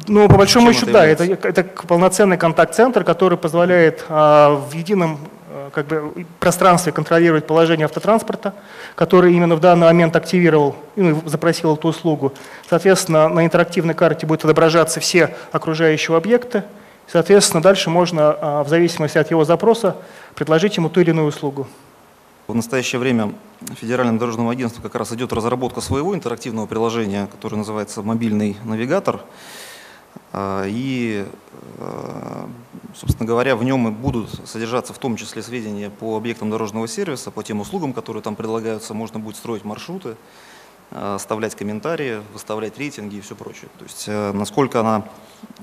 Ну, 0.07 0.27
по 0.29 0.37
большому 0.37 0.71
счету, 0.73 0.91
да, 0.91 1.05
это, 1.05 1.23
является? 1.23 1.49
это 1.49 1.63
полноценный 1.63 2.37
контакт-центр, 2.37 3.03
который 3.03 3.37
позволяет 3.37 4.05
а, 4.07 4.55
в 4.55 4.73
едином 4.73 5.19
а, 5.49 5.69
как 5.69 5.87
бы, 5.87 6.25
пространстве 6.39 6.93
контролировать 6.93 7.45
положение 7.45 7.85
автотранспорта, 7.85 8.53
который 8.95 9.33
именно 9.33 9.55
в 9.55 9.59
данный 9.59 9.87
момент 9.87 10.15
активировал, 10.15 10.77
ну, 10.95 11.21
запросил 11.25 11.75
эту 11.75 11.89
услугу. 11.89 12.33
Соответственно, 12.69 13.27
на 13.27 13.45
интерактивной 13.45 13.93
карте 13.93 14.25
будут 14.25 14.45
отображаться 14.45 15.01
все 15.01 15.35
окружающие 15.51 16.15
объекты. 16.15 16.63
Соответственно, 17.07 17.61
дальше 17.61 17.89
можно, 17.89 18.35
а, 18.39 18.63
в 18.63 18.69
зависимости 18.69 19.17
от 19.17 19.29
его 19.29 19.43
запроса, 19.43 19.97
предложить 20.35 20.77
ему 20.77 20.89
ту 20.89 21.01
или 21.01 21.09
иную 21.09 21.27
услугу. 21.27 21.67
В 22.47 22.55
настоящее 22.55 22.99
время 22.99 23.33
Федеральным 23.75 24.17
дорожным 24.17 24.47
агентством 24.47 24.83
как 24.83 24.95
раз 24.95 25.11
идет 25.11 25.33
разработка 25.33 25.81
своего 25.81 26.15
интерактивного 26.15 26.65
приложения, 26.65 27.27
которое 27.29 27.57
называется 27.57 28.01
«Мобильный 28.01 28.55
навигатор». 28.63 29.19
А, 30.33 30.65
И, 30.67 31.25
э, 31.77 32.47
собственно 32.95 33.27
говоря, 33.27 33.55
в 33.55 33.63
нем 33.63 33.87
и 33.87 33.91
будут 33.91 34.29
содержаться 34.47 34.93
в 34.93 34.97
том 34.97 35.15
числе 35.15 35.41
сведения 35.41 35.89
по 35.89 36.17
объектам 36.17 36.49
дорожного 36.49 36.87
сервиса, 36.87 37.31
по 37.31 37.43
тем 37.43 37.59
услугам, 37.59 37.93
которые 37.93 38.21
там 38.21 38.35
предлагаются. 38.35 38.93
Можно 38.93 39.19
будет 39.19 39.35
строить 39.35 39.63
маршруты, 39.63 40.15
э, 40.91 41.15
оставлять 41.15 41.55
комментарии, 41.55 42.21
выставлять 42.33 42.77
рейтинги 42.77 43.15
и 43.15 43.21
все 43.21 43.35
прочее. 43.35 43.69
То 43.79 43.85
есть 43.85 44.05
э, 44.07 44.31
насколько 44.33 44.79
она, 44.79 45.05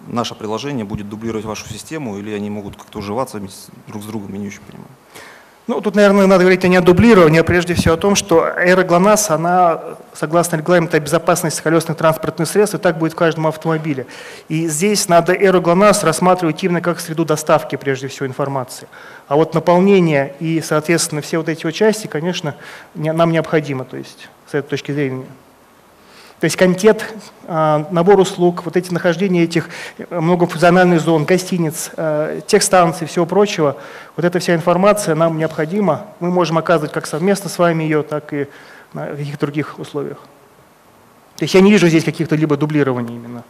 наше 0.07 0.35
приложение 0.35 0.85
будет 0.85 1.09
дублировать 1.09 1.45
вашу 1.45 1.69
систему 1.69 2.19
или 2.19 2.33
они 2.33 2.51
могут 2.51 2.77
как-то 2.77 2.99
уживаться 2.99 3.41
друг 3.87 4.03
с 4.03 4.07
другом, 4.07 4.33
я 4.33 4.39
не 4.39 4.47
очень 4.49 4.63
понимаю. 4.63 4.91
Ну, 5.67 5.81
тут, 5.81 5.95
наверное, 5.95 6.27
надо 6.27 6.41
говорить 6.45 6.63
не 6.65 6.77
о 6.77 6.83
дублировании, 6.83 7.41
а 7.41 7.45
прежде 7.45 7.73
всего 7.73 7.95
о 7.95 7.97
том, 7.97 8.17
что 8.17 8.45
эра 8.45 8.83
ГЛОНАСС, 8.83 9.31
она, 9.31 9.81
согласно 10.13 10.57
регламенту 10.57 10.99
о 10.99 11.01
безопасности 11.01 11.63
колесных 11.63 11.97
транспортных 11.97 12.47
средств, 12.49 12.75
и 12.75 12.79
так 12.79 12.99
будет 12.99 13.15
в 13.15 13.17
каждом 13.17 13.47
автомобиле. 13.47 14.07
И 14.51 14.69
здесь 14.69 15.09
надо 15.09 15.33
эру 15.33 15.63
ГЛОНАСС 15.63 16.05
рассматривать 16.05 16.63
именно 16.63 16.83
как 16.83 17.01
среду 17.01 17.25
доставки, 17.25 17.77
прежде 17.77 18.09
всего, 18.09 18.27
информации. 18.27 18.89
А 19.27 19.37
вот 19.37 19.55
наполнение 19.55 20.35
и, 20.39 20.61
соответственно, 20.61 21.23
все 21.23 21.39
вот 21.39 21.49
эти 21.49 21.65
вот 21.65 21.73
части, 21.73 22.09
конечно, 22.09 22.57
не- 22.95 23.13
нам 23.15 23.33
необходимо, 23.33 23.87
то 23.87 23.97
есть, 23.97 24.29
с 24.51 24.55
этой 24.55 24.69
точки 24.69 24.93
зрения. 24.93 25.25
То 26.45 26.47
есть 26.47 26.57
контент, 26.59 27.15
а, 27.47 27.89
набор 27.91 28.21
услуг, 28.21 28.67
вот 28.67 28.77
эти 28.77 28.93
нахождения 28.93 29.45
этих 29.45 29.71
э, 29.97 30.21
многофункциональных 30.21 31.01
зон, 31.01 31.25
гостиниц, 31.25 31.91
э, 31.97 32.43
техстанций, 32.47 33.07
всего 33.07 33.25
прочего, 33.25 33.79
вот 34.15 34.27
эта 34.27 34.41
вся 34.41 34.55
информация 34.55 35.15
нам 35.15 35.39
необходима. 35.39 36.05
Мы 36.21 36.31
можем 36.31 36.59
оказывать 36.59 36.93
как 36.93 37.07
совместно 37.07 37.49
с 37.49 37.59
вами 37.59 37.85
ее, 37.85 38.03
так 38.03 38.35
и 38.35 38.49
на 38.93 39.07
каких-то 39.07 39.47
других 39.47 39.79
условиях. 39.79 40.19
То 41.39 41.45
есть 41.45 41.55
я 41.55 41.63
не 41.63 41.71
вижу 41.71 41.89
здесь 41.89 42.05
каких-то 42.05 42.37
либо 42.37 42.59
дублирований 42.59 43.15
именно. 43.15 43.43